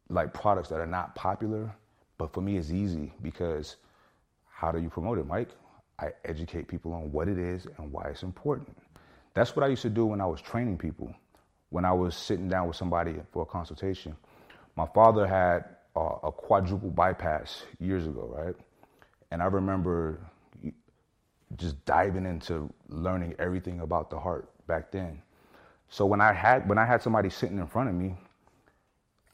like 0.10 0.34
products 0.34 0.69
that 0.69 0.80
are 0.80 0.88
not 0.88 1.13
popular, 1.15 1.73
but 2.17 2.34
for 2.34 2.41
me, 2.41 2.58
it's 2.58 2.71
easy 2.71 3.13
because 3.21 3.75
how 4.49 4.71
do 4.71 4.80
you 4.80 4.89
promote 4.89 5.19
it, 5.19 5.27
Mike? 5.27 5.49
I 5.99 6.12
educate 6.25 6.67
people 6.67 6.93
on 6.93 7.12
what 7.12 7.27
it 7.27 7.38
is 7.38 7.67
and 7.77 7.91
why 7.91 8.06
it's 8.10 8.23
important. 8.23 8.75
That's 9.38 9.56
what 9.56 9.63
I 9.63 9.67
used 9.67 9.84
to 9.84 9.89
do 9.91 10.08
when 10.08 10.19
I 10.19 10.26
was 10.26 10.41
training 10.41 10.80
people. 10.80 11.13
When 11.69 11.86
I 11.86 11.93
was 11.93 12.15
sitting 12.15 12.50
down 12.50 12.67
with 12.67 12.76
somebody 12.76 13.17
for 13.32 13.43
a 13.43 13.45
consultation, 13.45 14.17
my 14.76 14.88
father 14.95 15.28
had 15.28 15.63
a 15.95 16.32
quadruple 16.32 16.89
bypass 16.89 17.63
years 17.80 18.08
ago, 18.08 18.34
right? 18.36 18.56
And 19.30 19.43
I 19.43 19.45
remember 19.45 20.19
just 21.56 21.84
diving 21.86 22.26
into 22.26 22.73
learning 22.89 23.36
everything 23.38 23.82
about 23.82 24.10
the 24.10 24.19
heart 24.19 24.50
back 24.65 24.91
then. 24.91 25.21
So 25.88 26.08
when 26.08 26.19
I 26.19 26.34
had 26.34 26.67
when 26.67 26.80
I 26.80 26.86
had 26.86 27.04
somebody 27.04 27.30
sitting 27.30 27.60
in 27.60 27.67
front 27.67 27.89
of 27.89 27.95
me, 27.95 28.15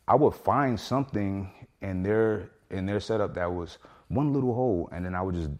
I 0.05 0.15
would 0.15 0.35
find 0.35 0.77
something 0.77 1.49
in 1.81 2.03
their 2.03 2.49
in 2.71 2.85
their 2.85 2.99
setup 2.99 3.35
that 3.35 3.49
was 3.49 3.77
one 4.09 4.33
little 4.33 4.53
hole, 4.53 4.89
and 4.91 5.05
then 5.05 5.15
I 5.15 5.21
would 5.21 5.35
just 5.35 5.51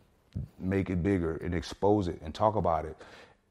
make 0.59 0.89
it 0.89 1.01
bigger 1.01 1.37
and 1.37 1.55
expose 1.55 2.09
it 2.09 2.19
and 2.21 2.35
talk 2.35 2.55
about 2.55 2.83
it, 2.83 2.97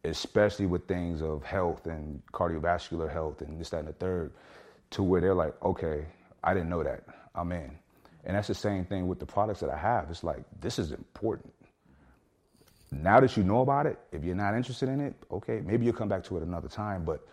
especially 0.05 0.67
with 0.67 0.87
things 0.87 1.23
of 1.23 1.45
health 1.45 1.87
and 1.87 2.21
cardiovascular 2.33 3.11
health 3.11 3.41
and 3.41 3.61
this, 3.61 3.71
that, 3.71 3.81
and 3.81 3.89
the 3.89 3.93
third, 3.93 4.33
to 4.91 5.03
where 5.03 5.21
they're 5.21 5.35
like, 5.35 5.55
okay, 5.65 6.05
I 6.43 6.55
didn't 6.55 6.69
know 6.69 6.83
that. 6.83 7.05
I'm 7.35 7.53
in. 7.53 7.71
And 8.25 8.37
that's 8.37 8.49
the 8.49 8.55
same 8.55 8.85
thing 8.85 9.09
with 9.09 9.19
the 9.19 9.27
products 9.27 9.61
that 9.61 9.71
I 9.71 9.77
have. 9.77 10.11
It's 10.11 10.25
like, 10.25 10.43
this 10.61 10.79
is 10.79 10.93
important. 10.93 11.53
Now 12.91 13.21
that 13.21 13.37
you 13.37 13.43
know 13.43 13.63
about 13.63 13.87
it, 13.87 13.99
if 14.13 14.23
you're 14.23 14.35
not 14.35 14.55
interested 14.55 14.89
in 14.89 15.01
it, 15.01 15.15
okay, 15.31 15.63
maybe 15.65 15.87
you'll 15.87 15.95
come 15.95 16.09
back 16.09 16.25
to 16.25 16.37
it 16.37 16.43
another 16.43 16.69
time, 16.69 17.05
but 17.05 17.27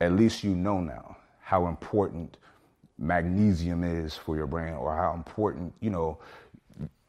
at 0.00 0.12
least 0.12 0.44
you 0.44 0.54
know 0.54 0.80
now 0.80 1.16
how 1.40 1.66
important 1.66 2.36
magnesium 2.98 3.82
is 3.82 4.14
for 4.14 4.36
your 4.36 4.46
brain 4.46 4.74
or 4.74 4.94
how 4.94 5.14
important, 5.14 5.72
you 5.80 5.90
know, 5.90 6.18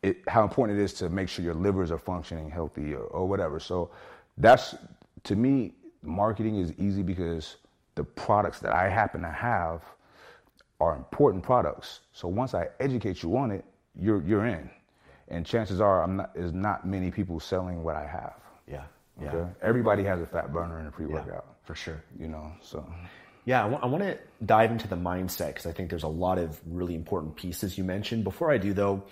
it, 0.02 0.18
how 0.28 0.44
important 0.44 0.80
it 0.80 0.84
is 0.84 0.94
to 0.94 1.10
make 1.10 1.30
sure 1.30 1.44
your 1.44 1.54
livers 1.54 1.92
are 1.92 1.98
functioning 2.00 2.50
healthy 2.50 2.94
or, 2.94 3.04
or 3.04 3.28
whatever. 3.28 3.60
So 3.60 3.92
that's, 4.38 4.76
to 5.24 5.36
me, 5.36 5.74
marketing 6.02 6.58
is 6.58 6.74
easy 6.78 7.04
because 7.04 7.58
the 7.96 8.04
products 8.04 8.60
that 8.60 8.74
I 8.74 8.90
happen 8.90 9.22
to 9.22 9.32
have– 9.32 9.84
are 10.82 10.96
important 10.96 11.44
products. 11.44 12.00
So 12.12 12.28
once 12.28 12.56
I 12.56 12.68
educate 12.80 13.22
you 13.22 13.38
on 13.38 13.52
it, 13.52 13.64
you're 13.96 14.24
you're 14.24 14.48
in. 14.48 14.68
And 15.28 15.46
chances 15.46 15.80
are, 15.80 16.02
I'm 16.04 16.18
not. 16.18 16.34
There's 16.34 16.54
not 16.54 16.88
many 16.88 17.12
people 17.12 17.40
selling 17.40 17.84
what 17.84 17.96
I 17.96 18.08
have. 18.08 18.34
Yeah. 18.68 18.84
Okay? 19.22 19.38
Yeah. 19.38 19.46
Everybody 19.62 20.04
has 20.06 20.20
a 20.20 20.26
fat 20.26 20.52
burner 20.52 20.80
in 20.80 20.88
a 20.88 20.92
pre-workout. 20.92 21.46
Yeah, 21.48 21.54
for 21.64 21.76
sure. 21.76 22.04
You 22.20 22.28
know. 22.30 22.52
So. 22.62 22.84
Yeah, 23.46 23.60
I, 23.60 23.70
w- 23.70 23.80
I 23.82 23.86
want 23.86 24.04
to 24.04 24.18
dive 24.46 24.72
into 24.72 24.88
the 24.88 24.96
mindset 24.96 25.48
because 25.50 25.68
I 25.68 25.72
think 25.72 25.90
there's 25.90 26.04
a 26.04 26.08
lot 26.08 26.40
of 26.40 26.60
really 26.66 26.96
important 26.96 27.36
pieces 27.36 27.78
you 27.78 27.84
mentioned. 27.84 28.24
Before 28.24 28.52
I 28.52 28.58
do, 28.58 28.74
though, 28.74 29.04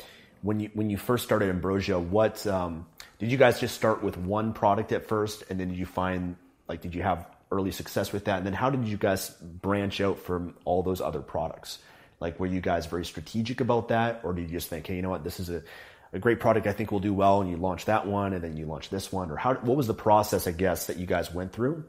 when 0.42 0.60
you 0.60 0.72
when 0.74 0.90
you 0.90 0.98
first 0.98 1.24
started 1.24 1.50
Ambrosia, 1.50 2.00
what 2.00 2.48
um, 2.48 2.88
did 3.20 3.32
you 3.32 3.38
guys 3.38 3.60
just 3.60 3.76
start 3.76 4.02
with 4.02 4.18
one 4.18 4.54
product 4.54 4.92
at 4.92 5.08
first, 5.08 5.44
and 5.50 5.60
then 5.60 5.70
did 5.70 5.78
you 5.78 5.86
find 5.86 6.38
like 6.68 6.82
did 6.82 6.96
you 6.96 7.04
have 7.04 7.28
early 7.52 7.72
success 7.72 8.14
with 8.14 8.26
that? 8.26 8.38
And 8.38 8.46
then 8.46 8.54
how 8.54 8.70
did 8.70 8.88
you 8.88 8.98
guys 8.98 9.30
branch 9.30 10.02
out 10.02 10.20
from 10.20 10.56
all 10.66 10.84
those 10.84 11.02
other 11.02 11.22
products? 11.22 11.80
Like, 12.20 12.40
were 12.40 12.48
you 12.48 12.62
guys 12.62 12.86
very 12.86 13.06
strategic 13.06 13.62
about 13.62 13.90
that, 13.90 14.22
or 14.24 14.34
did 14.34 14.44
you 14.44 14.58
just 14.58 14.68
think, 14.68 14.88
hey, 14.88 14.96
you 14.96 15.02
know 15.02 15.10
what, 15.10 15.24
this 15.24 15.40
is 15.40 15.50
a, 15.50 15.64
a 16.12 16.20
great 16.20 16.40
product 16.40 16.68
I 16.68 16.74
think 16.74 16.92
will 16.92 17.00
do 17.00 17.14
well, 17.14 17.42
and 17.42 17.50
you 17.50 17.58
launch 17.58 17.86
that 17.86 18.08
one, 18.08 18.34
and 18.34 18.44
then 18.44 18.58
you 18.58 18.66
launch 18.66 18.90
this 18.90 19.12
one, 19.12 19.32
or 19.32 19.38
how? 19.38 19.56
What 19.56 19.78
was 19.78 19.88
the 19.88 19.94
process, 19.94 20.48
I 20.48 20.52
guess, 20.52 20.88
that 20.88 20.98
you 20.98 21.06
guys 21.06 21.34
went 21.34 21.54
through 21.54 21.86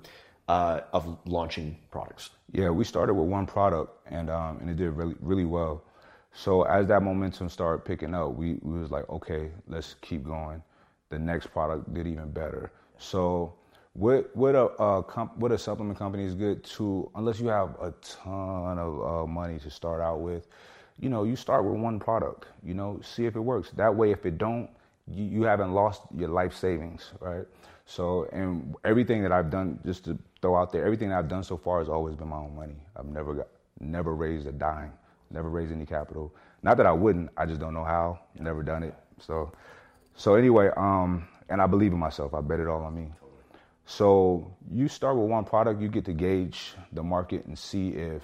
uh, 0.49 0.81
of 0.93 1.19
launching 1.27 1.79
products? 1.91 2.31
Yeah, 2.53 2.71
we 2.71 2.85
started 2.85 3.15
with 3.15 3.29
one 3.29 3.47
product, 3.47 3.97
and 4.07 4.31
um, 4.31 4.59
and 4.61 4.71
it 4.71 4.77
did 4.77 4.91
really 4.91 5.15
really 5.21 5.45
well. 5.45 5.85
So 6.33 6.63
as 6.63 6.87
that 6.89 7.03
momentum 7.03 7.49
started 7.49 7.85
picking 7.85 8.15
up, 8.15 8.35
we, 8.35 8.55
we 8.63 8.79
was 8.79 8.91
like, 8.91 9.09
okay, 9.09 9.51
let's 9.67 9.97
keep 10.01 10.25
going. 10.25 10.63
The 11.11 11.19
next 11.19 11.49
product 11.49 11.93
did 11.93 12.07
even 12.07 12.31
better. 12.31 12.71
So 12.99 13.55
what 13.95 14.35
what 14.37 14.55
a 14.55 14.67
uh, 14.67 15.03
comp, 15.03 15.37
what 15.37 15.51
a 15.51 15.59
supplement 15.59 15.99
company 15.99 16.25
is 16.25 16.37
good 16.37 16.63
to 16.77 17.11
unless 17.17 17.41
you 17.41 17.49
have 17.49 17.71
a 17.83 17.93
ton 18.01 18.79
of 18.79 19.03
uh, 19.03 19.27
money 19.27 19.59
to 19.59 19.71
start 19.71 20.01
out 20.01 20.21
with. 20.21 20.47
You 21.01 21.09
know, 21.09 21.25
you 21.25 21.35
start 21.35 21.65
with 21.65 21.81
one 21.81 21.99
product. 21.99 22.47
You 22.63 22.75
know, 22.75 23.01
see 23.03 23.27
if 23.27 23.35
it 23.35 23.41
works. 23.41 23.71
That 23.71 23.95
way, 23.95 24.13
if 24.13 24.25
it 24.25 24.39
don't, 24.39 24.71
you, 25.09 25.25
you 25.25 25.43
haven't 25.43 25.73
lost 25.73 26.03
your 26.15 26.29
life 26.29 26.55
savings, 26.55 27.13
right? 27.21 27.47
So, 27.87 28.29
and 28.33 28.77
everything 28.85 29.23
that 29.25 29.33
I've 29.33 29.51
done, 29.51 29.81
just 29.85 30.05
to 30.05 30.17
throw 30.41 30.55
out 30.55 30.71
there, 30.71 30.85
everything 30.85 31.13
I've 31.13 31.27
done 31.27 31.43
so 31.43 31.57
far 31.57 31.81
has 31.81 31.89
always 31.89 32.15
been 32.15 32.29
my 32.29 32.37
own 32.37 32.55
money. 32.55 32.77
I've 32.97 33.07
never 33.07 33.35
got, 33.35 33.49
never 33.81 34.15
raised 34.15 34.47
a 34.47 34.53
dime, 34.53 34.93
never 35.31 35.49
raised 35.49 35.73
any 35.73 35.87
capital. 35.87 36.33
Not 36.63 36.77
that 36.77 36.87
I 36.87 36.93
wouldn't, 36.93 37.31
I 37.37 37.47
just 37.47 37.61
don't 37.61 37.75
know 37.75 37.83
how. 37.83 38.21
Never 38.39 38.63
done 38.63 38.85
it. 38.85 38.95
So, 39.19 39.51
so 40.21 40.35
anyway, 40.35 40.69
um, 40.77 41.27
and 41.49 41.63
I 41.63 41.67
believe 41.67 41.95
in 41.95 41.99
myself. 41.99 42.35
I 42.35 42.43
bet 42.43 42.61
it 42.61 42.69
all 42.69 42.83
on 42.83 42.95
me. 42.95 43.11
So 43.87 44.55
you 44.71 44.87
start 44.87 45.17
with 45.17 45.31
one 45.31 45.47
product, 45.47 45.81
you 45.81 45.89
get 45.89 46.05
to 46.05 46.13
gauge 46.13 46.75
the 46.93 47.03
market 47.03 47.47
and 47.47 47.59
see 47.59 47.89
if 47.93 48.21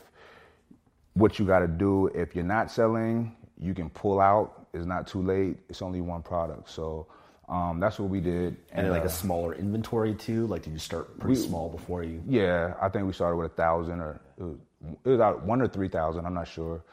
what 1.14 1.38
you 1.38 1.46
got 1.46 1.60
to 1.60 1.66
do. 1.66 2.08
If 2.08 2.34
you're 2.34 2.44
not 2.44 2.70
selling, 2.70 3.34
you 3.58 3.72
can 3.72 3.88
pull 3.88 4.20
out. 4.20 4.66
It's 4.74 4.84
not 4.84 5.06
too 5.06 5.22
late. 5.22 5.56
It's 5.70 5.80
only 5.80 6.02
one 6.02 6.20
product. 6.20 6.68
So 6.68 7.06
um, 7.48 7.80
that's 7.80 7.98
what 7.98 8.10
we 8.10 8.20
did. 8.20 8.58
And, 8.72 8.88
and 8.88 8.90
like 8.90 9.04
uh, 9.04 9.06
a 9.06 9.08
smaller 9.08 9.54
inventory 9.54 10.14
too. 10.14 10.46
Like 10.48 10.64
did 10.64 10.74
you 10.74 10.78
start 10.78 11.18
pretty 11.18 11.40
we, 11.40 11.46
small 11.46 11.70
before 11.70 12.04
you? 12.04 12.22
Yeah, 12.28 12.74
I 12.78 12.90
think 12.90 13.06
we 13.06 13.14
started 13.14 13.36
with 13.36 13.52
a 13.52 13.54
thousand 13.54 14.00
or 14.00 14.20
it 14.36 14.42
was, 14.42 14.58
it 15.02 15.08
was 15.08 15.20
out 15.20 15.46
one 15.46 15.62
or 15.62 15.68
three 15.68 15.88
thousand. 15.88 16.26
I'm 16.26 16.34
not 16.34 16.46
sure. 16.46 16.84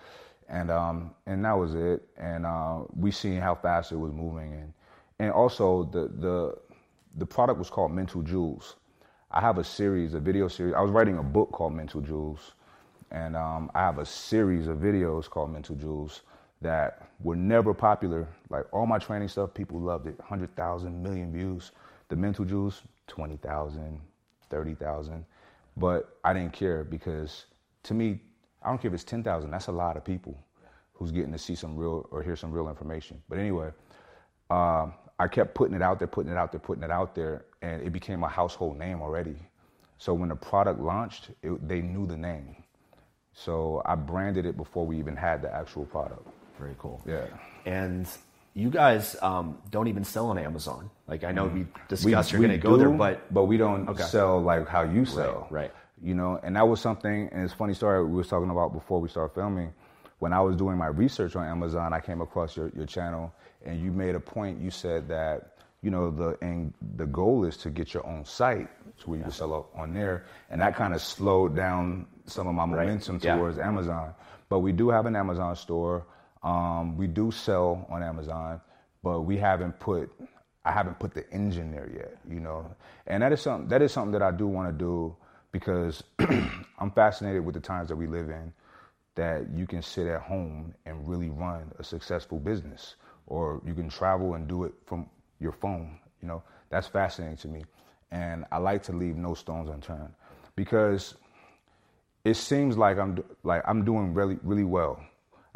And 0.48 0.72
um, 0.72 1.12
and 1.26 1.44
that 1.44 1.58
was 1.58 1.76
it. 1.76 2.08
And 2.16 2.46
uh, 2.46 2.84
we 2.96 3.12
seen 3.12 3.42
how 3.42 3.56
fast 3.56 3.92
it 3.92 3.98
was 3.98 4.14
moving 4.14 4.54
and 4.54 4.74
and 5.20 5.32
also 5.32 5.84
the 5.86 6.10
the 6.20 6.56
the 7.16 7.26
product 7.26 7.60
was 7.60 7.70
called 7.70 7.92
Mental 7.92 8.22
Jewels. 8.22 8.76
I 9.32 9.42
have 9.42 9.58
a 9.58 9.64
series, 9.64 10.14
a 10.14 10.20
video 10.20 10.48
series. 10.48 10.74
I 10.76 10.82
was 10.82 10.92
writing 10.92 11.18
a 11.18 11.24
book 11.24 11.52
called 11.52 11.74
Mental 11.74 12.02
Jewels, 12.02 12.54
and 13.12 13.36
um, 13.36 13.72
I 13.76 13.82
have 13.82 14.00
a 14.00 14.06
series 14.06 14.68
of 14.68 14.78
videos 14.78 15.30
called 15.30 15.52
Mental 15.52 15.76
Jewels 15.76 16.22
that 16.62 17.10
were 17.22 17.36
never 17.36 17.74
popular. 17.74 18.28
Like 18.50 18.66
all 18.72 18.86
my 18.86 18.98
training 18.98 19.28
stuff, 19.28 19.54
people 19.54 19.80
loved 19.80 20.08
it. 20.08 20.18
100,000, 20.20 21.04
million 21.04 21.32
views. 21.32 21.72
The 22.10 22.16
Mental 22.16 22.46
Jewels, 22.46 22.84
20,000, 23.08 24.00
30,000. 24.50 25.26
But 25.78 26.18
I 26.24 26.34
didn't 26.34 26.54
care 26.54 26.84
because 26.84 27.46
to 27.84 27.94
me, 27.94 28.22
I 28.64 28.70
don't 28.70 28.82
care 28.82 28.90
if 28.90 28.96
it's 28.96 29.04
10,000. 29.04 29.52
That's 29.52 29.68
a 29.68 29.72
lot 29.72 29.98
of 29.98 30.06
people 30.06 30.38
who's 30.94 31.12
getting 31.12 31.32
to 31.32 31.38
see 31.38 31.56
some 31.56 31.76
real 31.76 32.08
or 32.12 32.24
hear 32.24 32.36
some 32.36 32.52
real 32.52 32.70
information. 32.70 33.22
But 33.28 33.40
anyway, 33.40 33.72
uh, 34.50 34.88
I 35.24 35.28
kept 35.30 35.56
putting 35.56 35.74
it 35.76 35.82
out 35.82 36.00
there, 36.00 36.08
putting 36.08 36.32
it 36.32 36.38
out 36.38 36.52
there, 36.52 36.60
putting 36.60 36.84
it 36.84 36.92
out 36.92 37.16
there, 37.16 37.46
and 37.62 37.82
it 37.82 37.92
became 37.94 38.24
a 38.24 38.28
household 38.28 38.78
name 38.78 39.02
already. 39.02 39.38
So 39.98 40.14
when 40.14 40.28
the 40.30 40.36
product 40.36 40.82
launched, 40.82 41.30
it, 41.42 41.66
they 41.66 41.82
knew 41.82 42.06
the 42.06 42.18
name. 42.18 42.58
So 43.32 43.82
I 43.86 43.96
branded 43.96 44.46
it 44.46 44.58
before 44.58 44.86
we 44.86 45.00
even 45.00 45.16
had 45.16 45.42
the 45.42 45.54
actual 45.54 45.86
product. 45.86 46.28
Very 46.60 46.76
cool. 46.78 47.02
Yeah. 47.06 47.26
And 47.66 48.06
you 48.54 48.70
guys 48.70 49.16
um, 49.22 49.58
don't 49.72 49.88
even 49.88 50.04
sell 50.04 50.28
on 50.28 50.38
Amazon. 50.38 50.90
Like 51.08 51.24
I 51.24 51.32
know 51.32 51.46
we 51.48 51.66
discussed 51.88 52.34
We- 52.34 52.40
you're 52.40 52.48
going 52.50 52.60
to 52.62 52.68
go 52.68 52.76
there, 52.76 52.90
but 52.90 53.34
but 53.34 53.46
we 53.46 53.56
don't 53.56 53.88
Okay. 53.90 54.04
sell 54.04 54.42
like 54.42 54.68
how 54.68 54.82
you 54.84 55.06
sell. 55.06 55.48
right. 55.50 55.72
You 56.02 56.16
know, 56.16 56.38
and 56.44 56.58
that 56.58 56.68
was 56.68 56.82
something. 56.82 57.30
And 57.32 57.44
it's 57.46 57.54
a 57.54 57.56
funny 57.56 57.74
story 57.74 58.04
we 58.04 58.12
was 58.18 58.28
talking 58.28 58.50
about 58.50 58.74
before 58.74 59.00
we 59.00 59.08
started 59.08 59.34
filming. 59.34 59.74
When 60.20 60.34
I 60.34 60.40
was 60.42 60.56
doing 60.56 60.78
my 60.78 60.88
research 60.88 61.36
on 61.36 61.46
Amazon, 61.46 61.94
I 61.94 62.00
came 62.00 62.22
across 62.22 62.56
your, 62.56 62.72
your 62.76 62.86
channel, 62.86 63.34
and 63.66 63.82
you 63.82 63.92
made 63.92 64.16
a 64.16 64.20
point. 64.20 64.60
You 64.62 64.72
said 64.72 65.08
that 65.10 65.58
you 65.82 65.92
know 65.92 66.10
the 66.12 66.38
and 66.42 66.74
the 66.96 67.06
goal 67.06 67.44
is 67.46 67.58
to 67.58 67.70
get 67.70 67.94
your 67.94 68.06
own 68.08 68.24
site 68.26 68.70
to 69.00 69.10
where 69.10 69.18
you 69.18 69.24
can 69.24 69.32
sell 69.34 69.70
on 69.76 69.94
there, 69.94 70.26
and 70.50 70.62
that 70.62 70.76
kind 70.76 70.94
of 70.94 71.02
slowed 71.02 71.56
down 71.56 72.08
some 72.26 72.48
of 72.48 72.56
my 72.56 72.66
momentum 72.66 73.20
Yeah. 73.22 73.36
towards 73.36 73.58
Amazon. 73.58 74.14
But 74.50 74.60
we 74.60 74.72
do 74.72 74.90
have 74.90 75.06
an 75.06 75.16
Amazon 75.16 75.56
store. 75.56 76.06
Um, 76.44 76.98
we 76.98 77.08
do 77.08 77.32
sell 77.32 77.86
on 77.90 78.04
Amazon, 78.04 78.62
but 79.02 79.22
we 79.22 79.38
haven't 79.38 79.80
put 79.80 80.12
I 80.66 80.72
haven't 80.72 80.98
put 81.00 81.14
the 81.14 81.30
engine 81.32 81.72
there 81.72 81.90
yet, 81.94 82.18
you 82.30 82.40
know. 82.40 82.74
And 83.08 83.22
that 83.24 83.34
is 83.34 83.42
something 83.42 83.68
that 83.70 83.82
is 83.82 83.92
something 83.92 84.14
that 84.14 84.22
I 84.22 84.32
do 84.32 84.48
want 84.48 84.70
to 84.70 84.74
do 84.78 85.16
because 85.52 86.04
I'm 86.80 86.92
fascinated 86.96 87.46
with 87.46 87.56
the 87.56 87.62
times 87.62 87.90
that 87.90 87.96
we 87.98 88.08
live 88.08 88.30
in 88.30 88.54
that 89.16 89.50
you 89.54 89.68
can 89.68 89.82
sit 89.82 90.08
at 90.08 90.22
home 90.22 90.74
and 90.86 91.08
really 91.08 91.30
run 91.30 91.72
a 91.80 91.84
successful 91.84 92.40
business 92.40 92.96
or 93.28 93.62
you 93.66 93.74
can 93.74 93.90
travel 93.90 94.34
and 94.36 94.48
do 94.48 94.64
it 94.64 94.74
from 94.86 95.10
your 95.40 95.52
phone, 95.52 96.00
you 96.22 96.28
know. 96.28 96.44
That's 96.70 96.88
fascinating 96.88 97.38
to 97.38 97.48
me. 97.48 97.64
And 98.12 98.46
I 98.52 98.58
like 98.58 98.84
to 98.84 98.92
leave 98.92 99.16
no 99.16 99.34
stones 99.34 99.70
unturned 99.70 100.14
because 100.56 101.16
it 102.26 102.36
seems 102.36 102.78
like 102.78 102.98
I'm 102.98 103.24
like 103.44 103.64
I'm 103.68 103.84
doing 103.86 104.14
really 104.14 104.38
really 104.44 104.64
well. 104.64 105.00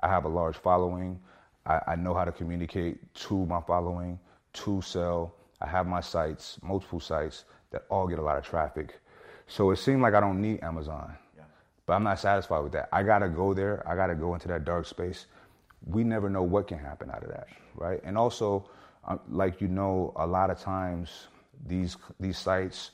I 0.01 0.08
have 0.08 0.26
a 0.26 0.30
large 0.30 0.58
following. 0.58 1.20
I, 1.66 1.82
I 1.88 1.95
know 1.95 2.14
how 2.14 2.26
to 2.26 2.32
communicate 2.32 3.14
to 3.16 3.45
my 3.45 3.62
following, 3.62 4.20
to 4.53 4.82
sell. 4.82 5.34
I 5.62 5.68
have 5.68 5.88
my 5.88 6.01
sites, 6.01 6.60
multiple 6.62 6.99
sites 6.99 7.45
that 7.72 7.86
all 7.89 8.08
get 8.08 8.20
a 8.20 8.22
lot 8.22 8.38
of 8.38 8.45
traffic. 8.45 8.99
So 9.47 9.72
it 9.72 9.78
seemed 9.78 10.01
like 10.01 10.14
I 10.14 10.20
don't 10.20 10.41
need 10.41 10.64
Amazon. 10.64 11.16
But 11.88 11.94
I'm 11.94 12.04
not 12.04 12.20
satisfied 12.20 12.60
with 12.60 12.74
that. 12.74 12.90
I 12.92 13.02
gotta 13.02 13.30
go 13.30 13.54
there. 13.54 13.82
I 13.88 13.96
gotta 13.96 14.14
go 14.14 14.34
into 14.36 14.48
that 14.50 14.66
dark 14.66 14.86
space. 14.86 15.26
We 15.86 16.04
never 16.04 16.30
know 16.30 16.44
what 16.44 16.68
can 16.68 16.78
happen 16.78 17.10
out 17.10 17.24
of 17.24 17.30
that, 17.30 17.48
right? 17.76 18.02
And 18.04 18.18
also, 18.18 18.70
um, 19.06 19.22
like 19.30 19.62
you 19.62 19.70
know, 19.70 20.12
a 20.18 20.28
lot 20.28 20.50
of 20.50 20.60
times 20.60 21.28
these 21.66 21.96
these 22.20 22.38
sites, 22.38 22.92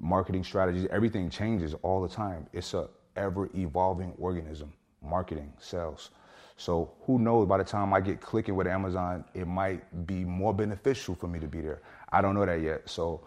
marketing 0.00 0.42
strategies, 0.42 0.86
everything 0.90 1.30
changes 1.30 1.74
all 1.82 2.02
the 2.02 2.08
time. 2.08 2.48
It's 2.52 2.74
a 2.74 2.88
ever 3.16 3.48
evolving 3.54 4.12
organism. 4.18 4.72
Marketing, 5.00 5.52
sales. 5.60 6.10
So 6.56 6.92
who 7.02 7.18
knows? 7.20 7.46
By 7.46 7.58
the 7.58 7.64
time 7.64 7.94
I 7.94 8.00
get 8.00 8.20
clicking 8.20 8.56
with 8.56 8.66
Amazon, 8.66 9.24
it 9.34 9.46
might 9.46 10.06
be 10.06 10.24
more 10.24 10.52
beneficial 10.52 11.14
for 11.14 11.28
me 11.28 11.38
to 11.38 11.46
be 11.46 11.60
there. 11.60 11.82
I 12.10 12.20
don't 12.20 12.34
know 12.34 12.46
that 12.46 12.60
yet. 12.60 12.88
So 12.88 13.20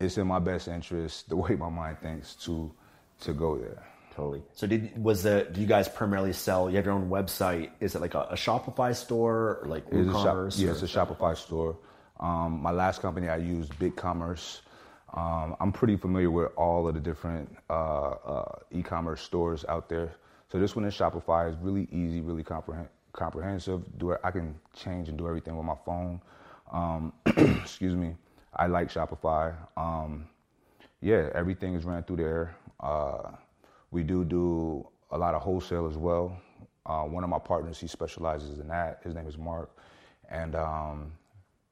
it's 0.00 0.18
in 0.18 0.26
my 0.26 0.38
best 0.40 0.66
interest, 0.68 1.28
the 1.28 1.36
way 1.36 1.54
my 1.54 1.68
mind 1.68 1.98
thinks, 2.00 2.34
to 2.46 2.72
to 3.20 3.32
go 3.32 3.56
there. 3.56 3.84
Totally. 4.18 4.42
So 4.52 4.66
did 4.66 5.02
was 5.02 5.22
the 5.22 5.46
do 5.52 5.60
you 5.60 5.66
guys 5.66 5.88
primarily 5.88 6.32
sell? 6.32 6.68
You 6.68 6.76
have 6.76 6.84
your 6.84 6.94
own 6.94 7.08
website. 7.08 7.70
Is 7.78 7.94
it 7.94 8.00
like 8.00 8.14
a, 8.14 8.22
a 8.30 8.34
Shopify 8.34 8.94
store 8.94 9.60
or 9.62 9.66
like 9.68 9.84
It's 9.92 10.08
a 10.08 10.12
shop, 10.12 10.36
WooCommerce? 10.36 10.58
yeah, 10.58 10.70
it's 10.72 10.82
a 10.82 10.86
Shopify 10.86 11.36
store. 11.36 11.78
Um, 12.18 12.60
my 12.60 12.72
last 12.72 13.00
company 13.00 13.28
I 13.28 13.36
used, 13.36 13.72
BigCommerce. 13.78 14.60
Um, 15.14 15.56
I'm 15.60 15.72
pretty 15.72 15.96
familiar 15.96 16.30
with 16.32 16.50
all 16.56 16.88
of 16.88 16.94
the 16.94 17.00
different 17.00 17.48
uh, 17.70 18.10
uh, 18.32 18.58
e-commerce 18.72 19.22
stores 19.22 19.64
out 19.68 19.88
there. 19.88 20.10
So 20.50 20.58
this 20.58 20.74
one 20.74 20.84
is 20.84 20.94
Shopify. 20.94 21.48
It's 21.48 21.62
really 21.62 21.86
easy, 21.92 22.20
really 22.20 22.42
comprehend, 22.42 22.88
comprehensive. 23.12 23.82
Do 23.98 24.10
it, 24.10 24.20
I 24.24 24.32
can 24.32 24.56
change 24.74 25.08
and 25.08 25.16
do 25.16 25.28
everything 25.28 25.56
with 25.56 25.64
my 25.64 25.76
phone. 25.86 26.20
Um, 26.72 27.12
excuse 27.62 27.94
me. 27.94 28.16
I 28.54 28.66
like 28.66 28.90
Shopify. 28.90 29.54
Um, 29.76 30.26
yeah, 31.00 31.30
everything 31.34 31.74
is 31.74 31.84
ran 31.84 32.02
through 32.02 32.16
there. 32.16 32.56
Uh, 32.80 33.30
we 33.90 34.02
do 34.02 34.24
do 34.24 34.86
a 35.10 35.18
lot 35.18 35.34
of 35.34 35.42
wholesale 35.42 35.86
as 35.86 35.96
well. 35.96 36.36
Uh, 36.86 37.02
one 37.02 37.24
of 37.24 37.30
my 37.30 37.38
partners, 37.38 37.78
he 37.78 37.86
specializes 37.86 38.58
in 38.58 38.68
that. 38.68 39.00
His 39.04 39.14
name 39.14 39.26
is 39.26 39.36
Mark, 39.36 39.70
and 40.30 40.54
um, 40.54 41.12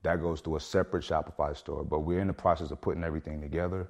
that 0.02 0.20
goes 0.20 0.40
to 0.42 0.56
a 0.56 0.60
separate 0.60 1.04
Shopify 1.04 1.56
store. 1.56 1.84
But 1.84 2.00
we're 2.00 2.20
in 2.20 2.26
the 2.26 2.32
process 2.32 2.70
of 2.70 2.80
putting 2.80 3.02
everything 3.02 3.40
together. 3.40 3.88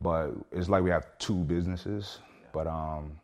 But 0.00 0.32
it's 0.52 0.68
like 0.68 0.82
we 0.82 0.90
have 0.90 1.06
two 1.18 1.36
businesses. 1.44 2.18
But 2.52 2.66
um, 2.66 3.18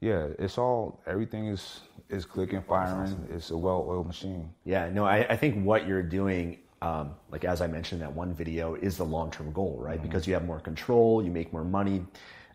yeah, 0.00 0.28
it's 0.38 0.58
all 0.58 1.00
everything 1.06 1.48
is 1.48 1.80
is 2.08 2.24
clicking, 2.24 2.62
firing. 2.62 3.28
It's 3.30 3.50
a 3.50 3.56
well-oiled 3.56 4.06
machine. 4.06 4.50
Yeah, 4.64 4.88
no, 4.90 5.04
I, 5.04 5.18
I 5.28 5.36
think 5.36 5.64
what 5.64 5.86
you're 5.86 6.02
doing, 6.02 6.58
um, 6.82 7.14
like 7.30 7.44
as 7.44 7.60
I 7.60 7.66
mentioned 7.66 8.00
that 8.02 8.12
one 8.12 8.34
video, 8.34 8.74
is 8.74 8.96
the 8.96 9.04
long 9.04 9.30
term 9.30 9.52
goal, 9.52 9.78
right? 9.80 9.98
Mm-hmm. 9.98 10.06
Because 10.06 10.26
you 10.26 10.34
have 10.34 10.44
more 10.44 10.60
control, 10.60 11.22
you 11.22 11.30
make 11.30 11.52
more 11.52 11.64
money. 11.64 12.04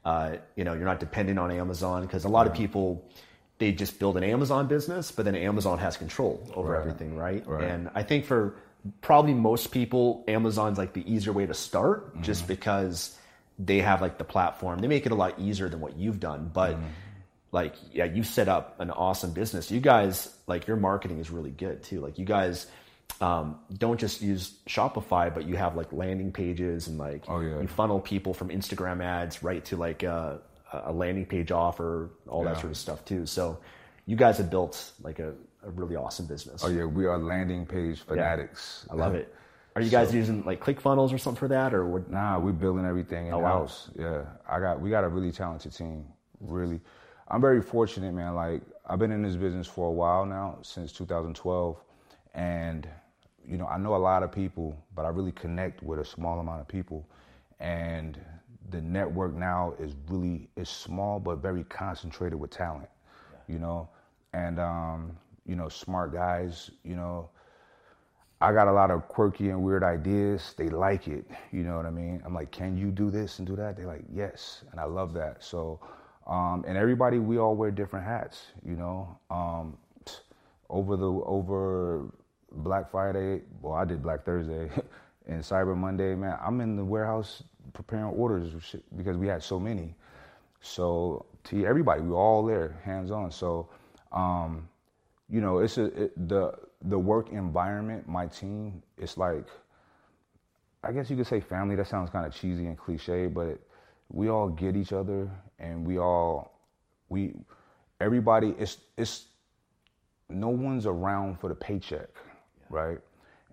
Uh, 0.06 0.38
you 0.56 0.64
know, 0.64 0.74
you're 0.74 0.86
not 0.86 1.00
dependent 1.00 1.40
on 1.40 1.50
Amazon 1.52 2.04
because 2.04 2.24
a 2.26 2.30
lot 2.30 2.46
of 2.48 2.54
people 2.54 3.04
they 3.58 3.72
just 3.72 4.00
build 4.00 4.18
an 4.18 4.24
Amazon 4.24 4.68
business, 4.68 5.12
but 5.12 5.26
then 5.26 5.34
Amazon 5.36 5.80
has 5.80 5.98
control 5.98 6.48
over 6.56 6.72
Right. 6.74 6.80
everything, 6.82 7.16
right? 7.16 7.46
Right. 7.48 7.64
And 7.64 7.90
I 7.96 8.04
think 8.04 8.26
for 8.26 8.56
probably 9.02 9.34
most 9.34 9.72
people, 9.72 10.24
Amazon's 10.28 10.78
like 10.78 10.94
the 10.94 11.10
easier 11.12 11.34
way 11.34 11.46
to 11.46 11.54
start, 11.54 12.12
Mm-hmm. 12.14 12.22
just 12.24 12.48
because 12.48 13.18
they 13.58 13.80
have 13.80 14.02
like 14.02 14.18
the 14.18 14.26
platform. 14.26 14.80
They 14.80 14.88
make 14.90 15.06
it 15.06 15.12
a 15.14 15.16
lot 15.16 15.40
easier 15.40 15.70
than 15.70 15.80
what 15.80 15.98
you've 15.98 16.20
done, 16.20 16.52
but 16.54 16.74
Mm-hmm. 16.76 16.86
like 17.52 17.76
yeah 17.94 18.04
you've 18.06 18.28
set 18.28 18.48
up 18.50 18.80
an 18.82 18.92
awesome 18.92 19.32
business 19.32 19.72
you 19.72 19.80
guys 19.80 20.28
like 20.46 20.68
your 20.68 20.76
marketing 20.76 21.20
is 21.20 21.30
really 21.32 21.52
good 21.52 21.82
too 21.84 22.02
like 22.02 22.20
you 22.20 22.26
guys 22.26 22.68
um, 23.22 23.60
don't 23.78 24.00
just 24.00 24.22
use 24.22 24.56
shopify 24.68 25.34
but 25.34 25.46
you 25.48 25.56
have 25.56 25.76
like 25.76 25.92
landing 25.94 26.32
pages 26.32 26.88
and 26.88 26.98
like 26.98 27.24
Oh, 27.30 27.40
yeah. 27.40 27.62
you 27.62 27.68
funnel 27.68 28.00
people 28.00 28.34
from 28.34 28.50
instagram 28.50 29.02
ads 29.04 29.42
right 29.42 29.64
to 29.66 29.78
like 29.78 30.04
a, 30.04 30.42
a 30.74 30.92
landing 30.92 31.26
page 31.26 31.52
offer 31.52 32.10
all 32.28 32.44
that 32.44 32.58
sort 32.60 32.72
of 32.72 32.78
stuff 32.78 33.06
too 33.06 33.26
so 33.26 33.58
you 34.06 34.16
guys 34.16 34.38
have 34.38 34.50
built 34.50 34.92
like 35.02 35.20
a, 35.20 35.34
a 35.64 35.70
really 35.72 35.96
awesome 35.96 36.26
business 36.26 36.62
Oh 36.64 36.68
yeah, 36.70 36.84
we 36.86 37.06
are 37.06 37.18
landing 37.18 37.66
page 37.66 38.02
fanatics. 38.02 38.86
i 38.92 38.96
love 38.96 39.16
it 39.16 39.34
are 39.78 39.82
you 39.82 39.90
guys 39.90 40.14
using 40.14 40.44
like 40.44 40.62
clickfunnels 40.64 41.14
or 41.14 41.18
something 41.18 41.40
for 41.40 41.48
that 41.50 41.74
or 41.74 41.86
what 41.86 42.10
Nah, 42.10 42.40
we're 42.40 42.52
building 42.54 42.86
everything 42.86 43.28
in 43.28 43.34
Oh, 43.34 43.40
wow. 43.40 43.60
house. 43.60 43.90
Yeah, 43.98 44.24
I 44.50 44.60
got 44.62 44.80
we 44.80 44.90
got 44.90 45.04
a 45.04 45.10
really 45.10 45.34
talented 45.34 45.74
team. 45.74 46.06
Really, 46.40 46.80
I'm 47.28 47.42
very 47.42 47.62
fortunate, 47.62 48.14
man. 48.14 48.36
Like 48.36 48.62
I've 48.88 49.00
been 49.00 49.12
in 49.12 49.22
this 49.22 49.36
business 49.36 49.68
for 49.68 49.90
a 49.90 49.92
while 49.92 50.26
now, 50.26 50.60
since 50.62 50.94
2012, 50.94 51.78
and 52.36 52.88
you 53.48 53.58
know 53.58 53.68
I 53.68 53.78
know 53.78 53.96
a 53.96 53.98
lot 53.98 54.24
of 54.24 54.32
people, 54.32 54.78
but 54.96 55.06
I 55.06 55.10
really 55.10 55.32
connect 55.34 55.84
with 55.84 56.00
a 56.00 56.06
small 56.06 56.40
amount 56.40 56.62
of 56.62 56.68
people, 56.68 57.08
and 57.60 58.20
the 58.70 58.82
network 58.82 59.34
now 59.34 59.74
is 59.80 59.96
really 60.10 60.50
is 60.56 60.70
small 60.70 61.20
but 61.20 61.38
very 61.38 61.64
concentrated 61.66 62.40
with 62.40 62.52
talent. 62.52 62.90
You 63.48 63.60
know, 63.60 63.90
and 64.34 64.60
um, 64.60 65.18
you 65.46 65.56
know 65.56 65.70
smart 65.70 66.14
guys. 66.14 66.72
You 66.84 66.96
know. 66.96 67.30
I 68.42 68.52
got 68.54 68.68
a 68.68 68.72
lot 68.74 68.92
of 68.92 69.08
quirky 69.08 69.50
and 69.50 69.64
weird 69.64 69.84
ideas. 69.84 70.54
They 70.58 70.70
like 70.70 71.08
it. 71.08 71.26
You 71.52 71.64
know 71.64 71.78
what 71.78 71.86
I 71.86 71.90
mean? 71.90 72.22
I'm 72.26 72.34
like, 72.34 72.52
can 72.52 72.78
you 72.78 72.92
do 72.92 73.10
this 73.10 73.40
and 73.40 73.48
do 73.48 73.56
that? 73.56 73.78
They're 73.78 73.88
like, 73.88 74.04
yes. 74.14 74.64
And 74.72 74.80
I 74.80 74.84
love 74.84 75.14
that. 75.14 75.44
So, 75.44 75.80
um, 76.28 76.64
and 76.68 76.78
everybody, 76.78 77.20
we 77.20 77.40
all 77.40 77.56
wear 77.56 77.72
different 77.72 78.06
hats, 78.06 78.48
you 78.66 78.76
know? 78.76 79.18
Um, 79.32 79.78
over 80.70 80.98
the, 80.98 81.08
over 81.08 82.12
Black 82.56 82.90
Friday, 82.90 83.42
well, 83.62 83.74
I 83.74 83.86
did 83.86 84.02
Black 84.02 84.24
Thursday 84.24 84.70
and 85.28 85.42
Cyber 85.42 85.76
Monday, 85.76 86.16
man, 86.16 86.38
I'm 86.42 86.62
in 86.62 86.76
the 86.76 86.86
warehouse 86.86 87.44
preparing 87.74 88.06
orders 88.06 88.52
because 88.96 89.18
we 89.18 89.28
had 89.28 89.44
so 89.44 89.60
many. 89.60 89.96
So 90.62 91.26
to 91.46 91.66
everybody, 91.66 92.02
we 92.02 92.10
were 92.10 92.16
all 92.16 92.46
there, 92.46 92.80
hands 92.84 93.12
on. 93.12 93.32
So, 93.32 93.70
um, 94.12 94.68
you 95.30 95.42
know, 95.42 95.60
it's 95.60 95.78
a 95.78 95.86
it, 95.86 96.30
the 96.30 96.54
the 96.84 96.98
work 96.98 97.30
environment. 97.32 98.08
My 98.08 98.28
team, 98.28 98.82
it's 98.98 99.18
like, 99.18 99.46
I 100.84 100.92
guess 100.92 101.10
you 101.10 101.16
could 101.18 101.28
say 101.28 101.40
family. 101.40 101.76
That 101.76 101.88
sounds 101.88 102.10
kind 102.10 102.26
of 102.26 102.34
cheesy 102.34 102.66
and 102.68 102.78
cliche, 102.78 103.28
but 103.28 103.60
we 104.12 104.30
all 104.30 104.50
get 104.50 104.76
each 104.76 104.94
other, 104.94 105.30
and 105.60 105.86
we 105.86 106.00
all 106.00 106.60
we 107.10 107.34
everybody. 108.00 108.56
It's 108.58 108.78
it's 108.98 109.26
no 110.30 110.50
one's 110.50 110.86
around 110.86 111.40
for 111.40 111.50
the 111.50 111.56
paycheck, 111.56 112.10
right? 112.70 113.00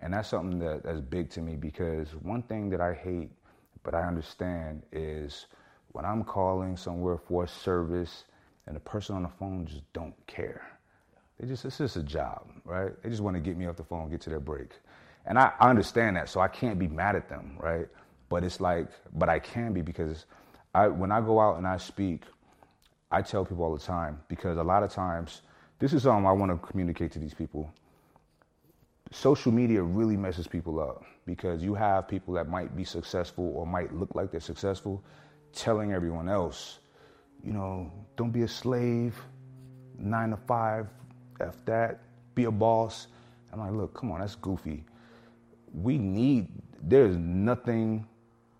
And 0.01 0.13
that's 0.13 0.29
something 0.29 0.59
that, 0.59 0.83
that's 0.83 0.99
big 0.99 1.29
to 1.31 1.41
me 1.41 1.55
because 1.55 2.09
one 2.21 2.41
thing 2.43 2.69
that 2.71 2.81
I 2.81 2.93
hate, 2.93 3.31
but 3.83 3.93
I 3.95 4.03
understand, 4.03 4.83
is 4.91 5.47
when 5.93 6.05
I'm 6.05 6.23
calling 6.23 6.75
somewhere 6.75 7.17
for 7.17 7.45
a 7.45 7.47
service 7.47 8.25
and 8.67 8.75
the 8.75 8.79
person 8.79 9.15
on 9.15 9.23
the 9.23 9.29
phone 9.29 9.65
just 9.65 9.81
don't 9.93 10.15
care. 10.27 10.67
They 11.39 11.47
just 11.47 11.65
it's 11.65 11.77
just 11.77 11.97
a 11.97 12.03
job, 12.03 12.47
right? 12.65 12.91
They 13.01 13.09
just 13.09 13.21
want 13.21 13.35
to 13.35 13.41
get 13.41 13.57
me 13.57 13.65
off 13.65 13.75
the 13.75 13.83
phone, 13.83 14.09
get 14.09 14.21
to 14.21 14.29
their 14.29 14.39
break. 14.39 14.71
And 15.25 15.37
I, 15.39 15.51
I 15.59 15.69
understand 15.69 16.17
that, 16.17 16.29
so 16.29 16.39
I 16.39 16.47
can't 16.47 16.77
be 16.77 16.87
mad 16.87 17.15
at 17.15 17.29
them, 17.29 17.57
right? 17.59 17.87
But 18.29 18.43
it's 18.43 18.59
like, 18.59 18.87
but 19.13 19.29
I 19.29 19.39
can 19.39 19.73
be 19.73 19.81
because 19.81 20.25
I, 20.73 20.87
when 20.87 21.11
I 21.11 21.21
go 21.21 21.39
out 21.39 21.57
and 21.57 21.67
I 21.67 21.77
speak, 21.77 22.23
I 23.11 23.21
tell 23.21 23.45
people 23.45 23.63
all 23.63 23.75
the 23.75 23.83
time 23.83 24.19
because 24.27 24.57
a 24.57 24.63
lot 24.63 24.83
of 24.83 24.91
times, 24.91 25.41
this 25.79 25.93
is 25.93 26.03
something 26.03 26.25
I 26.25 26.31
want 26.31 26.51
to 26.51 26.57
communicate 26.67 27.11
to 27.13 27.19
these 27.19 27.33
people. 27.33 27.71
Social 29.13 29.51
media 29.51 29.81
really 29.81 30.17
messes 30.17 30.47
people 30.47 30.79
up 30.79 31.03
because 31.25 31.61
you 31.61 31.75
have 31.75 32.07
people 32.07 32.33
that 32.33 32.49
might 32.49 32.75
be 32.75 32.83
successful 32.83 33.53
or 33.55 33.65
might 33.65 33.93
look 33.93 34.15
like 34.15 34.31
they're 34.31 34.39
successful 34.39 35.03
telling 35.53 35.93
everyone 35.93 36.27
else, 36.27 36.79
you 37.43 37.53
know, 37.53 37.91
don't 38.17 38.31
be 38.31 38.41
a 38.41 38.47
slave, 38.47 39.15
nine 39.99 40.31
to 40.31 40.37
five, 40.37 40.87
F 41.39 41.63
that, 41.65 41.99
be 42.33 42.45
a 42.45 42.51
boss. 42.51 43.07
I'm 43.51 43.59
like, 43.59 43.71
look, 43.71 43.93
come 43.93 44.11
on, 44.11 44.19
that's 44.19 44.33
goofy. 44.33 44.83
We 45.71 45.99
need, 45.99 46.47
there's 46.81 47.15
nothing, 47.15 48.07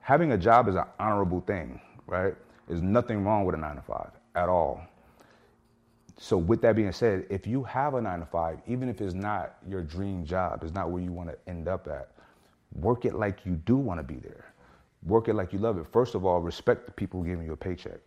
having 0.01 0.33
a 0.33 0.37
job 0.37 0.67
is 0.67 0.75
an 0.75 0.85
honorable 0.99 1.41
thing, 1.41 1.81
right? 2.05 2.35
There's 2.67 2.83
nothing 2.83 3.23
wrong 3.23 3.45
with 3.45 3.55
a 3.55 3.57
nine 3.57 3.77
to 3.77 3.81
five 3.81 4.11
at 4.35 4.49
all. 4.49 4.81
So, 6.17 6.37
with 6.37 6.61
that 6.61 6.75
being 6.75 6.91
said, 6.91 7.25
if 7.29 7.47
you 7.47 7.63
have 7.63 7.95
a 7.95 8.01
nine 8.01 8.19
to 8.19 8.25
five, 8.25 8.59
even 8.67 8.89
if 8.89 9.01
it's 9.01 9.13
not 9.15 9.55
your 9.67 9.81
dream 9.81 10.25
job, 10.25 10.63
it's 10.63 10.73
not 10.73 10.91
where 10.91 11.01
you 11.01 11.11
want 11.11 11.29
to 11.29 11.37
end 11.47 11.67
up 11.67 11.87
at, 11.87 12.11
work 12.75 13.05
it 13.05 13.15
like 13.15 13.45
you 13.45 13.53
do 13.55 13.75
want 13.75 13.99
to 13.99 14.03
be 14.03 14.15
there. 14.19 14.53
Work 15.05 15.27
it 15.27 15.33
like 15.33 15.53
you 15.53 15.59
love 15.59 15.77
it. 15.77 15.85
First 15.91 16.15
of 16.15 16.25
all, 16.25 16.39
respect 16.39 16.85
the 16.85 16.91
people 16.91 17.23
giving 17.23 17.45
you 17.45 17.53
a 17.53 17.57
paycheck. 17.57 17.99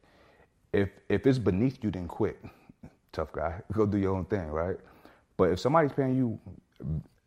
If 0.73 0.91
if 1.09 1.27
it's 1.27 1.39
beneath 1.39 1.83
you, 1.85 1.91
then 1.91 2.09
quit. 2.09 2.39
Tough 3.13 3.33
guy. 3.33 3.61
Go 3.73 3.87
do 3.87 3.99
your 3.99 4.15
own 4.17 4.25
thing, 4.27 4.49
right? 4.49 4.79
But 5.37 5.51
if 5.53 5.61
somebody's 5.61 5.93
paying 5.93 6.17
you, 6.17 6.39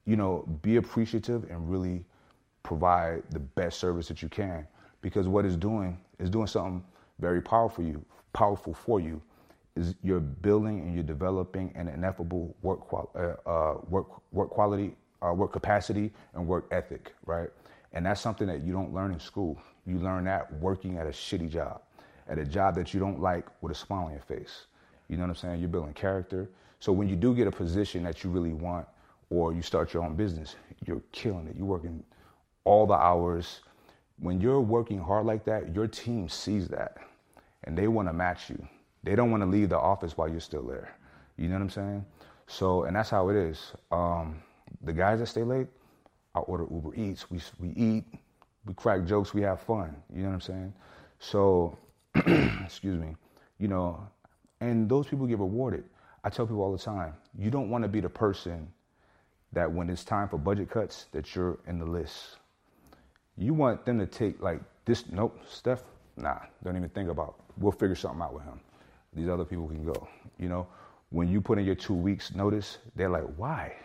you 0.06 0.16
know, 0.16 0.46
be 0.62 0.78
appreciative 0.78 1.46
and 1.52 1.70
really 1.70 2.06
provide 2.64 3.24
the 3.32 3.40
best 3.40 3.80
service 3.80 4.08
that 4.08 4.22
you 4.22 4.30
can. 4.30 4.68
Because 5.02 5.28
what 5.28 5.46
it's 5.46 5.56
doing 5.56 5.98
is 6.20 6.30
doing 6.30 6.48
something 6.48 6.84
very 7.20 7.42
powerful 7.42 7.84
you, 7.84 8.04
powerful 8.34 8.74
for 8.74 9.00
you. 9.00 9.22
Is 9.76 9.96
you're 10.04 10.20
building 10.20 10.80
and 10.82 10.94
you're 10.94 11.04
developing 11.04 11.72
an 11.76 11.88
ineffable 11.88 12.56
work 12.62 12.82
uh, 12.92 13.50
uh, 13.50 13.76
work 13.88 14.08
work 14.32 14.50
quality, 14.50 14.96
uh, 15.26 15.34
work 15.34 15.54
capacity, 15.54 16.12
and 16.34 16.48
work 16.48 16.68
ethic, 16.72 17.14
right? 17.26 17.50
And 17.94 18.06
that's 18.06 18.22
something 18.22 18.48
that 18.48 18.64
you 18.64 18.74
don't 18.74 18.94
learn 18.94 19.12
in 19.14 19.20
school. 19.20 19.58
You 19.86 20.00
learn 20.00 20.26
that 20.26 20.52
working 20.60 20.98
at 20.98 21.08
a 21.08 21.12
shitty 21.12 21.50
job, 21.50 21.82
at 22.28 22.38
a 22.38 22.46
job 22.46 22.76
that 22.76 22.94
you 22.94 23.00
don't 23.00 23.22
like 23.22 23.46
with 23.62 23.72
a 23.72 23.76
smile 23.76 24.06
on 24.06 24.12
your 24.12 24.22
face. 24.22 24.66
You 25.08 25.18
know 25.18 25.24
what 25.24 25.30
I'm 25.30 25.36
saying? 25.36 25.60
You're 25.60 25.70
building 25.70 25.94
character. 25.94 26.50
So 26.80 26.92
when 26.92 27.08
you 27.08 27.16
do 27.16 27.34
get 27.34 27.48
a 27.48 27.52
position 27.52 28.04
that 28.04 28.24
you 28.24 28.30
really 28.30 28.54
want, 28.54 28.88
or 29.30 29.54
you 29.54 29.62
start 29.62 29.94
your 29.94 30.04
own 30.04 30.16
business, 30.16 30.56
you're 30.86 31.02
killing 31.12 31.48
it. 31.48 31.56
You're 31.56 31.66
working 31.66 32.04
all 32.64 32.86
the 32.86 32.94
hours. 32.94 33.62
When 34.18 34.42
you're 34.42 34.62
working 34.62 35.00
hard 35.00 35.26
like 35.26 35.46
that, 35.46 35.74
your 35.74 35.88
team 35.88 36.30
sees 36.30 36.68
that 36.70 36.98
and 37.64 37.78
they 37.78 37.88
want 37.88 38.08
to 38.08 38.14
match 38.14 38.50
you. 38.50 38.68
They 39.04 39.16
don't 39.16 39.32
want 39.32 39.42
to 39.44 39.48
leave 39.48 39.70
the 39.70 39.80
office 39.80 40.18
while 40.18 40.30
you're 40.30 40.40
still 40.40 40.64
there. 40.64 40.96
You 41.38 41.48
know 41.48 41.56
what 41.56 41.62
I'm 41.62 41.70
saying? 41.70 42.06
So, 42.48 42.84
and 42.84 42.96
that's 42.96 43.10
how 43.10 43.30
it 43.30 43.36
is. 43.36 43.74
Um, 43.92 44.42
the 44.82 44.94
guys 44.94 45.20
that 45.20 45.28
stay 45.28 45.44
late, 45.44 45.68
I 46.36 46.40
order 46.40 46.66
Uber 46.70 46.96
Eats. 46.96 47.30
We, 47.32 47.40
we 47.60 47.70
eat, 47.70 48.04
we 48.66 48.74
crack 48.74 49.06
jokes, 49.06 49.34
we 49.34 49.42
have 49.44 49.62
fun. 49.62 49.96
You 50.14 50.24
know 50.24 50.30
what 50.30 50.34
I'm 50.36 50.42
saying? 50.42 50.74
So, 51.20 51.78
excuse 52.64 53.00
me, 53.00 53.16
you 53.60 53.68
know, 53.68 54.06
and 54.62 54.90
those 54.90 55.08
people 55.08 55.28
get 55.28 55.40
rewarded. 55.40 55.84
I 56.24 56.30
tell 56.30 56.46
people 56.46 56.62
all 56.62 56.72
the 56.72 56.78
time, 56.78 57.14
you 57.38 57.50
don't 57.50 57.70
want 57.70 57.84
to 57.84 57.88
be 57.88 58.02
the 58.02 58.10
person 58.10 58.68
that 59.54 59.72
when 59.72 59.90
it's 59.90 60.04
time 60.04 60.28
for 60.28 60.38
budget 60.38 60.70
cuts, 60.70 61.06
that 61.12 61.36
you're 61.36 61.58
in 61.68 61.80
the 61.80 61.86
list. 61.86 62.38
You 63.38 63.54
want 63.54 63.86
them 63.86 63.98
to 64.00 64.06
take 64.06 64.42
like 64.42 64.62
this, 64.86 65.06
nope, 65.12 65.40
Steph, 65.50 65.84
nah, 66.18 66.40
don't 66.64 66.76
even 66.76 66.90
think 66.90 67.10
about. 67.10 67.36
It. 67.38 67.62
We'll 67.62 67.72
figure 67.72 67.96
something 67.96 68.22
out 68.22 68.34
with 68.34 68.44
him. 68.44 68.60
These 69.14 69.30
other 69.30 69.46
people 69.46 69.68
can 69.68 69.84
go. 69.84 70.08
You 70.38 70.50
know, 70.50 70.68
when 71.10 71.28
you 71.28 71.42
put 71.42 71.58
in 71.58 71.66
your 71.66 71.76
two 71.76 71.94
weeks 71.94 72.34
notice, 72.34 72.78
they're 72.96 73.10
like, 73.10 73.26
why? 73.38 73.76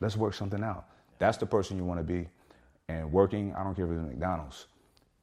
Let's 0.00 0.16
work 0.16 0.34
something 0.34 0.62
out. 0.62 0.86
That's 1.18 1.36
the 1.38 1.46
person 1.46 1.76
you 1.76 1.84
want 1.84 2.00
to 2.00 2.04
be. 2.04 2.28
And 2.88 3.12
working, 3.12 3.54
I 3.54 3.62
don't 3.64 3.74
care 3.74 3.86
if 3.86 3.92
it's 3.92 4.00
McDonald's, 4.00 4.66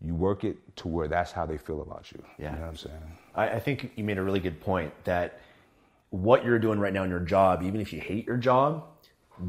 you 0.02 0.16
work 0.16 0.44
it 0.44 0.58
to 0.78 0.88
where 0.88 1.08
that's 1.08 1.32
how 1.32 1.46
they 1.46 1.58
feel 1.58 1.82
about 1.82 2.12
you. 2.12 2.24
Yeah. 2.38 2.52
You 2.52 2.56
know 2.56 2.62
what 2.62 2.70
I'm 2.70 2.78
saying? 2.78 3.18
I, 3.36 3.50
I 3.50 3.60
think 3.60 3.92
you 3.96 4.04
made 4.04 4.18
a 4.18 4.24
really 4.24 4.40
good 4.40 4.62
point 4.62 4.94
that 5.04 5.40
what 6.10 6.44
you're 6.44 6.60
doing 6.60 6.80
right 6.80 6.94
now 6.94 7.04
in 7.04 7.10
your 7.10 7.20
job, 7.20 7.64
even 7.64 7.82
if 7.82 7.94
you 7.94 8.00
hate 8.00 8.26
your 8.26 8.38
job, 8.38 8.86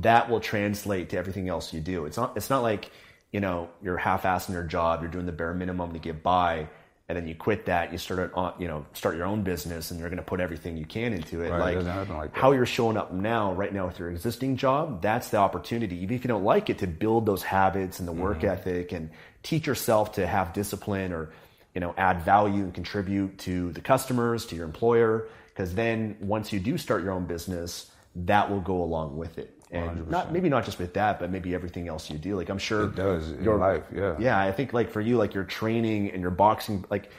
that 0.01 0.29
will 0.29 0.41
translate 0.41 1.11
to 1.11 1.17
everything 1.17 1.49
else 1.49 1.73
you 1.73 1.81
do. 1.81 2.05
It's 2.05 2.17
not 2.17 2.37
it's 2.37 2.51
not 2.51 2.63
like, 2.63 2.91
you 3.33 3.41
know, 3.41 3.71
you're 3.83 3.97
half-assing 3.97 4.51
your 4.53 4.65
job, 4.65 5.03
you're 5.03 5.11
doing 5.11 5.27
the 5.27 5.33
bare 5.33 5.55
minimum 5.55 5.93
to 5.93 5.99
get 5.99 6.23
by, 6.23 6.69
and 7.11 7.17
then 7.17 7.27
you 7.27 7.35
quit 7.35 7.67
that, 7.67 7.91
you 7.91 7.99
start 7.99 8.33
on, 8.35 8.55
you 8.57 8.69
know, 8.69 8.87
start 8.93 9.17
your 9.17 9.27
own 9.27 9.43
business, 9.43 9.91
and 9.91 9.99
you're 9.99 10.09
going 10.09 10.19
to 10.19 10.23
put 10.23 10.39
everything 10.39 10.77
you 10.77 10.85
can 10.85 11.13
into 11.13 11.43
it. 11.43 11.51
Right, 11.51 11.77
like, 11.77 11.85
it 11.85 12.13
like 12.13 12.37
how 12.37 12.53
you're 12.53 12.65
showing 12.65 12.97
up 12.97 13.13
now, 13.13 13.53
right 13.53 13.75
now 13.75 13.89
with 13.89 13.99
your 13.99 14.13
existing 14.13 14.57
job, 14.57 15.03
that's 15.03 15.31
the 15.31 15.39
opportunity. 15.39 15.97
Even 15.97 16.15
if 16.15 16.23
you 16.23 16.29
don't 16.29 16.45
like 16.45 16.71
it, 16.71 16.79
to 16.79 16.87
build 16.87 17.27
those 17.27 17.43
habits 17.43 17.99
and 17.99 18.07
the 18.07 18.13
work 18.13 18.39
mm-hmm. 18.39 18.51
ethic, 18.51 18.93
and 18.93 19.11
teach 19.43 19.67
yourself 19.67 20.13
to 20.13 20.25
have 20.25 20.53
discipline 20.53 21.13
or, 21.13 21.31
you 21.75 21.81
know, 21.81 21.93
add 21.97 22.23
value 22.23 22.63
and 22.63 22.73
contribute 22.73 23.39
to 23.39 23.73
the 23.73 23.81
customers, 23.81 24.47
to 24.47 24.55
your 24.55 24.65
employer. 24.65 25.27
Because 25.49 25.75
then 25.75 26.17
once 26.21 26.53
you 26.53 26.61
do 26.61 26.79
start 26.79 27.03
your 27.03 27.11
own 27.11 27.27
business, 27.27 27.91
that 28.15 28.49
will 28.51 28.61
go 28.61 28.83
along 28.83 29.17
with 29.17 29.37
it 29.37 29.60
and 29.73 30.07
100%. 30.07 30.11
not 30.11 30.33
maybe 30.33 30.49
not 30.49 30.65
just 30.65 30.79
with 30.79 30.95
that, 30.95 31.21
but 31.21 31.31
maybe 31.31 31.55
everything 31.55 31.89
else 31.89 32.11
you 32.11 32.19
do. 32.19 32.37
Like 32.37 32.49
I'm 32.49 32.59
sure 32.59 32.85
it 32.85 32.97
does 32.97 33.31
in 33.31 33.45
your 33.45 33.57
life. 33.57 33.85
Yeah, 33.95 34.17
yeah. 34.19 34.41
I 34.41 34.53
think 34.53 34.73
like 34.73 34.91
for 34.91 35.01
you, 35.01 35.17
like 35.17 35.35
your 35.35 35.45
training 35.45 36.11
and 36.11 36.21
your 36.21 36.31
boxing, 36.31 36.85
like 36.91 37.11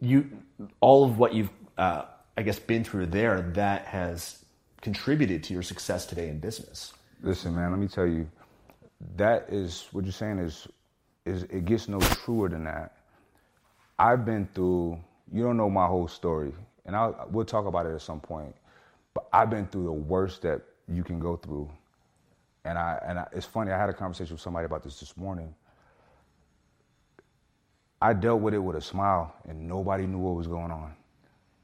you, 0.00 0.30
all 0.80 1.04
of 1.04 1.18
what 1.18 1.34
you've, 1.34 1.50
uh, 1.78 2.04
I 2.36 2.42
guess, 2.42 2.58
been 2.58 2.84
through 2.84 3.06
there, 3.06 3.42
that 3.54 3.86
has 3.86 4.44
contributed 4.80 5.42
to 5.44 5.54
your 5.54 5.62
success 5.62 6.04
today 6.06 6.28
in 6.28 6.38
business. 6.38 6.92
Listen, 7.22 7.54
man, 7.54 7.70
let 7.70 7.80
me 7.80 7.88
tell 7.88 8.06
you, 8.06 8.28
that 9.16 9.46
is 9.48 9.88
what 9.92 10.04
you're 10.04 10.12
saying 10.12 10.38
is, 10.38 10.68
is 11.24 11.44
it 11.44 11.64
gets 11.64 11.88
no 11.88 12.00
truer 12.00 12.48
than 12.50 12.64
that. 12.64 12.96
I've 13.98 14.24
been 14.24 14.46
through. 14.54 14.98
You 15.32 15.42
don't 15.42 15.56
know 15.56 15.70
my 15.70 15.86
whole 15.86 16.06
story, 16.06 16.52
and 16.84 16.94
I'll, 16.94 17.28
we'll 17.30 17.46
talk 17.46 17.66
about 17.66 17.86
it 17.86 17.94
at 17.94 18.02
some 18.02 18.20
point. 18.20 18.54
But 19.14 19.26
I've 19.32 19.48
been 19.48 19.66
through 19.66 19.84
the 19.84 19.92
worst 19.92 20.42
that 20.42 20.60
you 20.86 21.02
can 21.02 21.18
go 21.18 21.36
through 21.36 21.70
and 22.64 22.78
I 22.78 22.98
and 23.06 23.18
I, 23.18 23.26
it's 23.32 23.46
funny. 23.46 23.72
I 23.72 23.78
had 23.78 23.90
a 23.90 23.94
conversation 23.94 24.34
with 24.34 24.40
somebody 24.40 24.66
about 24.66 24.82
this 24.82 25.00
this 25.00 25.16
morning. 25.16 25.54
I 28.02 28.12
dealt 28.12 28.40
with 28.42 28.54
it 28.54 28.58
with 28.58 28.76
a 28.76 28.80
smile, 28.80 29.34
and 29.48 29.68
nobody 29.68 30.06
knew 30.06 30.18
what 30.18 30.34
was 30.36 30.46
going 30.46 30.70
on, 30.70 30.94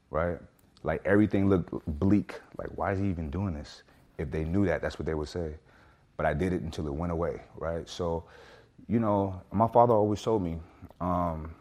right? 0.09 0.39
Like 0.83 1.01
everything 1.05 1.49
looked 1.49 1.71
bleak. 1.99 2.39
Like 2.57 2.69
why 2.75 2.93
is 2.93 2.99
he 2.99 3.07
even 3.09 3.29
doing 3.29 3.53
this? 3.53 3.83
If 4.17 4.31
they 4.31 4.43
knew 4.43 4.65
that, 4.67 4.81
that's 4.81 4.99
what 4.99 5.05
they 5.05 5.13
would 5.15 5.29
say. 5.29 5.55
But 6.17 6.25
I 6.25 6.33
did 6.33 6.53
it 6.53 6.61
until 6.61 6.87
it 6.87 6.93
went 6.93 7.11
away, 7.11 7.41
right? 7.57 7.87
So, 7.89 8.25
you 8.87 8.99
know, 8.99 9.41
my 9.51 9.67
father 9.67 9.93
always 9.93 10.21
told 10.21 10.43
me, 10.43 10.57
um, 10.99 11.53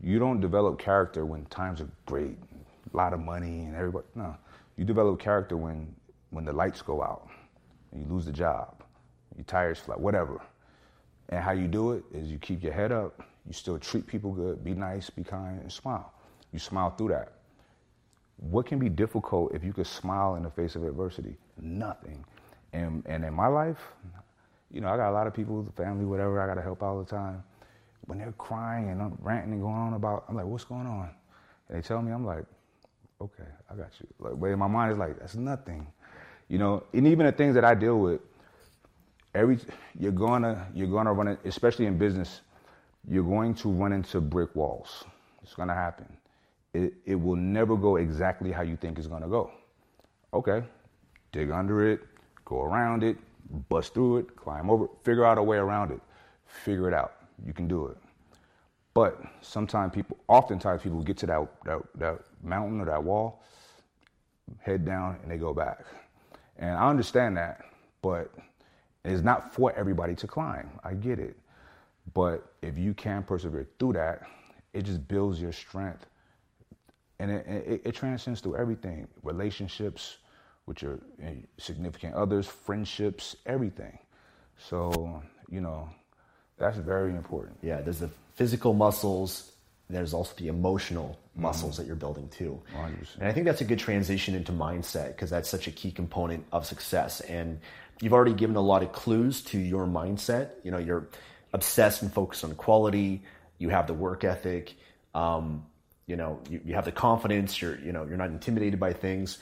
you 0.00 0.18
don't 0.18 0.40
develop 0.40 0.78
character 0.78 1.24
when 1.26 1.46
times 1.46 1.80
are 1.80 1.88
great, 2.06 2.38
a 2.92 2.96
lot 2.96 3.12
of 3.12 3.20
money, 3.20 3.64
and 3.64 3.74
everybody. 3.74 4.06
No, 4.14 4.36
you 4.76 4.84
develop 4.84 5.20
character 5.20 5.56
when 5.56 5.94
when 6.30 6.44
the 6.44 6.52
lights 6.52 6.82
go 6.82 7.02
out 7.02 7.28
you 7.94 8.04
lose 8.08 8.26
the 8.26 8.32
job, 8.32 8.82
your 9.36 9.44
tires 9.44 9.78
flat, 9.78 10.00
whatever. 10.00 10.40
And 11.30 11.42
how 11.42 11.52
you 11.52 11.68
do 11.68 11.92
it 11.92 12.04
is 12.12 12.30
you 12.30 12.38
keep 12.38 12.62
your 12.62 12.72
head 12.72 12.92
up, 12.92 13.22
you 13.46 13.52
still 13.52 13.78
treat 13.78 14.06
people 14.06 14.32
good, 14.32 14.64
be 14.64 14.74
nice, 14.74 15.10
be 15.10 15.22
kind, 15.22 15.60
and 15.60 15.72
smile. 15.72 16.12
You 16.52 16.58
smile 16.58 16.90
through 16.90 17.08
that. 17.08 17.32
What 18.36 18.66
can 18.66 18.78
be 18.78 18.88
difficult 18.88 19.54
if 19.54 19.64
you 19.64 19.72
could 19.72 19.86
smile 19.86 20.34
in 20.34 20.42
the 20.42 20.50
face 20.50 20.76
of 20.76 20.84
adversity? 20.84 21.36
Nothing. 21.60 22.24
And, 22.72 23.02
and 23.06 23.24
in 23.24 23.32
my 23.32 23.46
life, 23.46 23.78
you 24.70 24.80
know, 24.80 24.88
I 24.88 24.96
got 24.96 25.10
a 25.10 25.12
lot 25.12 25.26
of 25.26 25.34
people, 25.34 25.66
family, 25.76 26.04
whatever, 26.04 26.40
I 26.40 26.46
got 26.46 26.54
to 26.54 26.62
help 26.62 26.82
all 26.82 26.98
the 26.98 27.04
time. 27.04 27.42
When 28.06 28.18
they're 28.18 28.32
crying 28.32 28.90
and 28.90 29.00
I'm 29.00 29.16
ranting 29.20 29.52
and 29.52 29.62
going 29.62 29.74
on 29.74 29.94
about, 29.94 30.24
I'm 30.28 30.34
like, 30.34 30.46
what's 30.46 30.64
going 30.64 30.86
on? 30.86 31.10
And 31.68 31.78
they 31.78 31.86
tell 31.86 32.02
me, 32.02 32.12
I'm 32.12 32.26
like, 32.26 32.44
okay, 33.20 33.48
I 33.70 33.74
got 33.76 33.92
you. 34.00 34.06
Like, 34.18 34.38
but 34.38 34.46
in 34.46 34.58
my 34.58 34.66
mind, 34.66 34.90
it's 34.90 34.98
like, 34.98 35.18
that's 35.18 35.36
nothing. 35.36 35.86
You 36.48 36.58
know, 36.58 36.84
and 36.92 37.06
even 37.06 37.26
the 37.26 37.32
things 37.32 37.54
that 37.54 37.64
I 37.64 37.74
deal 37.74 37.98
with, 37.98 38.20
every 39.34 39.58
you're 39.98 40.12
gonna 40.12 40.66
you're 40.74 40.88
gonna 40.88 41.12
run 41.12 41.28
it, 41.28 41.38
especially 41.44 41.86
in 41.86 41.98
business, 41.98 42.40
you're 43.08 43.24
going 43.24 43.54
to 43.54 43.70
run 43.70 43.92
into 43.92 44.20
brick 44.20 44.54
walls. 44.54 45.04
It's 45.42 45.54
gonna 45.54 45.74
happen. 45.74 46.06
It 46.72 46.94
it 47.06 47.14
will 47.14 47.36
never 47.36 47.76
go 47.76 47.96
exactly 47.96 48.52
how 48.52 48.62
you 48.62 48.76
think 48.76 48.98
it's 48.98 49.06
gonna 49.08 49.28
go. 49.28 49.50
Okay, 50.32 50.62
dig 51.32 51.50
under 51.50 51.90
it, 51.90 52.00
go 52.44 52.62
around 52.62 53.02
it, 53.04 53.16
bust 53.68 53.94
through 53.94 54.18
it, 54.18 54.36
climb 54.36 54.70
over, 54.70 54.88
figure 55.02 55.24
out 55.24 55.38
a 55.38 55.42
way 55.42 55.56
around 55.56 55.90
it, 55.92 56.00
figure 56.46 56.88
it 56.88 56.94
out. 56.94 57.14
You 57.44 57.52
can 57.52 57.68
do 57.68 57.86
it. 57.86 57.96
But 58.94 59.20
sometimes 59.40 59.92
people, 59.92 60.16
oftentimes 60.28 60.82
people 60.82 61.02
get 61.02 61.16
to 61.18 61.26
that, 61.26 61.48
that, 61.64 61.82
that 61.96 62.20
mountain 62.42 62.80
or 62.80 62.84
that 62.86 63.02
wall, 63.02 63.42
head 64.60 64.84
down, 64.84 65.18
and 65.22 65.30
they 65.30 65.36
go 65.36 65.52
back. 65.52 65.84
And 66.58 66.70
I 66.70 66.88
understand 66.88 67.36
that, 67.36 67.64
but 68.02 68.30
it's 69.04 69.22
not 69.22 69.52
for 69.54 69.72
everybody 69.72 70.14
to 70.16 70.26
climb. 70.26 70.70
I 70.82 70.94
get 70.94 71.18
it. 71.18 71.36
But 72.12 72.46
if 72.62 72.78
you 72.78 72.94
can 72.94 73.22
persevere 73.22 73.66
through 73.78 73.94
that, 73.94 74.22
it 74.72 74.82
just 74.82 75.06
builds 75.08 75.40
your 75.40 75.52
strength. 75.52 76.06
And 77.18 77.30
it, 77.30 77.46
it, 77.46 77.82
it 77.84 77.94
transcends 77.94 78.40
through 78.40 78.56
everything 78.56 79.06
relationships 79.22 80.18
with 80.66 80.82
your 80.82 80.98
eh, 81.22 81.34
significant 81.58 82.14
others, 82.14 82.46
friendships, 82.46 83.36
everything. 83.46 83.98
So, 84.58 85.22
you 85.50 85.60
know, 85.60 85.88
that's 86.58 86.78
very 86.78 87.10
important. 87.10 87.58
Yeah, 87.62 87.80
there's 87.80 87.98
the 87.98 88.10
physical 88.34 88.74
muscles, 88.74 89.52
there's 89.90 90.14
also 90.14 90.32
the 90.36 90.48
emotional 90.48 91.18
muscles 91.36 91.76
that 91.76 91.86
you're 91.86 91.96
building 91.96 92.28
too. 92.28 92.60
100%. 92.76 93.18
And 93.18 93.28
I 93.28 93.32
think 93.32 93.46
that's 93.46 93.60
a 93.60 93.64
good 93.64 93.78
transition 93.78 94.34
into 94.34 94.52
mindset 94.52 95.08
because 95.08 95.30
that's 95.30 95.48
such 95.48 95.66
a 95.66 95.70
key 95.70 95.90
component 95.90 96.44
of 96.52 96.64
success. 96.66 97.20
And 97.22 97.60
you've 98.00 98.12
already 98.12 98.34
given 98.34 98.56
a 98.56 98.60
lot 98.60 98.82
of 98.82 98.92
clues 98.92 99.42
to 99.42 99.58
your 99.58 99.86
mindset. 99.86 100.50
You 100.62 100.70
know, 100.70 100.78
you're 100.78 101.08
obsessed 101.52 102.02
and 102.02 102.12
focused 102.12 102.44
on 102.44 102.54
quality. 102.54 103.22
You 103.58 103.68
have 103.70 103.86
the 103.86 103.94
work 103.94 104.24
ethic. 104.24 104.74
Um, 105.14 105.64
you 106.06 106.16
know, 106.16 106.40
you, 106.48 106.60
you 106.64 106.74
have 106.74 106.84
the 106.84 106.92
confidence. 106.92 107.60
You're, 107.60 107.78
you 107.78 107.92
know, 107.92 108.04
you're 108.04 108.16
not 108.16 108.30
intimidated 108.30 108.80
by 108.80 108.92
things. 108.92 109.38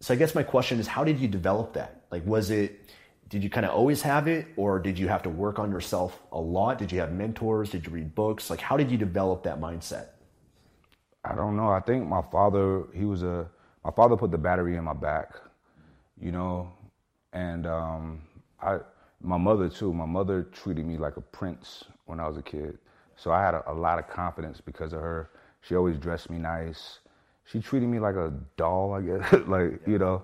So 0.00 0.14
I 0.14 0.16
guess 0.16 0.34
my 0.34 0.42
question 0.42 0.78
is, 0.78 0.86
how 0.86 1.04
did 1.04 1.18
you 1.18 1.28
develop 1.28 1.74
that? 1.74 2.02
Like, 2.10 2.24
was 2.26 2.50
it, 2.50 2.80
did 3.28 3.42
you 3.42 3.50
kind 3.50 3.66
of 3.66 3.72
always 3.72 4.02
have 4.02 4.28
it 4.28 4.46
or 4.56 4.78
did 4.78 4.98
you 4.98 5.08
have 5.08 5.22
to 5.22 5.30
work 5.30 5.58
on 5.58 5.70
yourself 5.70 6.22
a 6.32 6.40
lot? 6.40 6.78
Did 6.78 6.92
you 6.92 7.00
have 7.00 7.12
mentors? 7.12 7.70
Did 7.70 7.86
you 7.86 7.92
read 7.92 8.14
books? 8.14 8.50
Like, 8.50 8.60
how 8.60 8.76
did 8.76 8.90
you 8.90 8.96
develop 8.96 9.42
that 9.44 9.60
mindset? 9.60 10.08
I 11.24 11.34
don't 11.34 11.56
know. 11.56 11.68
I 11.68 11.80
think 11.80 12.06
my 12.06 12.22
father, 12.30 12.84
he 12.94 13.04
was 13.04 13.22
a, 13.24 13.48
my 13.84 13.90
father 13.90 14.16
put 14.16 14.30
the 14.30 14.38
battery 14.38 14.76
in 14.76 14.84
my 14.84 14.92
back, 14.92 15.34
you 16.20 16.30
know, 16.30 16.72
and 17.32 17.66
um, 17.66 18.22
I, 18.62 18.78
my 19.20 19.36
mother 19.36 19.68
too. 19.68 19.92
My 19.92 20.06
mother 20.06 20.44
treated 20.44 20.86
me 20.86 20.98
like 20.98 21.16
a 21.16 21.20
prince 21.20 21.84
when 22.04 22.20
I 22.20 22.28
was 22.28 22.36
a 22.36 22.42
kid, 22.42 22.78
so 23.16 23.32
I 23.32 23.42
had 23.42 23.54
a, 23.54 23.70
a 23.70 23.74
lot 23.74 23.98
of 23.98 24.08
confidence 24.08 24.60
because 24.60 24.92
of 24.92 25.00
her. 25.00 25.30
She 25.62 25.74
always 25.74 25.98
dressed 25.98 26.30
me 26.30 26.38
nice. 26.38 27.00
She 27.44 27.60
treated 27.60 27.88
me 27.88 27.98
like 27.98 28.14
a 28.16 28.32
doll, 28.56 28.94
I 28.94 29.02
guess, 29.02 29.32
like 29.46 29.80
you 29.86 29.98
know. 29.98 30.22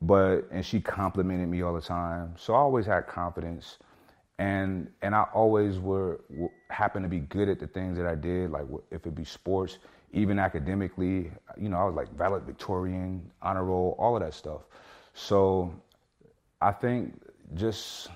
But 0.00 0.48
and 0.50 0.64
she 0.64 0.80
complimented 0.80 1.48
me 1.48 1.62
all 1.62 1.74
the 1.74 1.80
time, 1.80 2.34
so 2.36 2.54
I 2.54 2.58
always 2.58 2.86
had 2.86 3.06
confidence, 3.08 3.78
and 4.38 4.88
and 5.02 5.14
I 5.14 5.24
always 5.34 5.80
were, 5.80 6.20
happened 6.70 7.04
to 7.04 7.08
be 7.08 7.20
good 7.20 7.48
at 7.48 7.58
the 7.58 7.66
things 7.66 7.96
that 7.98 8.06
I 8.06 8.14
did, 8.14 8.50
like 8.50 8.64
if 8.92 9.06
it 9.06 9.14
be 9.16 9.24
sports, 9.24 9.78
even 10.12 10.38
academically. 10.38 11.32
You 11.56 11.68
know, 11.68 11.78
I 11.78 11.84
was 11.84 11.94
like 11.96 12.12
valedictorian, 12.16 13.28
honor 13.42 13.64
roll, 13.64 13.96
all 13.98 14.14
of 14.16 14.22
that 14.22 14.34
stuff. 14.34 14.62
So 15.14 15.74
I 16.60 16.70
think 16.70 17.20
just 17.54 18.08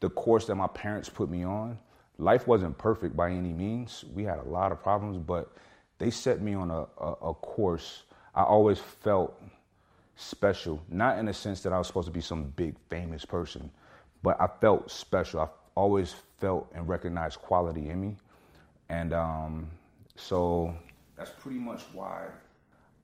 the 0.00 0.10
course 0.10 0.46
that 0.46 0.54
my 0.54 0.68
parents 0.68 1.08
put 1.08 1.28
me 1.28 1.44
on, 1.44 1.78
life 2.18 2.46
wasn't 2.46 2.78
perfect 2.78 3.16
by 3.16 3.30
any 3.30 3.52
means. 3.52 4.04
We 4.14 4.22
had 4.22 4.38
a 4.38 4.48
lot 4.48 4.70
of 4.70 4.80
problems, 4.82 5.18
but 5.18 5.50
they 5.98 6.10
set 6.10 6.40
me 6.40 6.54
on 6.54 6.70
a, 6.70 6.86
a, 7.02 7.12
a 7.30 7.34
course. 7.34 8.04
I 8.36 8.44
always 8.44 8.78
felt 8.78 9.40
special, 10.18 10.82
not 10.90 11.18
in 11.18 11.26
the 11.26 11.32
sense 11.32 11.62
that 11.62 11.72
I 11.72 11.78
was 11.78 11.86
supposed 11.86 12.06
to 12.06 12.12
be 12.12 12.20
some 12.20 12.44
big 12.56 12.76
famous 12.90 13.24
person, 13.24 13.70
but 14.22 14.40
I 14.40 14.48
felt 14.60 14.90
special. 14.90 15.40
I 15.40 15.48
always 15.74 16.14
felt 16.38 16.70
and 16.74 16.88
recognized 16.88 17.38
quality 17.40 17.88
in 17.88 18.00
me. 18.00 18.16
And 18.88 19.12
um, 19.12 19.70
so 20.16 20.74
that's 21.16 21.30
pretty 21.40 21.58
much 21.58 21.82
why 21.92 22.26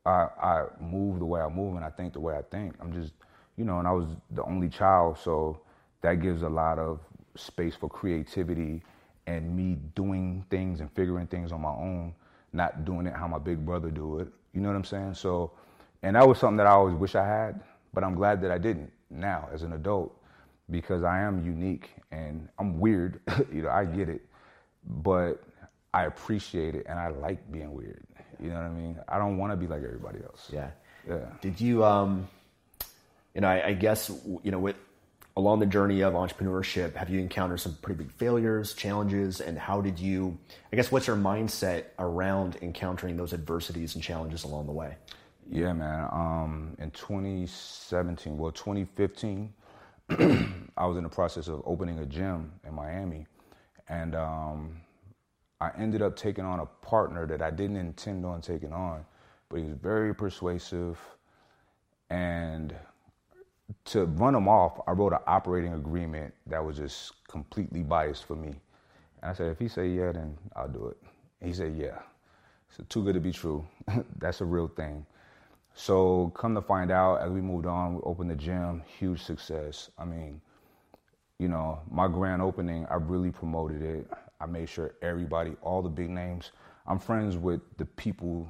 I, 0.05 0.29
I 0.43 0.65
move 0.81 1.21
the 1.21 1.25
way 1.25 1.41
I 1.41 1.49
move 1.49 1.77
and 1.77 1.85
I 1.85 1.91
think 1.91 2.12
the 2.12 2.21
way 2.21 2.37
I 2.37 2.43
think. 2.43 2.75
I'm 2.81 2.93
just 2.93 3.12
you 3.57 3.65
know, 3.65 3.79
and 3.79 3.87
I 3.87 3.93
was 3.93 4.07
the 4.33 4.43
only 4.45 4.69
child, 4.69 5.19
so 5.19 5.61
that 6.01 6.21
gives 6.21 6.43
a 6.43 6.49
lot 6.49 6.79
of 6.79 7.01
space 7.37 7.75
for 7.77 7.89
creativity 7.89 8.83
and 9.27 9.57
me 9.57 9.79
doing 9.95 10.45
things 10.51 10.81
and 10.81 10.91
figuring 10.93 11.27
things 11.27 11.53
on 11.53 11.61
my 11.61 11.71
own, 11.71 12.15
not 12.53 12.85
doing 12.85 13.07
it 13.07 13.15
how 13.15 13.29
my 13.29 13.39
big 13.39 13.65
brother 13.65 13.91
do 13.91 14.19
it. 14.19 14.29
You 14.53 14.61
know 14.61 14.69
what 14.69 14.77
I'm 14.77 14.85
saying? 14.85 15.15
So, 15.15 15.53
and 16.05 16.16
that 16.16 16.28
was 16.28 16.38
something 16.38 16.59
that 16.59 16.66
I 16.66 16.72
always 16.72 16.94
wish 16.94 17.14
I 17.14 17.26
had, 17.26 17.61
but 17.94 18.05
I'm 18.05 18.14
glad 18.14 18.42
that 18.42 18.50
I 18.50 18.59
didn't 18.59 18.92
now 19.11 19.48
as 19.52 19.62
an 19.62 19.72
adult 19.72 20.14
because 20.70 21.02
I 21.02 21.20
am 21.20 21.44
unique 21.44 21.90
and 22.12 22.46
I'm 22.59 22.78
weird. 22.78 23.20
you 23.52 23.62
know, 23.62 23.70
I 23.70 23.86
get 23.86 24.11
it, 24.11 24.20
but 24.86 25.42
I 25.94 26.05
appreciate 26.05 26.74
it 26.74 26.84
and 26.88 26.98
I 26.98 27.09
like 27.09 27.50
being 27.50 27.72
weird. 27.72 28.05
You 28.38 28.50
know 28.50 28.57
what 28.57 28.64
I 28.64 28.70
mean? 28.70 28.98
I 29.09 29.18
don't 29.18 29.38
want 29.38 29.52
to 29.52 29.57
be 29.57 29.66
like 29.66 29.82
everybody 29.82 30.18
else. 30.22 30.50
Yeah. 30.52 30.70
Yeah. 31.09 31.26
Did 31.40 31.59
you 31.61 31.82
um 31.84 32.28
you 33.34 33.40
know, 33.40 33.48
I, 33.48 33.68
I 33.68 33.72
guess 33.72 34.11
you 34.42 34.50
know 34.50 34.59
with 34.59 34.76
along 35.36 35.59
the 35.59 35.66
journey 35.66 36.02
of 36.02 36.12
entrepreneurship, 36.12 36.94
have 36.96 37.09
you 37.09 37.18
encountered 37.18 37.61
some 37.61 37.76
pretty 37.82 38.05
big 38.05 38.12
failures, 38.12 38.74
challenges, 38.74 39.40
and 39.40 39.59
how 39.59 39.80
did 39.80 39.98
you? 39.98 40.36
I 40.70 40.76
guess 40.76 40.92
what's 40.92 41.07
your 41.07 41.16
mindset 41.16 41.84
around 41.98 42.59
encountering 42.61 43.16
those 43.16 43.32
adversities 43.32 43.94
and 43.94 44.05
challenges 44.05 44.44
along 44.44 44.66
the 44.66 44.72
way? 44.72 44.96
Yeah, 45.51 45.72
man. 45.72 46.09
Um, 46.12 46.76
in 46.78 46.90
2017, 46.90 48.36
well, 48.38 48.51
2015, 48.53 49.53
I 50.76 50.86
was 50.86 50.97
in 50.97 51.03
the 51.05 51.09
process 51.09 51.49
of 51.49 51.62
opening 51.66 51.99
a 51.99 52.07
gym 52.07 52.53
in 52.66 52.74
Miami, 52.74 53.26
and 53.88 54.14
um, 54.14 54.76
I 55.61 55.70
ended 55.78 56.03
up 56.03 56.16
taking 56.16 56.45
on 56.45 56.61
a 56.61 56.66
partner 56.86 57.26
that 57.26 57.42
I 57.42 57.51
didn't 57.51 57.76
intend 57.76 58.24
on 58.26 58.40
taking 58.40 58.72
on, 58.72 59.05
but 59.49 59.59
he 59.59 59.64
was 59.66 59.74
very 59.74 60.14
persuasive, 60.14 60.99
and 62.11 62.74
to 63.86 64.05
run 64.07 64.34
him 64.34 64.49
off, 64.49 64.80
I 64.86 64.92
wrote 64.92 65.12
an 65.12 65.20
operating 65.26 65.74
agreement 65.74 66.34
that 66.47 66.64
was 66.64 66.76
just 66.78 67.12
completely 67.28 67.82
biased 67.82 68.24
for 68.24 68.34
me. 68.36 68.49
And 69.22 69.30
I 69.30 69.34
said, 69.34 69.51
if 69.51 69.59
he 69.59 69.68
say 69.68 69.88
yeah, 69.88 70.12
then 70.12 70.36
I'll 70.57 70.68
do 70.68 70.86
it. 70.88 70.97
He 71.45 71.53
said, 71.53 71.74
yeah. 71.76 71.99
So 72.70 72.84
too 72.88 73.05
good 73.05 73.14
to 73.14 73.20
be 73.20 73.32
true. 73.32 73.66
That's 74.18 74.40
a 74.40 74.45
real 74.45 74.68
thing. 74.68 75.07
So 75.75 76.33
come 76.37 76.55
to 76.55 76.62
find 76.62 76.91
out, 76.93 77.20
as 77.20 77.31
we 77.31 77.41
moved 77.41 77.66
on, 77.66 77.97
we 77.97 78.01
opened 78.05 78.31
the 78.31 78.37
gym, 78.37 78.83
huge 78.99 79.20
success. 79.20 79.91
I 79.99 80.05
mean, 80.05 80.41
you 81.39 81.49
know, 81.49 81.81
my 81.91 82.07
grand 82.07 82.41
opening, 82.41 82.87
I 82.89 82.95
really 82.95 83.33
promoted 83.33 83.83
it. 83.83 84.09
I 84.41 84.47
made 84.47 84.68
sure 84.68 84.95
everybody, 85.03 85.57
all 85.62 85.83
the 85.83 85.89
big 85.89 86.11
names, 86.11 86.53
I'm 86.87 86.99
friends 86.99 87.37
with 87.37 87.61
the 87.77 87.87
people, 87.87 88.49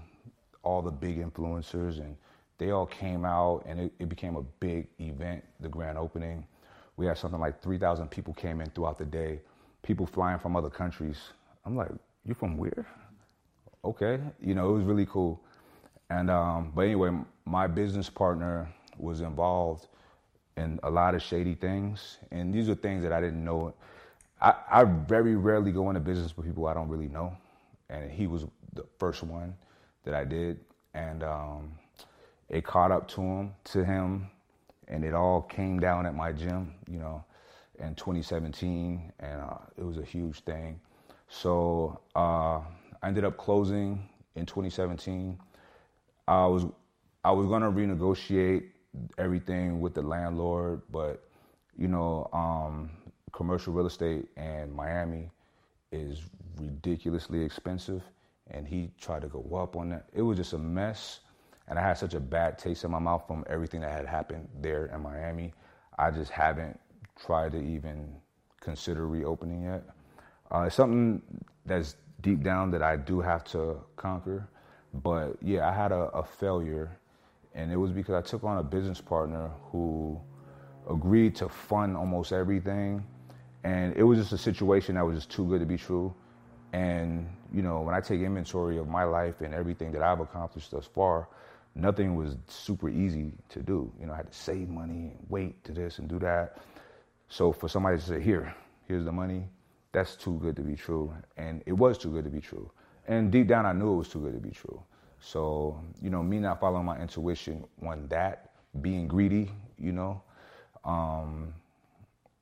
all 0.63 0.83
the 0.83 0.91
big 0.91 1.19
influencers 1.19 1.99
and 1.99 2.17
they 2.59 2.71
all 2.71 2.87
came 2.87 3.25
out 3.25 3.65
and 3.67 3.81
it, 3.81 3.93
it, 3.99 4.09
became 4.09 4.37
a 4.37 4.43
big 4.61 4.87
event, 5.01 5.45
the 5.61 5.69
grand 5.69 5.99
opening. 5.99 6.47
We 6.97 7.07
had 7.07 7.19
something 7.19 7.41
like 7.41 7.63
3,000 7.63 8.09
people 8.11 8.35
came 8.35 8.61
in 8.61 8.71
throughout 8.71 8.99
the 8.99 9.05
day, 9.05 9.41
people 9.83 10.07
flying 10.07 10.39
from 10.39 10.57
other 10.57 10.71
countries. 10.71 11.19
I'm 11.65 11.77
like, 11.77 11.91
you 12.25 12.35
from 12.35 12.57
where? 12.57 12.87
Okay, 13.85 14.21
you 14.41 14.55
know, 14.55 14.71
it 14.71 14.73
was 14.73 14.85
really 14.85 15.07
cool. 15.07 15.41
And, 16.11 16.31
um, 16.31 16.73
but 16.75 16.83
anyway, 16.83 17.11
my 17.45 17.67
business 17.67 18.11
partner 18.11 18.69
was 18.99 19.21
involved 19.21 19.89
in 20.57 20.79
a 20.83 20.91
lot 20.91 21.15
of 21.15 21.23
shady 21.23 21.55
things. 21.55 22.19
And 22.31 22.53
these 22.53 22.69
are 22.69 22.75
things 22.75 23.03
that 23.03 23.13
I 23.13 23.21
didn't 23.21 23.45
know. 23.45 23.75
I, 24.41 24.55
I 24.71 24.85
very 24.85 25.37
rarely 25.37 25.73
go 25.73 25.89
into 25.89 26.01
business 26.01 26.37
with 26.37 26.47
people 26.47 26.67
I 26.67 26.75
don't 26.75 26.89
really 26.89 27.09
know. 27.09 27.37
And 27.91 28.11
he 28.11 28.27
was 28.27 28.47
the 28.75 28.85
first 28.99 29.23
one 29.23 29.55
that 30.05 30.15
I 30.15 30.25
did. 30.25 30.61
And, 30.95 31.23
um, 31.23 31.79
it 32.49 32.65
caught 32.65 32.91
up 32.91 33.09
to 33.09 33.21
him, 33.21 33.55
to 33.65 33.85
him, 33.85 34.29
and 34.89 35.05
it 35.05 35.15
all 35.15 35.43
came 35.43 35.81
down 35.81 36.07
at 36.07 36.15
my 36.15 36.33
gym, 36.33 36.75
you 36.89 36.99
know, 36.99 37.25
in 37.79 37.95
2017, 37.95 39.13
and 39.19 39.41
uh, 39.41 39.57
it 39.77 39.83
was 39.83 39.99
a 39.99 40.05
huge 40.05 40.41
thing. 40.41 40.79
So 41.29 42.01
uh, 42.15 42.61
I 43.03 43.09
ended 43.09 43.25
up 43.25 43.37
closing 43.37 44.09
in 44.37 44.47
2017. 44.47 45.39
I 46.29 46.47
was 46.47 46.67
I 47.25 47.33
was 47.33 47.47
gonna 47.47 47.71
renegotiate 47.71 48.71
everything 49.19 49.81
with 49.81 49.95
the 49.95 50.03
landlord, 50.03 50.83
but 50.91 51.25
you 51.77 51.89
know, 51.89 52.29
um, 52.33 52.91
commercial 53.33 53.73
real 53.73 53.87
estate 53.87 54.29
in 54.37 54.73
Miami 54.75 55.31
is 55.93 56.21
ridiculously 56.61 57.43
expensive, 57.45 58.03
and 58.51 58.67
he 58.67 58.91
tried 59.01 59.23
to 59.23 59.29
go 59.29 59.45
up 59.57 59.77
on 59.77 59.91
that. 59.91 60.07
It 60.13 60.23
was 60.23 60.37
just 60.39 60.53
a 60.53 60.59
mess 60.59 61.21
and 61.69 61.79
I 61.79 61.83
had 61.83 61.99
such 61.99 62.15
a 62.15 62.21
bad 62.21 62.59
taste 62.59 62.85
in 62.85 62.91
my 62.91 62.99
mouth 62.99 63.27
from 63.27 63.45
everything 63.49 63.81
that 63.81 63.93
had 63.93 64.07
happened 64.07 64.49
there 64.61 64.87
in 64.87 65.03
Miami. 65.03 65.53
I 65.99 66.11
just 66.11 66.31
haven't 66.31 66.79
tried 67.25 67.53
to 67.53 67.59
even 67.63 68.15
consider 68.61 69.07
reopening 69.09 69.65
yet. 69.65 69.85
Uh, 70.51 70.63
it's 70.63 70.77
something 70.77 71.23
that's 71.65 71.97
deep 72.21 72.43
down 72.43 72.71
that 72.73 72.83
I 72.83 72.97
do 72.97 73.21
have 73.21 73.45
to 73.45 73.79
conquer. 73.97 74.49
But 75.03 75.37
yeah, 75.43 75.69
I 75.69 75.73
had 75.73 75.93
a, 75.93 76.09
a 76.15 76.25
failure, 76.25 76.97
and 77.55 77.73
it 77.73 77.77
was 77.77 77.91
because 77.91 78.15
I 78.15 78.21
took 78.23 78.45
on 78.45 78.59
a 78.59 78.63
business 78.63 79.01
partner 79.01 79.51
who 79.71 80.21
agreed 80.89 81.35
to 81.37 81.49
fund 81.49 81.97
almost 81.97 82.33
everything. 82.33 83.05
And 83.65 83.97
it 83.97 84.03
was 84.03 84.19
just 84.19 84.33
a 84.33 84.39
situation 84.39 84.95
that 84.97 85.05
was 85.05 85.17
just 85.17 85.31
too 85.31 85.47
good 85.47 85.61
to 85.61 85.67
be 85.67 85.77
true. 85.77 86.15
And, 86.73 87.29
you 87.53 87.63
know, 87.63 87.81
when 87.81 87.95
I 87.95 88.01
take 88.01 88.21
inventory 88.21 88.79
of 88.79 88.89
my 88.89 89.05
life 89.05 89.41
and 89.41 89.55
everything 89.55 89.93
that 89.93 90.03
I've 90.03 90.21
accomplished 90.21 90.71
thus 90.71 90.87
far, 90.87 91.29
nothing 91.75 92.15
was 92.15 92.37
super 92.47 92.89
easy 92.89 93.33
to 93.51 93.63
do. 93.63 93.91
You 93.99 94.07
know, 94.07 94.13
I 94.13 94.17
had 94.17 94.31
to 94.31 94.37
save 94.37 94.69
money 94.69 95.13
and 95.17 95.27
wait 95.29 95.65
to 95.65 95.73
this 95.73 95.99
and 95.99 96.09
do 96.09 96.19
that. 96.21 96.59
So 97.29 97.53
for 97.53 97.69
somebody 97.69 97.97
to 97.99 98.03
say, 98.03 98.21
here, 98.21 98.55
here's 98.87 99.05
the 99.05 99.13
money, 99.13 99.49
that's 99.93 100.15
too 100.17 100.39
good 100.43 100.57
to 100.57 100.63
be 100.63 100.77
true. 100.77 101.13
And 101.37 101.63
it 101.67 101.73
was 101.73 101.97
too 101.97 102.11
good 102.11 102.25
to 102.25 102.31
be 102.31 102.41
true. 102.41 102.71
And 103.07 103.31
deep 103.31 103.49
down, 103.49 103.67
I 103.67 103.73
knew 103.73 103.93
it 103.95 103.97
was 103.97 104.09
too 104.09 104.21
good 104.21 104.33
to 104.35 104.41
be 104.41 104.51
true. 104.51 104.83
So, 105.21 105.79
you 106.03 106.11
know, 106.11 106.23
me 106.23 106.39
not 106.39 106.61
following 106.61 106.85
my 106.85 107.01
intuition 107.01 107.65
on 107.83 108.07
that, 108.09 108.51
being 108.81 109.07
greedy, 109.09 109.51
you 109.79 109.93
know, 109.93 110.23
um, 110.85 111.55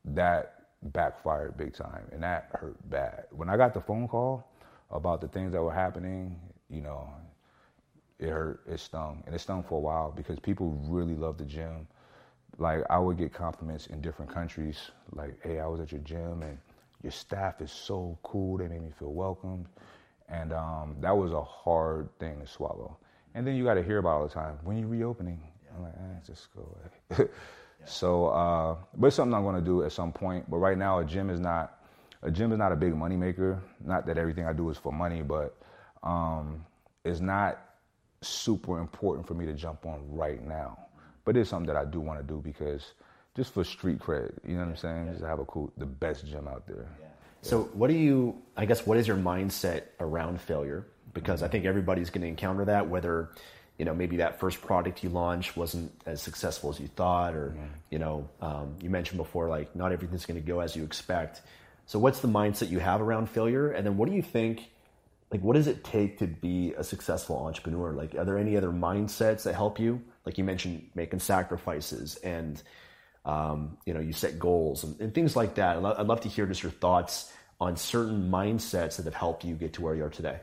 that 0.05 0.55
backfired 0.93 1.57
big 1.57 1.73
time 1.75 2.09
and 2.13 2.23
that 2.23 2.49
hurt 2.55 2.77
bad. 2.91 3.27
When 3.31 3.49
I 3.49 3.57
got 3.57 3.75
the 3.75 3.81
phone 3.81 4.09
call 4.09 4.47
about 4.91 5.21
the 5.21 5.29
things 5.29 5.53
that 5.53 5.63
were 5.63 5.73
happening, 5.73 6.39
you 6.69 6.81
know, 6.83 7.09
it 8.19 8.29
hurt, 8.31 8.61
it 8.67 8.79
stung, 8.81 9.23
and 9.27 9.35
it 9.35 9.39
stung 9.41 9.63
for 9.63 9.77
a 9.77 9.81
while 9.81 10.13
because 10.13 10.39
people 10.39 10.71
really 10.89 11.15
love 11.15 11.39
the 11.39 11.45
gym. 11.45 11.87
Like 12.59 12.85
I 12.91 12.99
would 12.99 13.17
get 13.19 13.33
compliments 13.33 13.87
in 13.89 14.01
different 14.01 14.31
countries, 14.33 14.91
like, 15.13 15.41
"Hey, 15.43 15.61
I 15.61 15.67
was 15.67 15.81
at 15.81 15.93
your 15.93 16.01
gym 16.03 16.43
and 16.43 16.59
your 17.03 17.13
staff 17.13 17.61
is 17.61 17.73
so 17.73 18.19
cool. 18.23 18.59
They 18.59 18.69
made 18.69 18.83
me 18.83 18.91
feel 18.91 19.13
welcomed," 19.13 19.67
and 20.33 20.53
um, 20.53 20.97
that 21.01 21.17
was 21.17 21.33
a 21.33 21.43
hard 21.43 22.09
thing 22.19 22.41
to 22.41 22.47
swallow. 22.47 22.97
And 23.35 23.47
then 23.47 23.55
you 23.55 23.65
got 23.65 23.75
to 23.75 23.83
hear 23.83 23.99
about 23.99 24.21
all 24.21 24.27
the 24.27 24.35
time 24.35 24.59
when 24.65 24.77
you 24.77 24.87
reopening. 24.87 25.41
I'm 25.75 25.83
like, 25.85 25.95
eh, 25.95 26.21
just 26.27 26.49
go 26.55 26.77
away. 27.19 27.29
So, 27.85 28.27
uh, 28.29 28.77
but 28.97 29.09
it's 29.09 29.17
something 29.17 29.35
I'm 29.35 29.43
going 29.43 29.57
to 29.57 29.61
do 29.61 29.83
at 29.83 29.93
some 29.93 30.13
point. 30.13 30.49
But 30.51 30.59
right 30.59 30.79
now, 30.79 31.01
a 31.01 31.05
gym 31.05 31.31
is 31.31 31.41
not 31.41 31.81
a 32.23 32.31
gym 32.31 32.53
is 32.53 32.59
not 32.59 32.73
a 32.73 32.77
big 32.77 32.95
money 32.95 33.17
maker. 33.17 33.61
Not 33.85 34.07
that 34.07 34.19
everything 34.19 34.47
I 34.47 34.53
do 34.53 34.71
is 34.71 34.77
for 34.77 34.93
money, 34.93 35.23
but 35.23 35.57
um, 36.05 36.65
it's 37.05 37.21
not 37.21 37.59
super 38.21 38.79
important 38.79 39.27
for 39.27 39.35
me 39.35 39.47
to 39.47 39.53
jump 39.53 39.85
on 39.85 40.01
right 40.09 40.45
now. 40.47 40.79
But 41.25 41.37
it's 41.37 41.51
something 41.51 41.67
that 41.67 41.77
I 41.77 41.85
do 41.85 42.01
want 42.01 42.21
to 42.21 42.25
do 42.25 42.41
because 42.41 42.95
just 43.35 43.53
for 43.53 43.65
street 43.65 43.99
cred, 43.99 44.33
you 44.47 44.55
know 44.55 44.61
what 44.61 44.69
I'm 44.69 44.77
saying? 44.77 45.09
Just 45.13 45.25
have 45.25 45.41
a 45.41 45.45
cool, 45.47 45.73
the 45.77 45.87
best 45.87 46.27
gym 46.27 46.47
out 46.47 46.67
there. 46.67 46.89
Yeah. 47.01 47.07
So, 47.43 47.65
what 47.75 47.89
do 47.89 47.95
you? 47.95 48.41
I 48.57 48.65
guess 48.65 48.87
what 48.87 48.99
is 48.99 49.07
your 49.07 49.17
mindset 49.17 49.83
around 50.01 50.41
failure? 50.41 50.87
Because 51.13 51.43
I 51.43 51.49
think 51.49 51.65
everybody's 51.65 52.11
going 52.11 52.23
to 52.23 52.29
encounter 52.29 52.65
that, 52.67 52.89
whether 52.89 53.31
you 53.79 53.85
know 53.85 53.95
maybe 53.95 54.19
that 54.19 54.39
first 54.39 54.61
product 54.61 55.03
you 55.03 55.11
launched 55.11 55.57
wasn't 55.57 55.91
as 56.07 56.23
successful 56.23 56.71
as 56.71 56.79
you 56.79 56.89
thought 56.89 57.35
or 57.35 57.49
mm-hmm. 57.49 57.65
you 57.91 57.99
know 57.99 58.29
um, 58.41 58.77
you 58.81 58.91
mentioned 58.91 59.19
before 59.19 59.49
like 59.49 59.75
not 59.75 59.93
everything's 59.93 60.27
going 60.27 60.41
to 60.41 60.47
go 60.47 60.61
as 60.61 60.77
you 60.77 60.85
expect 60.85 61.43
so 61.87 61.99
what's 61.99 62.21
the 62.21 62.29
mindset 62.29 62.71
you 62.71 62.79
have 62.79 63.01
around 63.01 63.29
failure 63.29 63.71
and 63.71 63.85
then 63.85 63.97
what 63.97 64.09
do 64.09 64.15
you 64.15 64.23
think 64.23 64.71
like 65.33 65.41
what 65.41 65.55
does 65.55 65.67
it 65.67 65.83
take 65.83 66.19
to 66.19 66.27
be 66.27 66.75
a 66.77 66.85
successful 66.85 67.45
entrepreneur 67.45 67.93
like 67.93 68.15
are 68.15 68.25
there 68.25 68.39
any 68.39 68.57
other 68.57 68.71
mindsets 68.71 69.43
that 69.43 69.55
help 69.55 69.81
you 69.81 70.01
like 70.27 70.39
you 70.39 70.45
mentioned 70.45 70.89
making 70.95 71.19
sacrifices 71.19 72.17
and 72.17 72.63
um, 73.25 73.77
you 73.87 73.95
know 73.95 74.01
you 74.01 74.13
set 74.13 74.39
goals 74.39 74.85
and, 74.85 75.01
and 75.01 75.15
things 75.15 75.37
like 75.37 75.55
that 75.55 75.77
i'd 75.77 76.07
love 76.07 76.21
to 76.21 76.29
hear 76.29 76.47
just 76.47 76.63
your 76.63 76.73
thoughts 76.73 77.33
on 77.61 77.77
certain 77.77 78.31
mindsets 78.31 78.97
that 78.97 79.05
have 79.05 79.15
helped 79.15 79.45
you 79.45 79.55
get 79.55 79.75
to 79.75 79.83
where 79.83 79.95
you 79.95 80.05
are 80.05 80.11
today 80.11 80.39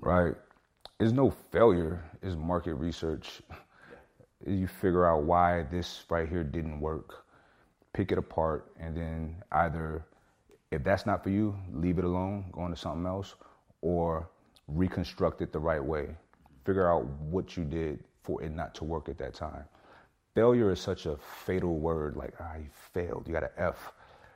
right 0.00 0.34
there's 1.00 1.14
no 1.14 1.30
failure. 1.50 2.04
It's 2.22 2.36
market 2.36 2.74
research. 2.74 3.40
Yeah. 3.50 4.52
You 4.52 4.66
figure 4.66 5.06
out 5.06 5.22
why 5.22 5.62
this 5.62 6.04
right 6.10 6.28
here 6.28 6.44
didn't 6.44 6.78
work, 6.78 7.24
pick 7.94 8.12
it 8.12 8.18
apart, 8.18 8.70
and 8.78 8.94
then 8.94 9.36
either, 9.50 10.04
if 10.70 10.84
that's 10.84 11.06
not 11.06 11.24
for 11.24 11.30
you, 11.30 11.56
leave 11.72 11.98
it 11.98 12.04
alone, 12.04 12.44
go 12.52 12.60
on 12.60 12.70
to 12.70 12.76
something 12.76 13.06
else, 13.06 13.34
or 13.80 14.28
reconstruct 14.68 15.40
it 15.40 15.52
the 15.52 15.58
right 15.58 15.82
way. 15.82 16.08
Figure 16.66 16.92
out 16.92 17.06
what 17.06 17.56
you 17.56 17.64
did 17.64 18.04
for 18.22 18.42
it 18.42 18.54
not 18.54 18.74
to 18.74 18.84
work 18.84 19.08
at 19.08 19.16
that 19.16 19.32
time. 19.32 19.64
Failure 20.34 20.70
is 20.70 20.80
such 20.80 21.06
a 21.06 21.16
fatal 21.16 21.78
word, 21.78 22.16
like, 22.16 22.34
ah, 22.40 22.56
you 22.56 22.66
failed, 22.92 23.26
you 23.26 23.32
got 23.32 23.42
an 23.42 23.50
F. 23.56 23.92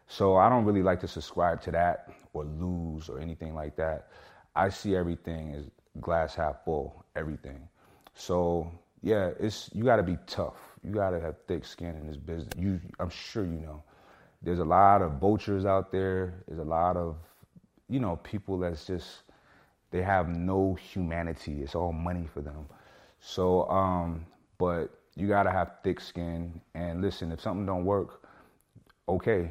So 0.06 0.36
I 0.36 0.48
don't 0.48 0.64
really 0.64 0.82
like 0.82 1.00
to 1.00 1.08
subscribe 1.08 1.60
to 1.62 1.70
that 1.72 2.10
or 2.32 2.44
lose 2.44 3.08
or 3.08 3.20
anything 3.20 3.54
like 3.54 3.76
that. 3.76 4.08
I 4.56 4.68
see 4.68 4.96
everything 4.96 5.54
as 5.54 5.70
glass 6.00 6.34
half 6.34 6.64
full, 6.64 7.04
everything. 7.16 7.68
So 8.14 8.70
yeah, 9.02 9.30
it's 9.38 9.70
you 9.72 9.84
got 9.84 9.96
to 9.96 10.02
be 10.02 10.18
tough. 10.26 10.56
You 10.82 10.92
got 10.92 11.10
to 11.10 11.20
have 11.20 11.36
thick 11.46 11.64
skin 11.64 11.94
in 11.96 12.06
this 12.06 12.16
business. 12.16 12.52
You, 12.58 12.80
I'm 12.98 13.10
sure 13.10 13.44
you 13.44 13.60
know. 13.60 13.82
There's 14.42 14.58
a 14.58 14.64
lot 14.64 15.00
of 15.00 15.12
vultures 15.20 15.64
out 15.64 15.90
there. 15.90 16.42
There's 16.46 16.60
a 16.60 16.64
lot 16.64 16.96
of, 16.96 17.16
you 17.88 17.98
know, 17.98 18.16
people 18.16 18.58
that's 18.58 18.84
just 18.86 19.22
they 19.90 20.02
have 20.02 20.28
no 20.28 20.74
humanity. 20.74 21.62
It's 21.62 21.74
all 21.74 21.92
money 21.92 22.26
for 22.32 22.40
them. 22.40 22.66
So, 23.20 23.68
um, 23.70 24.26
but 24.58 24.90
you 25.16 25.28
got 25.28 25.44
to 25.44 25.50
have 25.50 25.72
thick 25.82 26.00
skin. 26.00 26.60
And 26.74 27.00
listen, 27.00 27.32
if 27.32 27.40
something 27.40 27.66
don't 27.66 27.84
work, 27.84 28.26
okay, 29.08 29.50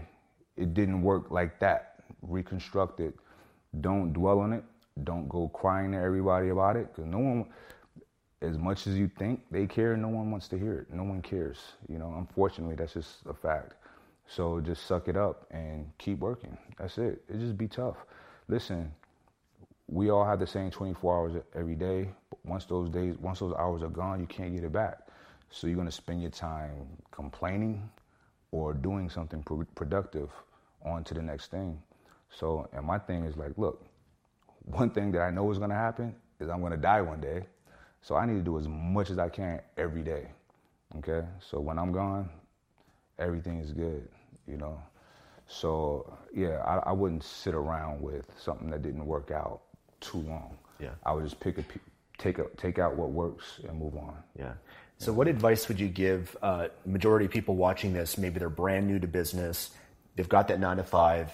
it 0.57 0.74
didn't 0.74 1.01
work 1.01 1.32
like 1.32 1.59
that. 1.59 1.95
Reconstruct 2.22 2.99
it. 2.99 3.16
Don't 3.82 4.14
dwell 4.14 4.39
on 4.39 4.53
it. 4.53 4.64
Don't 5.03 5.28
go 5.28 5.47
crying 5.49 5.91
to 5.91 5.97
everybody 5.97 6.49
about 6.49 6.76
it 6.76 6.93
because 6.93 7.09
no 7.09 7.18
one, 7.18 7.45
as 8.41 8.57
much 8.57 8.86
as 8.86 8.95
you 8.95 9.09
think 9.18 9.41
they 9.49 9.66
care, 9.66 9.97
no 9.97 10.09
one 10.09 10.30
wants 10.30 10.47
to 10.49 10.59
hear 10.59 10.80
it. 10.80 10.93
No 10.93 11.03
one 11.03 11.22
cares. 11.22 11.59
You 11.88 11.97
know, 11.97 12.14
unfortunately, 12.18 12.76
that's 12.76 12.93
just 12.93 13.26
a 13.26 13.34
fact. 13.34 13.74
So 14.28 14.61
just 14.61 14.86
suck 14.86 15.07
it 15.07 15.18
up 15.18 15.47
and 15.51 15.91
keep 15.97 16.20
working. 16.20 16.57
That's 16.78 16.97
it. 16.97 17.24
It 17.28 17.39
just 17.39 17.57
be 17.57 17.68
tough. 17.68 17.97
Listen, 18.47 18.91
we 19.88 20.09
all 20.09 20.26
have 20.26 20.39
the 20.39 20.47
same 20.47 20.72
24 20.72 21.18
hours 21.18 21.34
every 21.55 21.76
day. 21.76 22.09
But 22.30 22.45
once 22.45 22.66
those 22.66 22.89
days, 22.89 23.16
once 23.20 23.39
those 23.39 23.53
hours 23.57 23.82
are 23.82 23.89
gone, 23.89 24.20
you 24.20 24.28
can't 24.28 24.53
get 24.53 24.64
it 24.64 24.72
back. 24.72 24.99
So 25.54 25.68
you're 25.68 25.78
gonna 25.78 25.91
spend 25.91 26.22
your 26.22 26.32
time 26.32 26.88
complaining 27.12 27.89
or 28.51 28.74
doing 28.74 29.10
something 29.10 29.43
productive 29.76 30.30
on 30.84 31.04
to 31.06 31.14
the 31.14 31.22
next 31.22 31.51
thing. 31.51 31.82
So, 32.30 32.68
and 32.74 32.86
my 32.86 32.97
thing 32.97 33.26
is 33.26 33.38
like, 33.38 33.58
look, 33.58 33.86
one 34.66 34.89
thing 34.89 35.12
that 35.12 35.22
I 35.22 35.30
know 35.30 35.49
is 35.51 35.58
going 35.58 35.70
to 35.70 35.76
happen 35.76 36.16
is 36.39 36.49
I'm 36.49 36.60
going 36.60 36.72
to 36.72 36.78
die 36.78 37.01
one 37.01 37.22
day. 37.22 37.45
So 38.01 38.16
I 38.16 38.26
need 38.26 38.34
to 38.36 38.41
do 38.41 38.58
as 38.58 38.68
much 38.68 39.10
as 39.10 39.18
I 39.18 39.30
can 39.30 39.62
every 39.78 40.04
day. 40.04 40.28
Okay? 40.97 41.26
So 41.39 41.60
when 41.60 41.80
I'm 41.80 41.91
gone, 41.91 42.30
everything 43.20 43.60
is 43.60 43.72
good, 43.72 44.08
you 44.47 44.58
know? 44.58 44.82
So 45.47 46.18
yeah, 46.34 46.58
I, 46.66 46.89
I 46.89 46.91
wouldn't 46.91 47.24
sit 47.24 47.54
around 47.54 48.01
with 48.01 48.26
something 48.38 48.70
that 48.72 48.82
didn't 48.82 49.06
work 49.06 49.32
out 49.32 49.62
too 49.99 50.20
long. 50.20 50.58
Yeah. 50.80 50.91
I 51.06 51.14
would 51.14 51.24
just 51.24 51.39
pick 51.39 51.58
a, 51.58 51.64
take 52.18 52.39
a, 52.39 52.45
take 52.58 52.80
out 52.80 52.95
what 52.95 53.12
works 53.12 53.60
and 53.68 53.78
move 53.78 53.95
on. 53.95 54.16
Yeah. 54.38 54.54
So 55.04 55.14
what 55.14 55.28
advice 55.28 55.68
would 55.68 55.80
you 55.80 55.88
give 55.88 56.36
uh, 56.41 56.68
majority 56.86 57.26
of 57.26 57.32
people 57.32 57.56
watching 57.56 57.93
this? 57.93 58.18
Maybe 58.18 58.39
they're 58.39 58.49
brand 58.49 58.88
new 58.88 58.99
to 58.99 59.08
business. 59.08 59.72
They've 60.16 60.30
got 60.30 60.47
that 60.47 60.60
nine 60.60 60.78
to 60.78 60.84
five. 60.84 61.32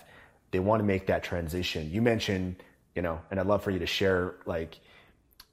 They 0.52 0.60
want 0.60 0.80
to 0.80 0.84
make 0.86 1.08
that 1.08 1.24
transition. 1.24 1.92
You 1.92 2.02
mentioned 2.02 2.56
you 3.00 3.02
know, 3.02 3.22
and 3.32 3.40
I'd 3.40 3.46
love 3.46 3.64
for 3.64 3.72
you 3.72 3.80
to 3.80 3.86
share 3.86 4.36
like 4.46 4.78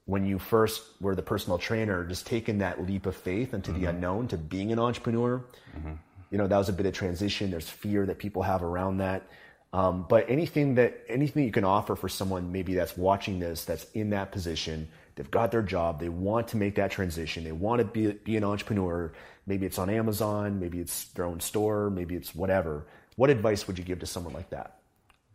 when 0.05 0.27
you 0.27 0.39
first 0.39 0.83
were 1.01 1.15
the 1.15 1.23
personal 1.23 1.59
trainer, 1.59 2.05
just 2.05 2.27
taking 2.27 2.59
that 2.59 2.85
leap 2.85 3.07
of 3.07 3.15
faith 3.17 3.55
into 3.55 3.71
mm-hmm. 3.71 3.83
the 3.83 3.91
unknown 3.91 4.29
to 4.29 4.37
being 4.37 4.73
an 4.73 4.81
entrepreneur. 4.81 5.45
Mm-hmm. 5.77 5.93
You 6.31 6.39
know, 6.39 6.47
that 6.49 6.59
was 6.59 6.69
a 6.69 6.73
bit 6.73 6.87
of 6.87 6.93
transition. 6.93 7.53
There's 7.53 7.69
fear 7.69 8.07
that 8.07 8.19
people 8.19 8.43
have 8.43 8.65
around 8.65 8.99
that. 8.99 9.29
Um, 9.73 10.07
but 10.09 10.29
anything 10.29 10.77
that 10.77 11.05
anything 11.09 11.45
you 11.45 11.53
can 11.53 11.65
offer 11.65 11.95
for 11.95 12.09
someone 12.09 12.51
maybe 12.51 12.75
that's 12.75 12.97
watching 12.97 13.39
this, 13.39 13.65
that's 13.65 13.85
in 13.93 14.11
that 14.11 14.33
position, 14.33 14.89
they've 15.17 15.31
got 15.31 15.51
their 15.51 15.63
job, 15.63 16.01
they 16.01 16.09
want 16.09 16.49
to 16.49 16.57
make 16.57 16.77
that 16.77 16.91
transition, 16.93 17.45
they 17.45 17.53
want 17.53 17.81
to 17.81 17.85
be 17.85 18.13
be 18.13 18.37
an 18.37 18.45
entrepreneur. 18.45 19.13
Maybe 19.47 19.67
it's 19.67 19.79
on 19.79 19.91
Amazon, 19.91 20.61
maybe 20.61 20.79
it's 20.81 21.07
their 21.09 21.25
own 21.25 21.41
store, 21.41 21.91
maybe 21.91 22.15
it's 22.15 22.35
whatever. 22.35 22.87
What 23.17 23.31
advice 23.31 23.67
would 23.67 23.79
you 23.79 23.85
give 23.85 24.01
to 24.01 24.07
someone 24.07 24.35
like 24.35 24.51
that? 24.51 24.77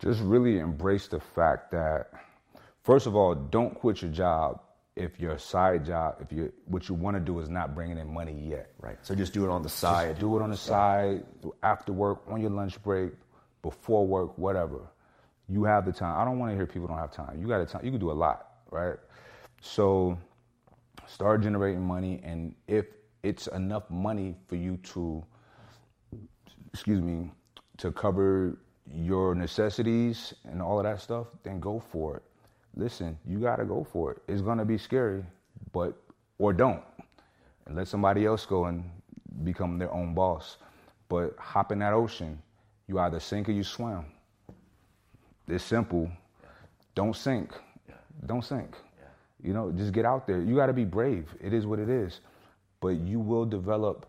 just 0.02 0.20
really 0.20 0.58
embrace 0.58 1.06
the 1.06 1.20
fact 1.20 1.70
that 1.70 2.10
first 2.82 3.06
of 3.06 3.14
all, 3.14 3.34
don't 3.34 3.74
quit 3.74 4.02
your 4.02 4.10
job 4.10 4.60
if 4.96 5.18
your 5.18 5.38
side 5.38 5.86
job, 5.86 6.16
if 6.20 6.32
you 6.32 6.52
what 6.66 6.88
you 6.88 6.94
want 6.94 7.16
to 7.16 7.20
do 7.20 7.38
is 7.38 7.48
not 7.48 7.74
bringing 7.74 7.98
in 7.98 8.12
money 8.12 8.32
yet. 8.32 8.72
Right. 8.80 8.98
So 9.02 9.14
just 9.14 9.32
do 9.32 9.44
it 9.44 9.50
on 9.50 9.62
the 9.62 9.68
side. 9.68 10.10
Just 10.10 10.20
do 10.20 10.36
it 10.36 10.42
on 10.42 10.50
the 10.50 10.56
side, 10.56 11.24
after 11.62 11.92
work, 11.92 12.22
on 12.28 12.40
your 12.40 12.50
lunch 12.50 12.82
break, 12.82 13.12
before 13.62 14.06
work, 14.06 14.36
whatever. 14.36 14.80
You 15.48 15.64
have 15.64 15.86
the 15.86 15.92
time. 15.92 16.20
I 16.20 16.24
don't 16.24 16.38
want 16.38 16.52
to 16.52 16.56
hear 16.56 16.66
people 16.66 16.88
don't 16.88 16.98
have 16.98 17.12
time. 17.12 17.40
You 17.40 17.46
got 17.46 17.58
the 17.58 17.66
time. 17.66 17.84
You 17.84 17.90
can 17.90 18.00
do 18.00 18.10
a 18.10 18.12
lot, 18.12 18.48
right? 18.70 18.96
So 19.62 20.18
start 21.06 21.40
generating 21.40 21.80
money, 21.80 22.20
and 22.24 22.54
if 22.66 22.86
it's 23.22 23.46
enough 23.46 23.88
money 23.88 24.34
for 24.48 24.56
you 24.56 24.76
to, 24.78 25.24
excuse 26.74 27.00
me, 27.00 27.30
to 27.78 27.92
cover 27.92 28.58
your 28.92 29.36
necessities 29.36 30.34
and 30.44 30.60
all 30.60 30.78
of 30.78 30.84
that 30.84 31.00
stuff, 31.00 31.28
then 31.44 31.60
go 31.60 31.78
for 31.78 32.16
it. 32.16 32.22
Listen, 32.74 33.16
you 33.24 33.38
got 33.38 33.56
to 33.56 33.64
go 33.64 33.84
for 33.84 34.10
it. 34.12 34.22
It's 34.26 34.42
to 34.42 34.64
be 34.64 34.78
scary, 34.78 35.24
but, 35.72 35.96
or 36.38 36.52
don't. 36.52 36.82
And 37.66 37.76
let 37.76 37.86
somebody 37.86 38.26
else 38.26 38.44
go 38.44 38.64
and 38.64 38.82
become 39.44 39.78
their 39.78 39.92
own 39.92 40.12
boss. 40.12 40.56
But 41.08 41.36
hop 41.38 41.70
in 41.70 41.78
that 41.78 41.92
ocean. 41.92 42.42
You 42.88 42.98
either 42.98 43.20
sink 43.20 43.48
or 43.48 43.52
you 43.52 43.62
swim. 43.62 44.06
It's 45.46 45.62
simple. 45.62 46.10
Don't 46.96 47.14
sink. 47.14 47.52
Don't 48.26 48.44
sink. 48.44 48.76
You 49.42 49.52
know, 49.52 49.72
just 49.72 49.92
get 49.92 50.04
out 50.04 50.26
there. 50.26 50.40
You 50.40 50.54
got 50.54 50.66
to 50.66 50.72
be 50.72 50.84
brave. 50.84 51.34
It 51.40 51.52
is 51.52 51.66
what 51.66 51.78
it 51.78 51.88
is. 51.88 52.20
But 52.80 53.00
you 53.00 53.20
will 53.20 53.44
develop, 53.44 54.06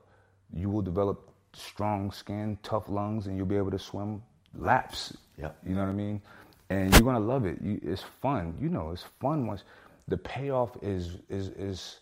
you 0.53 0.69
will 0.69 0.81
develop 0.81 1.29
strong 1.53 2.11
skin, 2.11 2.57
tough 2.63 2.89
lungs, 2.89 3.27
and 3.27 3.37
you'll 3.37 3.45
be 3.45 3.57
able 3.57 3.71
to 3.71 3.79
swim 3.79 4.21
laps. 4.55 5.15
Yeah. 5.37 5.51
You 5.65 5.75
know 5.75 5.81
what 5.81 5.89
I 5.89 5.93
mean? 5.93 6.21
And 6.69 6.93
you're 6.93 7.03
gonna 7.03 7.19
love 7.19 7.45
it. 7.45 7.59
You, 7.61 7.79
it's 7.83 8.03
fun. 8.21 8.55
You 8.59 8.69
know, 8.69 8.91
it's 8.91 9.05
fun 9.19 9.45
once 9.47 9.63
the 10.07 10.17
payoff 10.17 10.71
is 10.81 11.17
is 11.29 11.49
is 11.49 11.99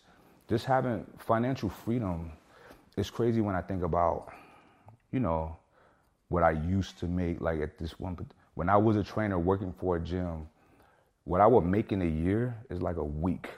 just 0.48 0.64
having 0.64 1.06
financial 1.18 1.68
freedom. 1.68 2.32
It's 2.96 3.10
crazy 3.10 3.40
when 3.40 3.54
I 3.54 3.62
think 3.62 3.82
about, 3.82 4.32
you 5.12 5.20
know, 5.20 5.56
what 6.28 6.42
I 6.42 6.50
used 6.50 6.98
to 7.00 7.06
make. 7.06 7.40
Like 7.40 7.60
at 7.60 7.78
this 7.78 7.98
one, 7.98 8.26
when 8.54 8.68
I 8.68 8.76
was 8.76 8.96
a 8.96 9.02
trainer 9.02 9.38
working 9.38 9.72
for 9.72 9.96
a 9.96 10.00
gym, 10.00 10.48
what 11.24 11.40
I 11.40 11.46
would 11.46 11.64
make 11.64 11.92
in 11.92 12.02
a 12.02 12.06
year 12.06 12.56
is 12.70 12.82
like 12.82 12.96
a 12.96 13.04
week 13.04 13.48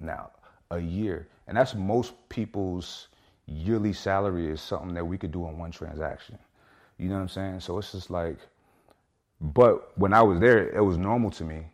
now, 0.00 0.30
a 0.70 0.78
year. 0.78 1.28
And 1.46 1.56
that's 1.56 1.74
most 1.74 2.14
people's 2.28 3.08
yearly 3.46 3.92
salary 3.92 4.50
is 4.50 4.60
something 4.60 4.94
that 4.94 5.04
we 5.04 5.16
could 5.16 5.32
do 5.32 5.46
in 5.48 5.58
one 5.58 5.70
transaction. 5.70 6.38
You 6.98 7.08
know 7.08 7.14
what 7.14 7.22
I'm 7.22 7.28
saying? 7.28 7.60
So 7.60 7.78
it's 7.78 7.92
just 7.92 8.10
like, 8.10 8.38
but 9.40 9.96
when 9.98 10.12
I 10.12 10.22
was 10.22 10.40
there, 10.40 10.68
it 10.68 10.82
was 10.82 10.96
normal 10.96 11.30
to 11.32 11.44
me. 11.44 11.66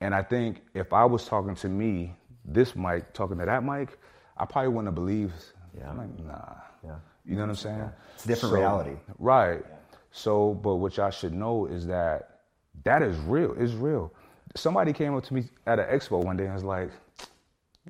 And 0.00 0.14
I 0.14 0.22
think 0.22 0.62
if 0.74 0.92
I 0.92 1.04
was 1.04 1.26
talking 1.26 1.54
to 1.56 1.68
me, 1.68 2.14
this 2.44 2.74
Mike, 2.74 3.12
talking 3.12 3.38
to 3.38 3.44
that 3.44 3.62
Mike, 3.62 3.98
I 4.36 4.46
probably 4.46 4.68
wouldn't 4.68 4.88
have 4.88 4.94
believed. 4.94 5.34
Yeah. 5.76 5.90
I'm 5.90 5.98
like, 5.98 6.18
nah. 6.20 6.54
Yeah. 6.82 6.96
You 7.26 7.36
know 7.36 7.42
what 7.42 7.50
I'm 7.50 7.56
saying? 7.56 7.90
It's 8.14 8.24
a 8.24 8.28
different 8.28 8.54
reality. 8.54 8.96
Right. 9.18 9.62
So, 10.10 10.54
but 10.54 10.76
what 10.76 10.96
y'all 10.96 11.10
should 11.10 11.34
know 11.34 11.66
is 11.66 11.86
that 11.86 12.29
that 12.84 13.02
is 13.02 13.16
real. 13.18 13.54
It's 13.58 13.72
real. 13.72 14.12
Somebody 14.56 14.92
came 14.92 15.14
up 15.14 15.24
to 15.24 15.34
me 15.34 15.44
at 15.66 15.78
an 15.78 15.86
expo 15.86 16.24
one 16.24 16.36
day 16.36 16.44
and 16.44 16.54
was 16.54 16.64
like, 16.64 16.90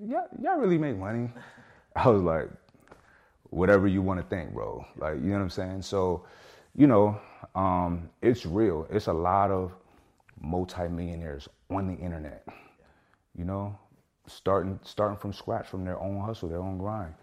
y'all, 0.01 0.29
y'all 0.43 0.59
really 0.59 0.79
make 0.79 0.97
money? 0.97 1.31
I 1.97 2.09
was 2.09 2.23
like, 2.23 2.49
whatever 3.45 3.87
you 3.89 4.03
want 4.03 4.21
to 4.21 4.27
think, 4.27 4.53
bro. 4.53 4.85
Like, 4.97 5.17
you 5.17 5.29
know 5.29 5.35
what 5.35 5.43
I'm 5.43 5.51
saying? 5.51 5.83
So, 5.83 6.25
you 6.75 6.87
know, 6.87 7.21
um, 7.55 8.09
it's 8.23 8.47
real. 8.47 8.87
It's 8.91 9.07
a 9.07 9.13
lot 9.13 9.51
of 9.51 9.73
multimillionaires 10.41 11.49
on 11.71 11.87
the 11.87 11.95
internet. 11.95 12.47
You 13.37 13.45
know, 13.45 13.79
starting 14.27 14.79
starting 14.83 15.17
from 15.17 15.33
scratch 15.33 15.67
from 15.69 15.85
their 15.85 15.99
own 15.99 16.21
hustle, 16.21 16.49
their 16.49 16.61
own 16.61 16.79
grind, 16.79 17.15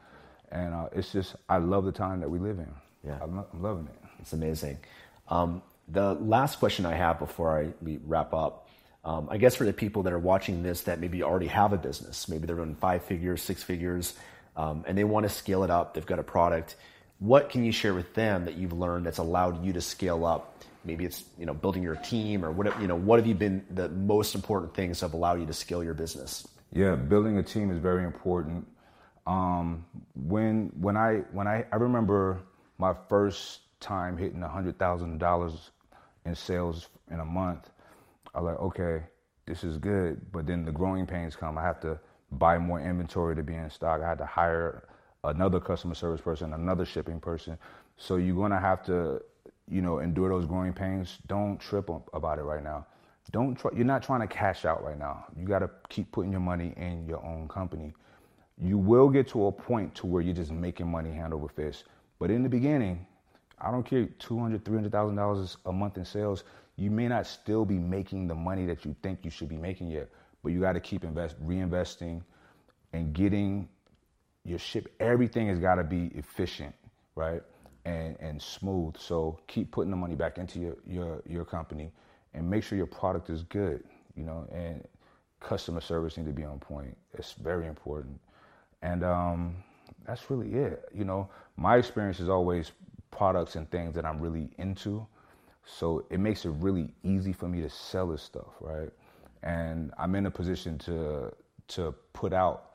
and 0.51 0.73
uh, 0.73 0.89
it's 0.93 1.11
just 1.11 1.35
I 1.49 1.57
love 1.57 1.85
the 1.85 1.91
time 1.91 2.19
that 2.21 2.29
we 2.29 2.39
live 2.39 2.59
in. 2.59 2.73
Yeah. 3.05 3.19
I'm, 3.21 3.39
I'm 3.39 3.61
loving 3.61 3.87
it. 3.87 4.09
It's 4.19 4.33
amazing. 4.33 4.77
Um, 5.29 5.61
the 5.87 6.13
last 6.15 6.59
question 6.59 6.85
I 6.85 6.95
have 6.95 7.19
before 7.19 7.57
I 7.57 7.73
wrap 8.05 8.33
up, 8.33 8.67
um, 9.05 9.29
I 9.31 9.37
guess 9.37 9.55
for 9.55 9.63
the 9.63 9.73
people 9.73 10.03
that 10.03 10.13
are 10.13 10.19
watching 10.19 10.63
this 10.63 10.81
that 10.81 10.99
maybe 10.99 11.23
already 11.23 11.47
have 11.47 11.71
a 11.71 11.77
business, 11.77 12.27
maybe 12.27 12.45
they're 12.45 12.57
doing 12.57 12.75
five 12.75 13.03
figures, 13.03 13.41
six 13.41 13.63
figures, 13.63 14.15
um, 14.57 14.83
and 14.87 14.97
they 14.97 15.05
want 15.05 15.23
to 15.23 15.29
scale 15.29 15.63
it 15.63 15.69
up. 15.69 15.93
They've 15.93 16.05
got 16.05 16.19
a 16.19 16.23
product. 16.23 16.75
What 17.19 17.49
can 17.49 17.63
you 17.63 17.71
share 17.71 17.93
with 17.93 18.13
them 18.15 18.45
that 18.45 18.55
you've 18.55 18.73
learned 18.73 19.05
that's 19.05 19.17
allowed 19.17 19.63
you 19.65 19.73
to 19.73 19.81
scale 19.81 20.25
up? 20.25 20.63
Maybe 20.83 21.05
it's 21.05 21.23
you 21.37 21.45
know 21.45 21.53
building 21.53 21.83
your 21.83 21.95
team 21.95 22.43
or 22.43 22.51
what 22.51 22.79
you 22.81 22.87
know. 22.87 22.95
What 22.95 23.19
have 23.19 23.27
you 23.27 23.35
been 23.35 23.65
the 23.71 23.89
most 23.89 24.35
important 24.35 24.73
things 24.73 24.99
that 24.99 25.07
have 25.07 25.13
allowed 25.13 25.39
you 25.39 25.45
to 25.45 25.53
scale 25.53 25.83
your 25.83 25.93
business? 25.93 26.47
Yeah, 26.73 26.95
building 26.95 27.37
a 27.37 27.43
team 27.43 27.71
is 27.71 27.77
very 27.77 28.03
important. 28.03 28.67
Um, 29.25 29.85
when 30.15 30.71
when 30.79 30.97
I 30.97 31.23
when 31.31 31.47
I 31.47 31.65
I 31.71 31.77
remember 31.77 32.39
my 32.77 32.93
first 33.09 33.61
time 33.79 34.17
hitting 34.17 34.41
hundred 34.41 34.77
thousand 34.77 35.17
dollars 35.17 35.71
in 36.27 36.35
sales 36.35 36.89
in 37.09 37.19
a 37.19 37.25
month, 37.25 37.69
I 38.35 38.41
like, 38.41 38.59
okay, 38.59 39.03
this 39.45 39.63
is 39.63 39.77
good. 39.77 40.21
But 40.31 40.45
then 40.45 40.65
the 40.65 40.71
growing 40.71 41.05
pains 41.07 41.35
come. 41.35 41.57
I 41.57 41.63
have 41.63 41.79
to 41.81 41.99
buy 42.31 42.57
more 42.57 42.79
inventory 42.79 43.35
to 43.35 43.43
be 43.43 43.55
in 43.55 43.69
stock. 43.69 44.01
I 44.01 44.09
had 44.09 44.17
to 44.19 44.25
hire 44.25 44.87
another 45.23 45.59
customer 45.59 45.95
service 45.95 46.21
person, 46.21 46.53
another 46.53 46.85
shipping 46.85 47.19
person. 47.19 47.57
So 47.95 48.17
you're 48.17 48.35
gonna 48.35 48.59
have 48.59 48.85
to, 48.85 49.21
you 49.69 49.81
know, 49.81 49.99
endure 49.99 50.29
those 50.29 50.45
growing 50.45 50.73
pains. 50.73 51.17
Don't 51.27 51.57
trip 51.59 51.89
about 52.13 52.37
it 52.39 52.43
right 52.43 52.63
now. 52.63 52.85
Don't 53.31 53.55
try. 53.55 53.71
You're 53.75 53.85
not 53.85 54.03
trying 54.03 54.21
to 54.21 54.27
cash 54.27 54.65
out 54.65 54.83
right 54.83 54.97
now. 54.97 55.25
You 55.35 55.45
got 55.45 55.59
to 55.59 55.69
keep 55.89 56.11
putting 56.11 56.31
your 56.31 56.39
money 56.41 56.73
in 56.77 57.05
your 57.05 57.23
own 57.25 57.47
company. 57.49 57.93
You 58.57 58.77
will 58.77 59.09
get 59.09 59.27
to 59.29 59.47
a 59.47 59.51
point 59.51 59.93
to 59.95 60.07
where 60.07 60.21
you're 60.21 60.33
just 60.33 60.51
making 60.51 60.89
money 60.89 61.11
hand 61.11 61.33
over 61.33 61.49
fist. 61.49 61.83
But 62.19 62.31
in 62.31 62.41
the 62.41 62.49
beginning, 62.49 63.05
I 63.59 63.71
don't 63.71 63.83
care, 63.83 64.05
two 64.19 64.39
hundred, 64.39 64.65
three 64.65 64.75
hundred 64.75 64.91
thousand 64.91 65.15
dollars 65.15 65.57
a 65.65 65.71
month 65.71 65.97
in 65.97 66.05
sales. 66.05 66.43
You 66.75 66.91
may 66.91 67.07
not 67.07 67.25
still 67.25 67.65
be 67.65 67.79
making 67.79 68.27
the 68.27 68.35
money 68.35 68.65
that 68.67 68.85
you 68.85 68.95
think 69.01 69.19
you 69.23 69.31
should 69.31 69.49
be 69.49 69.57
making 69.57 69.89
yet, 69.89 70.09
but 70.43 70.51
you 70.51 70.59
got 70.59 70.73
to 70.73 70.79
keep 70.79 71.03
invest, 71.03 71.35
reinvesting, 71.45 72.21
and 72.93 73.13
getting 73.13 73.67
your 74.45 74.59
ship. 74.59 74.93
Everything 74.99 75.47
has 75.47 75.59
got 75.59 75.75
to 75.75 75.83
be 75.83 76.11
efficient, 76.15 76.73
right, 77.15 77.41
and 77.85 78.15
and 78.19 78.41
smooth. 78.41 78.95
So 78.97 79.39
keep 79.47 79.71
putting 79.71 79.91
the 79.91 79.97
money 79.97 80.15
back 80.15 80.37
into 80.37 80.59
your 80.59 80.77
your 80.85 81.23
your 81.27 81.45
company, 81.45 81.91
and 82.33 82.49
make 82.49 82.63
sure 82.63 82.77
your 82.77 82.87
product 82.87 83.29
is 83.29 83.43
good. 83.43 83.83
You 84.15 84.23
know, 84.23 84.47
and 84.51 84.85
customer 85.39 85.81
service 85.81 86.17
need 86.17 86.25
to 86.27 86.33
be 86.33 86.43
on 86.43 86.59
point. 86.59 86.95
It's 87.13 87.33
very 87.33 87.67
important, 87.67 88.19
and 88.81 89.03
um, 89.03 89.55
that's 90.05 90.29
really 90.29 90.53
it. 90.53 90.89
You 90.93 91.05
know, 91.05 91.29
my 91.57 91.77
experience 91.77 92.19
is 92.19 92.29
always 92.29 92.71
products 93.11 93.55
and 93.55 93.69
things 93.71 93.95
that 93.95 94.05
I'm 94.05 94.19
really 94.19 94.49
into. 94.57 95.05
So 95.65 96.05
it 96.09 96.19
makes 96.19 96.45
it 96.45 96.51
really 96.51 96.93
easy 97.03 97.33
for 97.33 97.47
me 97.47 97.61
to 97.61 97.69
sell 97.69 98.07
this 98.07 98.23
stuff, 98.23 98.55
right? 98.61 98.89
And 99.43 99.91
I'm 99.97 100.15
in 100.15 100.25
a 100.25 100.31
position 100.31 100.77
to 100.79 101.33
to 101.69 101.93
put 102.13 102.33
out 102.33 102.71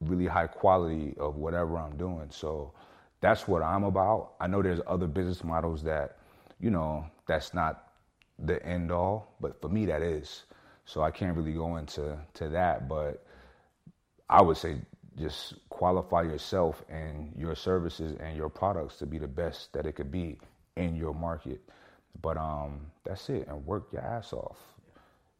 really 0.00 0.26
high 0.26 0.46
quality 0.46 1.14
of 1.18 1.36
whatever 1.36 1.78
I'm 1.78 1.96
doing. 1.96 2.28
So 2.30 2.72
that's 3.20 3.48
what 3.48 3.62
I'm 3.62 3.84
about. 3.84 4.34
I 4.40 4.46
know 4.46 4.62
there's 4.62 4.80
other 4.86 5.06
business 5.06 5.42
models 5.42 5.82
that, 5.84 6.18
you 6.60 6.70
know, 6.70 7.06
that's 7.26 7.54
not 7.54 7.92
the 8.38 8.64
end 8.64 8.92
all, 8.92 9.34
but 9.40 9.60
for 9.60 9.68
me 9.68 9.86
that 9.86 10.02
is. 10.02 10.44
So 10.84 11.02
I 11.02 11.10
can't 11.10 11.36
really 11.36 11.52
go 11.54 11.76
into 11.76 12.16
to 12.34 12.48
that, 12.50 12.88
but 12.88 13.24
I 14.28 14.42
would 14.42 14.56
say 14.56 14.76
just 15.18 15.54
qualify 15.70 16.22
yourself 16.22 16.84
and 16.88 17.32
your 17.36 17.54
services 17.54 18.16
and 18.20 18.36
your 18.36 18.48
products 18.48 18.96
to 18.96 19.06
be 19.06 19.18
the 19.18 19.28
best 19.28 19.72
that 19.72 19.86
it 19.86 19.92
could 19.92 20.10
be 20.10 20.38
in 20.76 20.96
your 20.96 21.14
market. 21.14 21.60
But 22.22 22.36
um, 22.36 22.80
that's 23.04 23.28
it, 23.28 23.46
and 23.48 23.64
work 23.66 23.88
your 23.92 24.02
ass 24.02 24.32
off. 24.32 24.58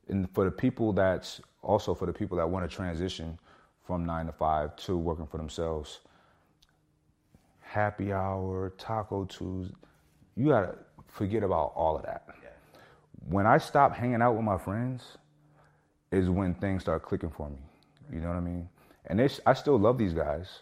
And 0.09 0.31
for 0.35 0.45
the 0.45 0.51
people 0.51 0.93
that's 0.93 1.41
also 1.63 1.95
for 1.95 2.07
the 2.07 2.13
people 2.13 2.37
that 2.39 2.49
want 2.49 2.69
to 2.69 2.75
transition 2.75 3.39
from 3.87 4.05
nine 4.05 4.27
to 4.27 4.33
five 4.33 4.77
to 4.77 4.97
working 4.97 5.27
for 5.27 5.39
themselves, 5.39 6.01
happy 7.61 8.13
hour, 8.13 8.73
taco 8.79 9.25
Tuesday, 9.25 9.75
you 10.37 10.49
gotta 10.49 10.77
forget 11.09 11.43
about 11.43 11.73
all 11.75 11.97
of 11.97 12.03
that. 12.03 12.29
When 13.29 13.47
I 13.47 13.59
stop 13.59 13.95
hanging 13.95 14.23
out 14.23 14.35
with 14.35 14.45
my 14.45 14.59
friends, 14.59 15.17
is 16.13 16.31
when 16.31 16.55
things 16.55 16.83
start 16.83 17.03
clicking 17.03 17.31
for 17.31 17.51
me. 17.51 17.59
You 18.13 18.21
know 18.21 18.29
what 18.29 18.37
I 18.37 18.41
mean? 18.41 18.69
And 19.07 19.19
they, 19.19 19.29
I 19.45 19.55
still 19.55 19.79
love 19.79 19.99
these 19.99 20.13
guys. 20.13 20.61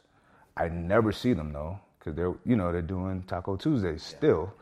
I 0.57 0.68
never 0.68 1.12
see 1.12 1.32
them 1.32 1.53
though, 1.53 1.78
because 1.99 2.14
they're 2.14 2.34
you 2.45 2.57
know 2.57 2.70
they're 2.72 2.82
doing 2.82 3.22
Taco 3.26 3.57
Tuesdays 3.57 4.03
still, 4.03 4.53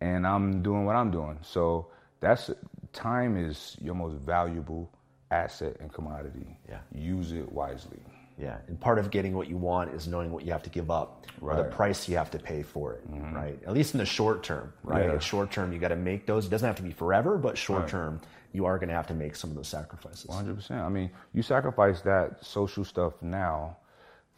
and 0.00 0.26
I'm 0.26 0.62
doing 0.62 0.84
what 0.84 0.96
I'm 0.96 1.10
doing. 1.10 1.38
So 1.42 1.88
that's 2.20 2.50
time 2.92 3.36
is 3.36 3.76
your 3.80 3.94
most 3.94 4.16
valuable 4.16 4.90
asset 5.30 5.76
and 5.80 5.92
commodity. 5.92 6.58
Yeah. 6.68 6.80
Use 6.94 7.32
it 7.32 7.50
wisely. 7.50 7.98
Yeah, 8.38 8.58
and 8.68 8.78
part 8.78 8.98
of 8.98 9.10
getting 9.10 9.34
what 9.34 9.48
you 9.48 9.56
want 9.56 9.94
is 9.94 10.06
knowing 10.06 10.30
what 10.30 10.44
you 10.44 10.52
have 10.52 10.62
to 10.64 10.70
give 10.70 10.90
up, 10.90 11.26
or 11.40 11.56
the 11.56 11.64
price 11.64 12.06
you 12.06 12.16
have 12.18 12.30
to 12.32 12.38
pay 12.38 12.62
for 12.62 12.92
it, 12.92 13.10
mm-hmm. 13.10 13.34
right? 13.34 13.58
At 13.66 13.72
least 13.72 13.94
in 13.94 13.98
the 13.98 14.04
short 14.04 14.42
term, 14.42 14.72
right? 14.82 15.06
Yeah. 15.06 15.18
Short 15.18 15.50
term, 15.50 15.72
you 15.72 15.78
got 15.78 15.88
to 15.88 15.96
make 15.96 16.26
those. 16.26 16.46
It 16.46 16.50
doesn't 16.50 16.66
have 16.66 16.76
to 16.76 16.82
be 16.82 16.92
forever, 16.92 17.38
but 17.38 17.56
short 17.56 17.88
term, 17.88 18.20
you 18.52 18.66
are 18.66 18.78
going 18.78 18.88
to 18.88 18.94
have 18.94 19.06
to 19.06 19.14
make 19.14 19.36
some 19.36 19.50
of 19.50 19.56
those 19.56 19.68
sacrifices. 19.68 20.26
100%. 20.26 20.70
I 20.72 20.88
mean, 20.88 21.10
you 21.32 21.42
sacrifice 21.42 22.02
that 22.02 22.44
social 22.44 22.84
stuff 22.84 23.14
now, 23.22 23.76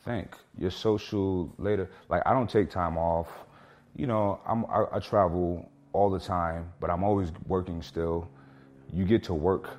think 0.04 0.36
your 0.56 0.70
social 0.70 1.52
later. 1.58 1.90
Like, 2.08 2.22
I 2.24 2.32
don't 2.32 2.48
take 2.48 2.70
time 2.70 2.96
off. 2.96 3.28
You 3.96 4.06
know, 4.06 4.40
I'm, 4.46 4.64
I, 4.66 4.84
I 4.92 4.98
travel 5.00 5.70
all 5.92 6.08
the 6.10 6.20
time, 6.20 6.72
but 6.80 6.88
I'm 6.90 7.02
always 7.02 7.32
working 7.46 7.82
still. 7.82 8.28
You 8.92 9.04
get 9.04 9.24
to 9.24 9.34
work 9.34 9.70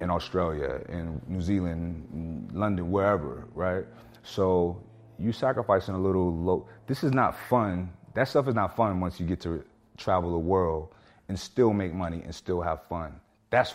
in 0.00 0.10
Australia, 0.10 0.80
in 0.88 1.20
New 1.28 1.40
Zealand, 1.40 2.50
London, 2.52 2.90
wherever, 2.90 3.46
right? 3.54 3.84
So 4.22 4.82
you 5.18 5.32
sacrificing 5.32 5.94
a 5.94 5.98
little 5.98 6.34
low. 6.34 6.66
This 6.86 7.04
is 7.04 7.12
not 7.12 7.36
fun. 7.48 7.90
That 8.14 8.28
stuff 8.28 8.48
is 8.48 8.54
not 8.54 8.76
fun 8.76 9.00
once 9.00 9.20
you 9.20 9.26
get 9.26 9.40
to 9.42 9.62
travel 9.96 10.32
the 10.32 10.38
world 10.38 10.94
and 11.28 11.38
still 11.38 11.72
make 11.72 11.92
money 11.92 12.22
and 12.24 12.34
still 12.34 12.60
have 12.60 12.80
fun. 12.88 13.12
That's, 13.50 13.74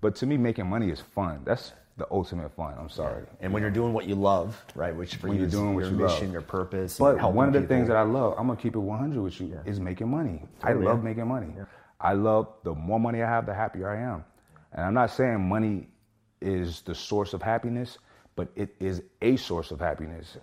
but 0.00 0.14
to 0.16 0.26
me, 0.26 0.36
making 0.36 0.66
money 0.68 0.90
is 0.90 1.00
fun. 1.00 1.40
That's 1.44 1.72
the 1.96 2.06
ultimate 2.10 2.54
fun. 2.54 2.74
I'm 2.78 2.88
sorry. 2.88 3.24
And 3.40 3.52
when 3.52 3.62
you're 3.62 3.70
doing 3.70 3.92
what 3.92 4.06
you 4.06 4.14
love, 4.14 4.62
right, 4.74 4.94
which 4.94 5.16
for 5.16 5.28
When 5.28 5.36
you 5.36 5.42
you're 5.42 5.50
doing 5.50 5.74
what 5.74 5.84
your 5.84 5.92
you 5.92 5.98
mission, 5.98 6.26
love. 6.26 6.32
your 6.32 6.42
purpose, 6.42 6.98
But 6.98 7.16
one 7.32 7.48
of 7.48 7.54
the 7.54 7.60
people. 7.60 7.76
things 7.76 7.88
that 7.88 7.96
I 7.96 8.02
love, 8.02 8.34
I'm 8.38 8.46
gonna 8.46 8.60
keep 8.60 8.74
it 8.76 8.78
100 8.78 9.20
with 9.22 9.40
you, 9.40 9.58
is 9.64 9.80
making 9.80 10.08
money. 10.10 10.42
I 10.62 10.72
love 10.74 11.02
making 11.02 11.26
money. 11.26 11.54
I 12.00 12.12
love 12.14 12.48
the 12.64 12.74
more 12.74 12.98
money 13.00 13.22
I 13.22 13.28
have, 13.28 13.46
the 13.46 13.54
happier 13.54 13.88
I 13.88 14.00
am. 14.00 14.24
And 14.72 14.84
I'm 14.86 14.94
not 14.94 15.10
saying 15.10 15.48
money 15.48 15.88
is 16.40 16.82
the 16.82 16.94
source 16.94 17.34
of 17.34 17.42
happiness, 17.42 17.98
but 18.36 18.48
it 18.56 18.74
is 18.80 19.02
a 19.20 19.36
source 19.36 19.70
of 19.70 19.80
happiness. 19.80 20.36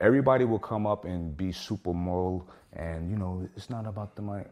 everybody 0.00 0.44
will 0.44 0.58
come 0.58 0.86
up 0.86 1.04
and 1.04 1.36
be 1.36 1.52
super 1.52 1.92
moral 1.92 2.48
and 2.72 3.10
you 3.10 3.16
know 3.16 3.48
it's 3.56 3.70
not 3.70 3.86
about 3.86 4.14
the 4.16 4.22
money. 4.22 4.44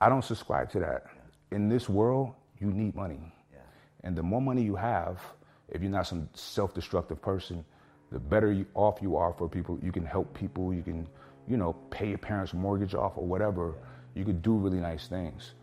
I 0.00 0.08
don't 0.08 0.24
subscribe 0.24 0.70
to 0.70 0.80
that. 0.80 1.06
In 1.50 1.68
this 1.68 1.88
world, 1.88 2.34
you 2.58 2.68
need 2.72 2.94
money, 2.94 3.20
yeah. 3.52 3.60
and 4.04 4.16
the 4.16 4.22
more 4.22 4.40
money 4.40 4.62
you 4.62 4.74
have, 4.74 5.20
if 5.68 5.82
you're 5.82 5.90
not 5.90 6.06
some 6.06 6.28
self-destructive 6.34 7.20
person, 7.22 7.64
the 8.10 8.18
better 8.18 8.64
off 8.74 8.98
you 9.00 9.16
are 9.16 9.32
for 9.32 9.48
people. 9.48 9.78
You 9.82 9.92
can 9.92 10.04
help 10.04 10.34
people. 10.34 10.74
You 10.74 10.82
can, 10.82 11.08
you 11.46 11.56
know, 11.56 11.74
pay 11.90 12.08
your 12.08 12.18
parents' 12.18 12.52
mortgage 12.52 12.94
off 12.94 13.12
or 13.16 13.26
whatever. 13.26 13.74
You 14.14 14.24
could 14.24 14.42
do 14.42 14.54
really 14.54 14.80
nice 14.80 15.06
things, 15.06 15.54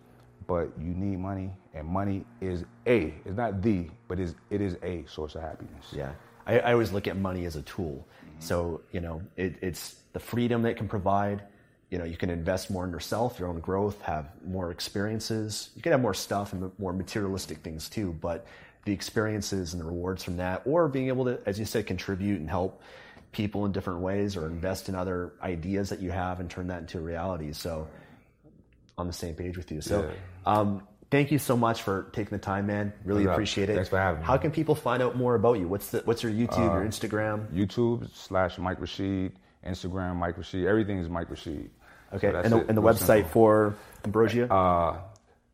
but 0.49 0.71
you 0.81 0.95
need 0.95 1.19
money, 1.19 1.51
and 1.75 1.87
money 1.87 2.25
is 2.41 2.65
a. 2.87 3.13
It's 3.23 3.37
not 3.37 3.61
the, 3.61 3.87
but 4.07 4.19
is 4.19 4.33
it 4.49 4.61
is 4.61 4.77
a 4.81 5.05
source 5.05 5.35
of 5.35 5.41
happiness. 5.41 5.85
Yeah, 5.93 6.11
I, 6.47 6.57
I 6.59 6.73
always 6.73 6.91
look 6.91 7.07
at 7.07 7.15
money 7.15 7.45
as 7.45 7.55
a 7.55 7.61
tool. 7.61 8.07
Mm-hmm. 8.25 8.39
So 8.39 8.81
you 8.91 8.99
know, 8.99 9.21
it, 9.37 9.57
it's 9.61 10.01
the 10.11 10.19
freedom 10.19 10.63
that 10.63 10.75
can 10.75 10.87
provide. 10.87 11.43
You 11.91 11.99
know, 11.99 12.03
you 12.03 12.17
can 12.17 12.31
invest 12.31 12.71
more 12.71 12.83
in 12.83 12.91
yourself, 12.91 13.37
your 13.37 13.47
own 13.47 13.59
growth, 13.59 14.01
have 14.01 14.31
more 14.43 14.71
experiences. 14.71 15.69
You 15.75 15.83
can 15.83 15.91
have 15.91 16.01
more 16.01 16.15
stuff 16.15 16.51
and 16.51 16.71
more 16.79 16.93
materialistic 16.93 17.59
things 17.59 17.87
too, 17.87 18.17
but 18.19 18.47
the 18.85 18.91
experiences 18.91 19.73
and 19.73 19.81
the 19.81 19.85
rewards 19.85 20.23
from 20.23 20.37
that, 20.37 20.63
or 20.65 20.87
being 20.87 21.09
able 21.09 21.25
to, 21.25 21.39
as 21.45 21.59
you 21.59 21.65
said, 21.65 21.85
contribute 21.85 22.39
and 22.39 22.49
help 22.49 22.81
people 23.31 23.65
in 23.65 23.71
different 23.71 23.99
ways 23.99 24.35
or 24.35 24.47
invest 24.47 24.89
in 24.89 24.95
other 24.95 25.33
ideas 25.43 25.89
that 25.89 25.99
you 25.99 26.09
have 26.09 26.39
and 26.39 26.49
turn 26.49 26.67
that 26.67 26.79
into 26.81 26.99
reality. 26.99 27.53
So, 27.53 27.87
on 28.99 29.07
the 29.07 29.13
same 29.13 29.35
page 29.35 29.57
with 29.57 29.71
you. 29.71 29.81
So, 29.81 30.01
yeah. 30.01 30.09
um, 30.45 30.83
thank 31.09 31.31
you 31.31 31.39
so 31.39 31.57
much 31.57 31.81
for 31.81 32.09
taking 32.13 32.37
the 32.37 32.43
time, 32.43 32.67
man. 32.67 32.93
Really 33.03 33.25
appreciate 33.25 33.69
it. 33.69 33.75
Thanks 33.75 33.89
for 33.89 33.97
having 33.97 34.21
me. 34.21 34.27
How 34.27 34.37
can 34.37 34.51
people 34.51 34.75
find 34.75 35.01
out 35.01 35.15
more 35.15 35.33
about 35.35 35.59
you? 35.59 35.67
What's 35.67 35.89
the 35.89 36.01
What's 36.05 36.21
your 36.23 36.31
YouTube, 36.31 36.69
uh, 36.69 36.73
your 36.73 36.85
Instagram? 36.85 37.51
YouTube 37.51 38.09
slash 38.15 38.57
Mike 38.57 38.79
Rashid, 38.79 39.33
Instagram 39.65 40.17
Mike 40.17 40.37
Rashid. 40.37 40.67
Everything 40.67 40.99
is 40.99 41.09
Mike 41.09 41.29
Rashid. 41.29 41.71
Okay, 42.13 42.31
so 42.31 42.39
and, 42.39 42.51
the, 42.51 42.65
and 42.67 42.77
the 42.77 42.81
website 42.81 43.07
simple. 43.07 43.31
for 43.31 43.75
Ambrosia? 44.03 44.51
Uh, 44.51 44.97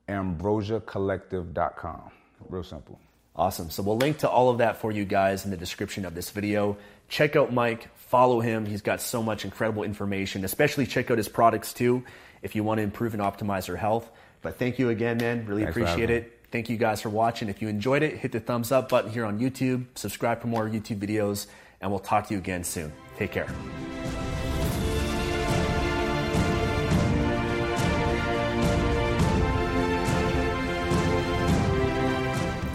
ambrosiacollective.com. 0.07 2.11
Real 2.47 2.63
simple. 2.63 2.99
Awesome. 3.35 3.69
So 3.69 3.83
we'll 3.83 3.97
link 3.97 4.19
to 4.19 4.29
all 4.29 4.49
of 4.49 4.59
that 4.59 4.77
for 4.77 4.91
you 4.91 5.03
guys 5.03 5.43
in 5.43 5.51
the 5.51 5.57
description 5.57 6.05
of 6.05 6.15
this 6.15 6.29
video. 6.29 6.77
Check 7.09 7.35
out 7.35 7.53
Mike, 7.53 7.89
follow 7.95 8.39
him. 8.39 8.65
He's 8.65 8.81
got 8.81 9.01
so 9.01 9.21
much 9.21 9.43
incredible 9.43 9.83
information, 9.83 10.45
especially 10.45 10.85
check 10.85 11.11
out 11.11 11.17
his 11.17 11.27
products 11.27 11.73
too 11.73 12.05
if 12.41 12.55
you 12.55 12.63
want 12.63 12.79
to 12.79 12.83
improve 12.83 13.13
and 13.13 13.21
optimize 13.21 13.67
your 13.67 13.77
health. 13.77 14.09
But 14.41 14.59
thank 14.59 14.79
you 14.79 14.89
again, 14.89 15.17
man. 15.17 15.45
Really 15.45 15.63
Thanks 15.63 15.77
appreciate 15.77 16.09
it. 16.09 16.39
Thank 16.51 16.69
you 16.69 16.77
guys 16.77 17.01
for 17.01 17.09
watching. 17.09 17.49
If 17.49 17.61
you 17.61 17.67
enjoyed 17.67 18.03
it, 18.03 18.17
hit 18.17 18.31
the 18.31 18.39
thumbs 18.39 18.71
up 18.71 18.89
button 18.89 19.11
here 19.11 19.25
on 19.25 19.39
YouTube, 19.39 19.85
subscribe 19.95 20.41
for 20.41 20.47
more 20.47 20.69
YouTube 20.69 20.99
videos, 20.99 21.47
and 21.81 21.89
we'll 21.91 21.99
talk 21.99 22.27
to 22.27 22.33
you 22.33 22.39
again 22.39 22.63
soon. 22.63 22.93
Take 23.17 23.31
care. 23.31 23.47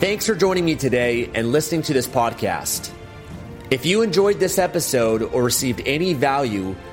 Thanks 0.00 0.26
for 0.26 0.34
joining 0.34 0.64
me 0.64 0.76
today 0.76 1.30
and 1.34 1.52
listening 1.52 1.82
to 1.82 1.92
this 1.92 2.06
podcast. 2.06 2.90
If 3.70 3.84
you 3.84 4.00
enjoyed 4.00 4.40
this 4.40 4.58
episode 4.58 5.22
or 5.22 5.44
received 5.44 5.82
any 5.84 6.14
value, 6.14 6.74